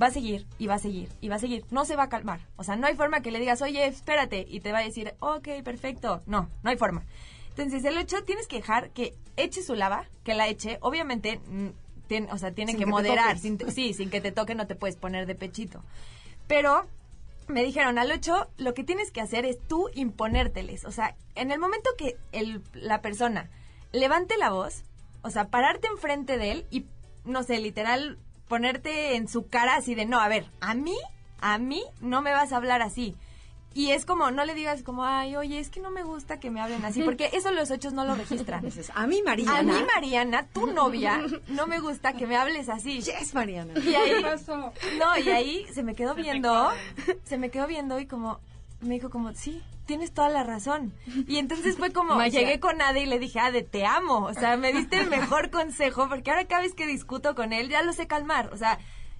va 0.00 0.06
a 0.06 0.10
seguir 0.10 0.46
y 0.58 0.66
va 0.66 0.74
a 0.74 0.78
seguir 0.78 1.08
y 1.20 1.28
va 1.28 1.36
a 1.36 1.38
seguir. 1.38 1.64
No 1.70 1.84
se 1.84 1.96
va 1.96 2.04
a 2.04 2.08
calmar. 2.08 2.40
O 2.56 2.64
sea, 2.64 2.76
no 2.76 2.86
hay 2.86 2.94
forma 2.96 3.20
que 3.22 3.30
le 3.30 3.38
digas, 3.40 3.62
oye, 3.62 3.86
espérate, 3.86 4.44
y 4.48 4.60
te 4.60 4.72
va 4.72 4.78
a 4.78 4.82
decir, 4.84 5.14
ok, 5.20 5.48
perfecto. 5.64 6.22
No, 6.26 6.48
no 6.62 6.70
hay 6.70 6.76
forma. 6.76 7.04
Entonces, 7.50 7.84
el 7.84 7.96
8 7.96 8.24
tienes 8.24 8.48
que 8.48 8.56
dejar 8.56 8.90
que 8.90 9.14
eche 9.36 9.62
su 9.62 9.74
lava, 9.74 10.06
que 10.24 10.34
la 10.34 10.48
eche. 10.48 10.78
Obviamente, 10.80 11.38
mm, 11.46 11.68
tien- 12.08 12.28
o 12.32 12.38
sea, 12.38 12.50
tiene 12.52 12.72
Sin 12.72 12.80
que 12.80 12.86
moderar. 12.86 13.38
sin 13.38 13.58
sí, 13.70 13.94
sin 13.94 14.10
que 14.10 14.20
te 14.20 14.32
toque 14.32 14.54
no 14.56 14.66
te 14.66 14.74
puedes 14.74 14.96
poner 14.96 15.26
de 15.26 15.34
pechito. 15.36 15.84
Pero 16.48 16.82
me 17.46 17.62
dijeron 17.62 17.98
al 17.98 18.10
8, 18.10 18.48
lo 18.56 18.74
que 18.74 18.82
tienes 18.84 19.10
que 19.12 19.20
hacer 19.20 19.44
es 19.44 19.58
tú 19.68 19.88
imponérteles. 19.94 20.84
O 20.84 20.90
sea, 20.90 21.14
en 21.36 21.52
el 21.52 21.60
momento 21.60 21.90
que 21.96 22.16
el, 22.32 22.62
la 22.72 23.00
persona 23.02 23.48
levante 23.92 24.36
la 24.36 24.50
voz, 24.50 24.82
o 25.22 25.30
sea, 25.30 25.48
pararte 25.48 25.86
enfrente 25.86 26.36
de 26.38 26.50
él 26.50 26.66
y, 26.70 26.86
no 27.24 27.42
sé, 27.44 27.58
literal, 27.60 28.18
ponerte 28.48 29.16
en 29.16 29.28
su 29.28 29.46
cara 29.48 29.76
así 29.76 29.94
de, 29.94 30.06
no, 30.06 30.20
a 30.20 30.28
ver, 30.28 30.46
a 30.60 30.74
mí, 30.74 30.96
a 31.40 31.58
mí 31.58 31.82
no 32.00 32.22
me 32.22 32.32
vas 32.32 32.52
a 32.52 32.56
hablar 32.56 32.82
así. 32.82 33.16
Y 33.76 33.90
es 33.90 34.06
como, 34.06 34.30
no 34.30 34.44
le 34.44 34.54
digas 34.54 34.84
como, 34.84 35.04
ay, 35.04 35.34
oye, 35.34 35.58
es 35.58 35.68
que 35.68 35.80
no 35.80 35.90
me 35.90 36.04
gusta 36.04 36.38
que 36.38 36.48
me 36.48 36.60
hablen 36.60 36.84
así, 36.84 37.02
porque 37.04 37.30
eso 37.32 37.50
los 37.50 37.70
ochos 37.72 37.92
no 37.92 38.04
lo 38.04 38.14
registran. 38.14 38.62
Dices, 38.64 38.92
a 38.94 39.06
mí, 39.06 39.20
Mariana. 39.22 39.58
A 39.58 39.62
mí, 39.62 39.84
Mariana, 39.94 40.46
tu 40.46 40.68
novia, 40.68 41.20
no 41.48 41.66
me 41.66 41.80
gusta 41.80 42.12
que 42.12 42.26
me 42.26 42.36
hables 42.36 42.68
así. 42.68 43.00
Yes, 43.00 43.34
Mariana. 43.34 43.74
Y 43.80 43.94
ahí, 43.94 44.14
¿Qué 44.14 44.20
pasó? 44.22 44.72
no, 44.98 45.18
y 45.18 45.28
ahí 45.28 45.66
se 45.74 45.82
me 45.82 45.94
quedó 45.94 46.14
viendo, 46.14 46.70
se 47.24 47.36
me 47.36 47.50
quedó 47.50 47.66
viendo 47.66 47.98
y 47.98 48.06
como, 48.06 48.38
me 48.80 48.94
dijo 48.94 49.10
como, 49.10 49.32
sí, 49.34 49.62
tienes 49.86 50.12
toda 50.12 50.28
la 50.28 50.44
razón. 50.44 50.92
Y 51.26 51.36
entonces 51.36 51.76
fue 51.76 51.92
como, 51.92 52.16
Magia. 52.16 52.40
llegué 52.40 52.60
con 52.60 52.80
Ade 52.80 53.02
y 53.02 53.06
le 53.06 53.18
dije, 53.18 53.40
Ade, 53.40 53.62
te 53.62 53.86
amo. 53.86 54.24
O 54.24 54.34
sea, 54.34 54.56
me 54.56 54.72
diste 54.72 54.98
el 54.98 55.10
mejor 55.10 55.50
consejo 55.50 56.08
porque 56.08 56.30
ahora 56.30 56.46
cada 56.46 56.62
vez 56.62 56.74
que 56.74 56.86
discuto 56.86 57.34
con 57.34 57.52
él 57.52 57.68
ya 57.68 57.82
lo 57.82 57.92
sé 57.92 58.06
calmar. 58.06 58.50
O 58.52 58.56
sea, 58.56 58.78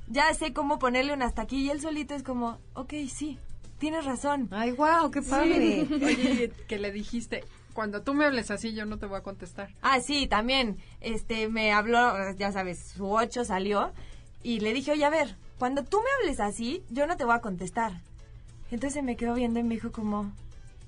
ya 0.09 0.33
sé 0.35 0.53
cómo 0.53 0.79
ponerle 0.79 1.13
un 1.13 1.23
hasta 1.23 1.43
aquí 1.43 1.63
y 1.63 1.71
él 1.71 1.81
solito 1.81 2.15
es 2.15 2.23
como, 2.23 2.59
ok, 2.75 2.93
sí, 3.09 3.39
tienes 3.79 4.05
razón. 4.05 4.49
Ay, 4.51 4.73
wow, 4.73 5.11
qué 5.11 5.23
padre. 5.23 5.87
Oye, 5.91 6.53
que 6.69 6.79
le 6.79 6.93
dijiste, 6.93 7.45
cuando 7.73 8.03
tú 8.03 8.15
me 8.15 8.25
hables 8.25 8.51
así, 8.51 8.75
yo 8.75 8.87
no 8.87 8.99
te 8.99 9.07
voy 9.07 9.19
a 9.19 9.23
contestar. 9.23 9.71
Ah, 9.83 10.01
sí, 10.01 10.27
también. 10.27 10.79
Este, 11.01 11.49
me 11.49 11.73
habló, 11.73 12.33
ya 12.37 12.53
sabes, 12.53 12.93
su 12.97 13.11
8 13.11 13.45
salió 13.45 13.93
y 14.43 14.61
le 14.61 14.73
dije, 14.73 14.93
oye, 14.93 15.05
a 15.05 15.11
ver, 15.11 15.37
cuando 15.59 15.85
tú 15.85 15.99
me 15.99 16.09
hables 16.21 16.41
así, 16.41 16.83
yo 16.91 17.07
no 17.07 17.17
te 17.17 17.25
voy 17.25 17.35
a 17.35 17.41
contestar. 17.41 18.01
Entonces 18.71 19.03
me 19.03 19.17
quedó 19.17 19.35
viendo 19.35 19.61
y 19.61 19.63
me 19.63 19.75
dijo 19.75 19.93
como... 19.93 20.33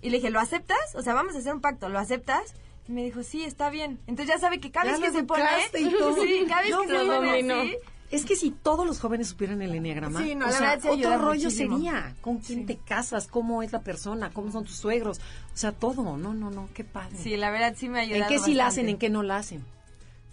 Y 0.03 0.11
le 0.11 0.19
dije, 0.19 0.31
¿lo 0.31 0.41
aceptas? 0.41 0.95
O 0.95 1.03
sea, 1.03 1.15
vamos 1.15 1.35
a 1.35 1.39
hacer 1.39 1.55
un 1.55 1.61
pacto, 1.61 1.89
¿lo 1.89 1.99
aceptas? 1.99 2.55
Y 2.89 2.93
me 2.93 3.03
dijo, 3.05 3.23
sí, 3.23 3.43
está 3.45 3.71
bien. 3.71 3.99
Entonces 4.07 4.35
ya 4.35 4.41
sabe 4.41 4.61
que 4.61 4.71
cada 4.71 4.93
vez 4.93 5.01
que 5.01 5.11
se 5.11 5.25
pone... 5.25 5.43
y 5.79 5.91
todo. 5.99 6.15
Sí, 6.23 6.45
cada 6.49 6.63
vez 6.63 6.71
No, 6.71 6.81
que 6.83 6.89
se 6.89 6.93
no, 6.95 7.17
pone 7.17 7.43
no. 7.43 7.55
así... 7.61 7.77
Es 8.09 8.25
que 8.25 8.37
si 8.37 8.53
todos 8.53 8.87
los 8.87 9.01
jóvenes 9.01 9.27
supieran 9.29 9.63
el 9.63 9.75
enneagrama, 9.75 10.23
Sí, 10.23 10.37
no, 10.37 10.47
o 10.47 10.53
sea, 10.53 10.73
ayuda 10.75 10.93
otro 10.93 11.19
rollo 11.19 11.45
muchísimo. 11.47 11.77
sería 11.77 12.15
con 12.21 12.39
quién 12.39 12.65
te 12.65 12.77
casas, 12.77 13.27
cómo 13.27 13.65
es 13.65 13.73
la 13.73 13.81
persona, 13.81 14.31
cómo 14.31 14.53
son 14.53 14.65
tus 14.65 14.77
suegros, 14.77 15.19
o 15.19 15.57
sea, 15.57 15.73
todo. 15.73 16.17
No, 16.17 16.33
no, 16.33 16.51
no, 16.51 16.69
qué 16.73 16.85
padre. 16.85 17.17
Sí, 17.19 17.37
la 17.37 17.51
verdad 17.51 17.75
sí 17.77 17.89
me 17.89 17.99
ayudó 17.99 18.19
¿En 18.23 18.29
qué 18.29 18.39
sí 18.39 18.55
la 18.55 18.69
hacen, 18.69 18.89
en 18.89 18.99
qué 18.99 19.11
no 19.11 19.25
la 19.25 19.39
hacen? 19.39 19.65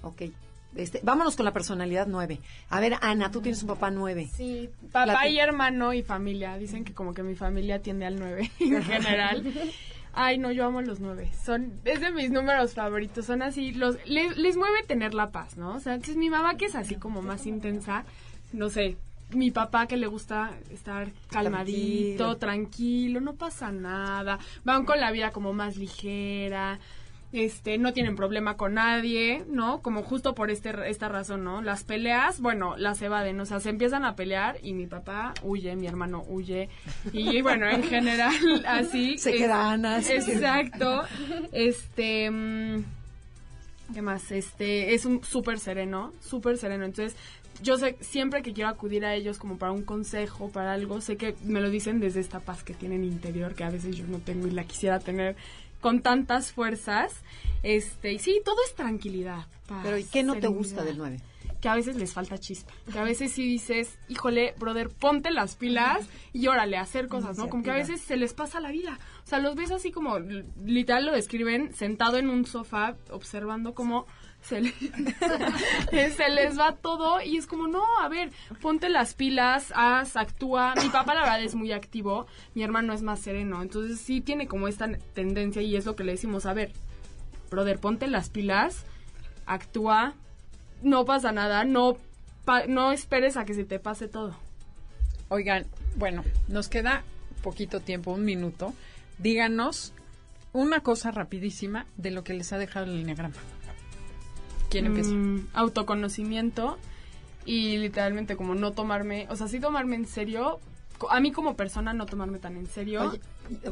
Ok. 0.04 0.22
Este, 0.76 1.00
vámonos 1.04 1.36
con 1.36 1.46
la 1.46 1.54
personalidad 1.54 2.08
nueve. 2.08 2.40
A 2.70 2.80
ver, 2.80 2.96
Ana, 3.02 3.32
tú 3.32 3.42
tienes 3.42 3.62
un 3.62 3.70
papá 3.70 3.92
nueve. 3.92 4.30
Sí, 4.36 4.70
papá 4.92 5.28
y 5.28 5.40
hermano 5.40 5.94
y 5.94 6.02
familia. 6.04 6.58
Dicen 6.58 6.84
que 6.84 6.94
como 6.94 7.14
que 7.14 7.24
mi 7.24 7.36
familia 7.36 7.82
tiende 7.82 8.06
al 8.06 8.20
9 8.20 8.52
en 8.60 8.84
general. 8.84 9.54
Ay, 10.16 10.38
no, 10.38 10.52
yo 10.52 10.66
amo 10.66 10.82
los 10.82 11.00
9. 11.00 11.30
Son, 11.44 11.74
es 11.86 12.00
de 12.02 12.12
mis 12.12 12.30
números 12.32 12.74
favoritos. 12.74 13.26
Son 13.26 13.42
así, 13.42 13.72
los, 13.72 13.98
les, 14.08 14.38
les 14.38 14.58
mueve 14.58 14.84
tener 14.88 15.14
la 15.14 15.32
paz, 15.32 15.58
¿no? 15.58 15.76
O 15.76 15.80
sea, 15.80 15.94
entonces 15.96 16.18
mi 16.18 16.30
mamá 16.30 16.56
que 16.56 16.66
es 16.66 16.76
así 16.76 16.96
como 16.96 17.22
más 17.22 17.48
intensa, 17.48 18.06
no 18.52 18.70
sé, 18.70 18.96
mi 19.32 19.50
papá 19.50 19.88
que 19.88 19.98
le 19.98 20.06
gusta 20.06 20.52
estar 20.72 21.10
calmadito, 21.32 22.36
Tranquilo. 22.36 22.38
tranquilo, 22.38 23.22
no 23.22 23.34
pasa 23.34 23.72
nada. 23.72 24.38
Van 24.64 24.86
con 24.86 25.00
la 25.00 25.12
vida 25.12 25.32
como 25.32 25.54
más 25.54 25.78
ligera 25.78 26.80
este, 27.34 27.78
no 27.78 27.92
tienen 27.94 28.16
problema 28.16 28.56
con 28.58 28.76
nadie, 28.76 29.44
¿no? 29.50 29.82
Como 29.82 30.04
justo 30.04 30.34
por 30.36 30.52
este, 30.52 30.72
esta 30.90 31.10
razón, 31.10 31.44
¿no? 31.44 31.62
Las 31.62 31.84
peleas, 31.84 32.40
bueno, 32.40 32.78
las 32.78 33.02
evaden, 33.02 33.40
o 33.42 33.46
sea, 33.46 33.60
se 33.60 33.70
empiezan 33.70 34.06
a 34.06 34.16
pelear 34.16 34.58
y 34.64 34.74
mi 34.74 34.86
papá 34.88 35.34
huye, 35.42 35.76
mi 35.76 35.88
hermano 35.88 36.24
huye, 36.28 36.70
y 37.12 37.42
bueno, 37.42 37.68
en 37.70 37.84
general, 37.84 38.34
así. 38.68 39.18
Se 39.18 39.32
es- 39.32 39.38
queda 39.38 39.72
Ana. 39.72 40.02
se 40.02 40.20
queda- 40.20 40.62
Exacto. 40.62 41.04
Este, 41.52 42.30
mm, 42.30 42.84
¿qué 43.94 44.02
más? 44.02 44.32
Este, 44.32 44.94
es 44.94 45.06
un 45.06 45.24
súper 45.24 45.60
sereno, 45.60 46.14
súper 46.22 46.58
sereno, 46.58 46.86
entonces... 46.86 47.16
Yo 47.62 47.78
sé, 47.78 47.96
siempre 48.02 48.42
que 48.42 48.52
quiero 48.52 48.70
acudir 48.72 49.06
a 49.06 49.14
ellos 49.14 49.38
como 49.38 49.58
para 49.58 49.72
un 49.72 49.84
consejo, 49.84 50.50
para 50.50 50.74
algo, 50.74 51.00
sé 51.02 51.18
que 51.18 51.36
me 51.46 51.62
lo 51.62 51.70
dicen 51.70 52.00
desde 52.00 52.20
esta 52.20 52.40
paz 52.40 52.64
que 52.64 52.74
tienen 52.74 53.04
interior, 53.06 53.54
que 53.54 53.64
a 53.64 53.70
veces 53.70 53.96
yo 53.96 54.06
no 54.08 54.18
tengo 54.18 54.48
y 54.48 54.52
la 54.52 54.64
quisiera 54.64 55.00
tener 55.00 55.36
con 55.84 56.02
tantas 56.02 56.52
fuerzas. 56.52 57.14
Este, 57.62 58.14
y 58.14 58.20
sí, 58.20 58.42
todo 58.44 58.56
es 58.66 58.74
tranquilidad. 58.74 59.46
paz, 59.68 59.82
Pero 59.84 59.98
¿y 60.00 60.06
qué 60.06 60.24
no 60.24 60.36
te 60.36 60.48
gusta 60.48 60.84
del 60.84 60.98
nueve? 60.98 61.20
que 61.64 61.70
a 61.70 61.76
veces 61.76 61.96
les 61.96 62.12
falta 62.12 62.38
chispa. 62.38 62.74
Que 62.92 63.00
a 63.00 63.06
veces 63.06 63.32
sí 63.32 63.44
dices, 63.44 63.98
híjole, 64.10 64.54
brother, 64.60 64.90
ponte 64.90 65.32
las 65.32 65.56
pilas 65.56 66.10
y 66.34 66.48
órale, 66.48 66.76
hacer 66.76 67.08
cosas, 67.08 67.38
¿no? 67.38 67.48
Como 67.48 67.64
que 67.64 67.72
a 67.72 67.76
veces 67.76 68.02
se 68.02 68.18
les 68.18 68.34
pasa 68.34 68.60
la 68.60 68.70
vida. 68.70 69.00
O 69.24 69.28
sea, 69.28 69.40
los 69.40 69.56
ves 69.56 69.72
así 69.72 69.90
como, 69.90 70.20
literal 70.20 71.06
lo 71.06 71.14
describen, 71.14 71.74
sentado 71.74 72.18
en 72.18 72.30
un 72.30 72.46
sofá, 72.46 72.98
observando 73.12 73.74
cómo 73.74 74.08
se, 74.44 74.62
le- 74.62 74.74
se 76.16 76.30
les 76.30 76.58
va 76.60 76.76
todo 76.76 77.22
y 77.22 77.38
es 77.38 77.48
como, 77.48 77.68
no, 77.68 77.84
a 78.02 78.08
ver, 78.10 78.32
ponte 78.62 78.90
las 78.90 79.14
pilas, 79.14 79.72
haz, 79.76 80.16
actúa. 80.16 80.74
Mi 80.82 80.90
papá 80.90 81.14
la 81.16 81.22
verdad 81.22 81.44
es 81.44 81.56
muy 81.56 81.72
activo, 81.72 82.28
mi 82.56 82.64
hermano 82.64 82.94
es 82.94 83.02
más 83.02 83.20
sereno, 83.20 83.62
entonces 83.62 84.00
sí 84.00 84.22
tiene 84.22 84.48
como 84.48 84.68
esta 84.68 84.88
tendencia 85.14 85.62
y 85.62 85.76
es 85.76 85.86
lo 85.86 85.96
que 85.96 86.04
le 86.04 86.12
decimos, 86.14 86.46
a 86.46 86.54
ver, 86.54 86.72
brother, 87.50 87.80
ponte 87.80 88.08
las 88.08 88.30
pilas, 88.30 88.84
actúa, 89.46 90.14
no 90.82 91.06
pasa 91.06 91.32
nada, 91.32 91.64
no, 91.64 91.98
no 92.68 92.92
esperes 92.92 93.38
a 93.38 93.46
que 93.46 93.54
se 93.54 93.64
te 93.64 93.80
pase 93.80 94.08
todo. 94.08 94.36
Oigan, 95.30 95.66
bueno, 95.96 96.24
nos 96.48 96.68
queda 96.70 97.04
poquito 97.42 97.80
tiempo, 97.80 98.12
un 98.12 98.26
minuto. 98.26 98.74
Díganos 99.20 99.94
una 100.52 100.82
cosa 100.82 101.12
rapidísima 101.12 101.86
de 101.98 102.12
lo 102.12 102.24
que 102.24 102.34
les 102.34 102.52
ha 102.54 102.58
dejado 102.58 102.86
el 102.92 103.00
enneagrama. 103.02 103.36
¿Quién 104.74 104.86
empieza? 104.88 105.12
Mm, 105.12 105.48
autoconocimiento 105.54 106.78
y 107.46 107.78
literalmente 107.78 108.36
como 108.36 108.56
no 108.56 108.72
tomarme, 108.72 109.28
o 109.30 109.36
sea, 109.36 109.48
sí 109.48 109.60
tomarme 109.60 109.96
en 109.96 110.06
serio, 110.08 110.60
a 111.10 111.20
mí 111.20 111.32
como 111.32 111.56
persona 111.56 111.94
no 111.94 112.06
tomarme 112.06 112.40
tan 112.40 112.56
en 112.56 112.68
serio. 112.68 113.02
Oye, 113.02 113.20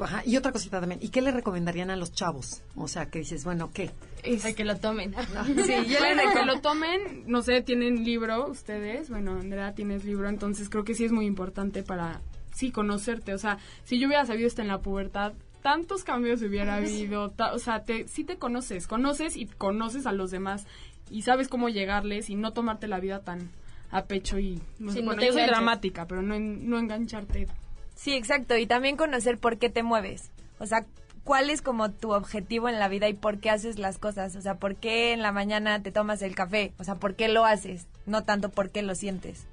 ajá, 0.02 0.22
y 0.26 0.36
otra 0.38 0.52
cosita 0.52 0.80
también. 0.82 1.00
¿Y 1.02 1.10
qué 1.10 1.22
le 1.22 1.32
recomendarían 1.32 1.90
a 1.90 1.96
los 1.96 2.12
chavos? 2.12 2.62
O 2.76 2.88
sea, 2.90 3.06
que 3.10 3.20
dices, 3.20 3.46
bueno, 3.46 3.72
¿qué? 3.74 3.92
Es- 4.24 4.44
Ay, 4.44 4.54
que 4.54 4.66
lo 4.66 4.78
tomen. 4.78 5.14
Sí, 5.46 5.86
yo 5.88 6.00
les 6.02 6.18
digo 6.18 6.34
que 6.34 6.46
lo 6.46 6.60
tomen, 6.60 7.24
no 7.28 7.42
sé, 7.42 7.62
tienen 7.62 8.04
libro 8.04 8.48
ustedes, 8.50 9.10
bueno, 9.10 9.32
Andrea 9.40 9.74
tienes 9.74 10.04
libro, 10.04 10.28
entonces 10.28 10.70
creo 10.70 10.84
que 10.84 10.94
sí 10.94 11.06
es 11.06 11.12
muy 11.14 11.26
importante 11.26 11.84
para, 11.84 12.20
sí, 12.54 12.72
conocerte, 12.72 13.34
o 13.34 13.38
sea, 13.38 13.58
si 13.86 13.98
yo 14.00 14.08
hubiera 14.08 14.26
sabido 14.26 14.48
esto 14.48 14.62
en 14.62 14.68
la 14.68 14.80
pubertad, 14.80 15.32
tantos 15.62 16.04
cambios 16.04 16.42
hubiera 16.42 16.76
habido, 16.78 17.30
ta- 17.30 17.54
o 17.54 17.60
sea, 17.60 17.84
te, 17.84 18.08
sí 18.08 18.24
te 18.24 18.38
conoces, 18.38 18.88
conoces 18.88 19.38
y 19.38 19.46
conoces 19.46 20.06
a 20.08 20.12
los 20.12 20.32
demás 20.32 20.66
y 21.10 21.24
sabes 21.24 21.48
cómo 21.48 21.70
llegarles 21.70 22.30
y 22.30 22.36
no 22.36 22.54
tomarte 22.54 22.88
la 22.88 23.00
vida 23.00 23.20
tan 23.22 23.50
a 23.90 24.06
pecho 24.06 24.40
y, 24.40 24.62
no 24.80 24.92
sé, 24.92 25.00
Sí, 25.00 25.02
no 25.02 25.08
bueno, 25.08 25.20
te 25.20 25.26
yo 25.28 25.34
soy 25.34 25.42
enganches. 25.42 25.58
dramática, 25.58 26.08
pero 26.08 26.22
no, 26.22 26.36
en- 26.36 26.70
no 26.70 26.78
engancharte. 26.80 27.48
Sí, 27.96 28.14
exacto. 28.14 28.58
Y 28.58 28.66
también 28.66 28.96
conocer 28.98 29.38
por 29.38 29.58
qué 29.58 29.70
te 29.70 29.84
mueves. 29.84 30.32
O 30.60 30.66
sea, 30.66 30.86
cuál 31.26 31.50
es 31.50 31.62
como 31.62 31.92
tu 31.92 32.14
objetivo 32.14 32.70
en 32.70 32.80
la 32.80 32.88
vida 32.88 33.10
y 33.10 33.14
por 33.14 33.40
qué 33.40 33.50
haces 33.50 33.78
las 33.80 33.98
cosas. 33.98 34.36
O 34.36 34.42
sea, 34.42 34.56
por 34.56 34.76
qué 34.78 35.12
en 35.12 35.22
la 35.22 35.32
mañana 35.34 35.84
te 35.84 35.92
tomas 35.92 36.22
el 36.22 36.36
café. 36.36 36.72
O 36.80 36.84
sea, 36.86 36.96
por 36.96 37.16
qué 37.16 37.28
lo 37.28 37.46
haces. 37.46 37.86
No 38.06 38.24
tanto 38.24 38.50
por 38.50 38.70
qué 38.70 38.82
lo 38.82 38.96
sientes. 38.96 39.46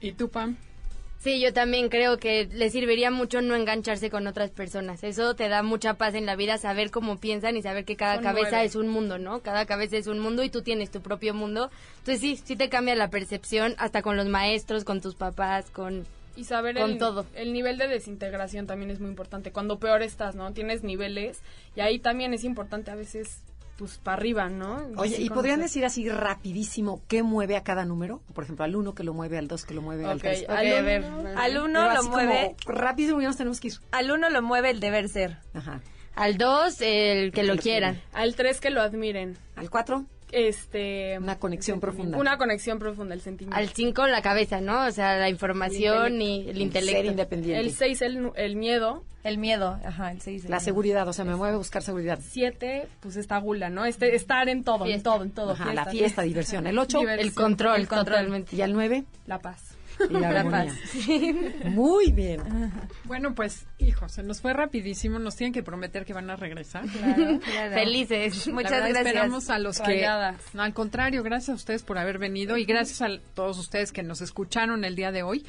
¿Y 0.00 0.12
tú, 0.12 0.28
Pam? 0.28 0.56
Sí, 1.18 1.40
yo 1.40 1.52
también 1.52 1.88
creo 1.88 2.18
que 2.18 2.46
le 2.52 2.70
serviría 2.70 3.10
mucho 3.10 3.40
no 3.40 3.56
engancharse 3.56 4.10
con 4.10 4.26
otras 4.26 4.50
personas. 4.50 5.02
Eso 5.02 5.34
te 5.34 5.48
da 5.48 5.62
mucha 5.62 5.94
paz 5.94 6.14
en 6.14 6.24
la 6.26 6.36
vida, 6.36 6.56
saber 6.58 6.90
cómo 6.90 7.18
piensan 7.18 7.56
y 7.56 7.62
saber 7.62 7.84
que 7.84 7.96
cada 7.96 8.16
Son 8.16 8.22
cabeza 8.24 8.48
nueve. 8.52 8.66
es 8.66 8.76
un 8.76 8.88
mundo, 8.88 9.18
¿no? 9.18 9.40
Cada 9.40 9.66
cabeza 9.66 9.96
es 9.96 10.06
un 10.06 10.20
mundo 10.20 10.44
y 10.44 10.50
tú 10.50 10.62
tienes 10.62 10.90
tu 10.90 11.00
propio 11.00 11.34
mundo. 11.34 11.70
Entonces 11.98 12.20
sí, 12.20 12.40
sí 12.44 12.54
te 12.54 12.68
cambia 12.68 12.94
la 12.94 13.10
percepción 13.10 13.74
hasta 13.78 14.02
con 14.02 14.16
los 14.16 14.26
maestros, 14.26 14.84
con 14.84 15.00
tus 15.00 15.14
papás, 15.16 15.70
con... 15.70 16.06
Y 16.36 16.44
saber 16.44 16.76
Con 16.76 16.90
el, 16.92 16.98
todo. 16.98 17.24
el 17.34 17.54
nivel 17.54 17.78
de 17.78 17.88
desintegración 17.88 18.66
también 18.66 18.90
es 18.90 19.00
muy 19.00 19.08
importante. 19.08 19.52
Cuando 19.52 19.78
peor 19.78 20.02
estás, 20.02 20.34
¿no? 20.34 20.52
Tienes 20.52 20.84
niveles 20.84 21.40
y 21.74 21.80
ahí 21.80 21.98
también 21.98 22.34
es 22.34 22.44
importante 22.44 22.90
a 22.90 22.94
veces, 22.94 23.40
pues, 23.76 23.98
para 23.98 24.16
arriba, 24.16 24.48
¿no? 24.48 24.86
Oye, 24.96 25.20
¿y 25.20 25.28
podrían 25.30 25.60
decir 25.60 25.84
así 25.84 26.08
rapidísimo 26.08 27.02
qué 27.08 27.22
mueve 27.22 27.56
a 27.56 27.62
cada 27.62 27.84
número? 27.84 28.22
Por 28.34 28.44
ejemplo, 28.44 28.64
al 28.64 28.74
uno 28.76 28.94
que 28.94 29.04
lo 29.04 29.12
mueve, 29.14 29.38
al 29.38 29.48
dos 29.48 29.64
que 29.64 29.74
lo 29.74 29.82
mueve, 29.82 30.04
al 30.06 30.16
Ok, 30.16 30.22
tres. 30.22 30.42
Ok, 30.44 30.50
al 30.50 30.66
a 30.66 30.74
uno- 30.76 30.84
ver. 30.84 31.04
Al 31.36 31.58
uno 31.58 31.94
lo 31.94 32.02
mueve. 32.04 32.56
rápido, 32.66 33.20
ya 33.20 33.28
nos 33.28 33.36
tenemos 33.36 33.60
que 33.60 33.68
ir. 33.68 33.74
Al 33.92 34.10
uno 34.10 34.30
lo 34.30 34.42
mueve 34.42 34.70
el 34.70 34.80
deber 34.80 35.08
ser. 35.08 35.38
Ajá. 35.54 35.80
Al 36.14 36.38
dos, 36.38 36.80
el 36.80 37.30
que 37.32 37.42
lo 37.42 37.54
lo 37.54 37.60
quieran. 37.60 38.00
Al 38.14 38.34
tres 38.36 38.60
que 38.60 38.70
lo 38.70 38.80
admiren. 38.80 39.36
Al 39.54 39.68
cuatro, 39.68 40.06
Este... 40.36 41.18
una 41.18 41.38
conexión 41.38 41.80
profunda. 41.80 42.18
Una 42.18 42.36
conexión 42.36 42.78
profunda, 42.78 43.14
el 43.14 43.20
sentimiento. 43.22 43.56
Al 43.58 43.68
cinco, 43.70 44.06
la 44.06 44.20
cabeza, 44.20 44.60
¿no? 44.60 44.86
O 44.86 44.90
sea, 44.90 45.16
la 45.16 45.30
información 45.30 46.20
y 46.20 46.40
el 46.48 46.54
Ser 46.56 46.62
intelecto. 46.62 47.10
independiente. 47.10 47.60
El 47.60 47.72
seis, 47.72 48.02
el, 48.02 48.22
nu- 48.22 48.32
el 48.36 48.56
miedo. 48.56 49.02
El 49.24 49.38
miedo. 49.38 49.80
Ajá, 49.84 50.12
el 50.12 50.20
seis. 50.20 50.44
el 50.44 50.50
La 50.50 50.58
miedo. 50.58 50.64
seguridad, 50.64 51.08
o 51.08 51.12
sea, 51.12 51.24
me 51.24 51.34
mueve 51.34 51.54
a 51.54 51.56
buscar 51.58 51.82
seguridad. 51.82 52.18
Siete, 52.22 52.86
pues 53.00 53.16
esta 53.16 53.38
gula, 53.38 53.70
¿no? 53.70 53.84
Este, 53.86 54.14
estar 54.14 54.48
en 54.48 54.62
todo, 54.62 54.84
en 54.84 54.90
Fiesta. 54.92 55.10
todo, 55.12 55.22
en 55.24 55.30
todo. 55.32 55.52
Ajá, 55.52 55.72
la 55.74 55.86
fiesta, 55.86 56.22
diversión. 56.22 56.66
El 56.66 56.78
ocho, 56.78 56.98
Diversión. 57.00 57.26
El 57.28 57.34
control, 57.34 57.80
El 57.80 57.88
control. 57.88 58.04
totalmente. 58.16 58.54
y 58.54 58.60
al 58.62 58.72
nueve, 58.72 59.04
La 59.26 59.38
paz. 59.40 59.75
Y 60.10 60.12
la 60.12 60.30
La 60.32 60.40
armonía. 60.40 60.64
paz. 60.66 61.64
Muy 61.66 62.12
bien. 62.12 62.40
Bueno, 63.04 63.34
pues, 63.34 63.66
hijo, 63.78 64.08
se 64.08 64.22
nos 64.22 64.40
fue 64.40 64.52
rapidísimo. 64.52 65.18
Nos 65.18 65.36
tienen 65.36 65.52
que 65.52 65.62
prometer 65.62 66.04
que 66.04 66.12
van 66.12 66.30
a 66.30 66.36
regresar. 66.36 66.84
Claro, 66.86 67.40
claro. 67.40 67.74
Felices. 67.74 68.46
La 68.46 68.52
Muchas 68.54 68.70
verdad, 68.72 68.88
gracias. 68.88 69.06
Esperamos 69.06 69.50
a 69.50 69.58
los 69.58 69.80
que... 69.80 70.06
No, 70.54 70.62
al 70.62 70.74
contrario, 70.74 71.22
gracias 71.22 71.50
a 71.50 71.54
ustedes 71.54 71.82
por 71.82 71.98
haber 71.98 72.18
venido 72.18 72.56
y 72.56 72.64
gracias 72.64 73.02
a 73.02 73.08
todos 73.34 73.58
ustedes 73.58 73.92
que 73.92 74.02
nos 74.02 74.20
escucharon 74.20 74.84
el 74.84 74.96
día 74.96 75.12
de 75.12 75.22
hoy. 75.22 75.44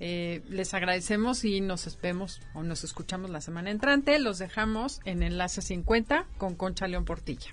Eh, 0.00 0.42
les 0.48 0.74
agradecemos 0.74 1.44
y 1.44 1.60
nos 1.60 1.96
vemos 2.00 2.40
o 2.54 2.62
nos 2.64 2.82
escuchamos 2.82 3.30
la 3.30 3.40
semana 3.40 3.70
entrante. 3.70 4.18
Los 4.18 4.38
dejamos 4.38 5.00
en 5.04 5.22
Enlace 5.22 5.62
50 5.62 6.26
con 6.38 6.56
Concha 6.56 6.88
León 6.88 7.04
Portilla. 7.04 7.52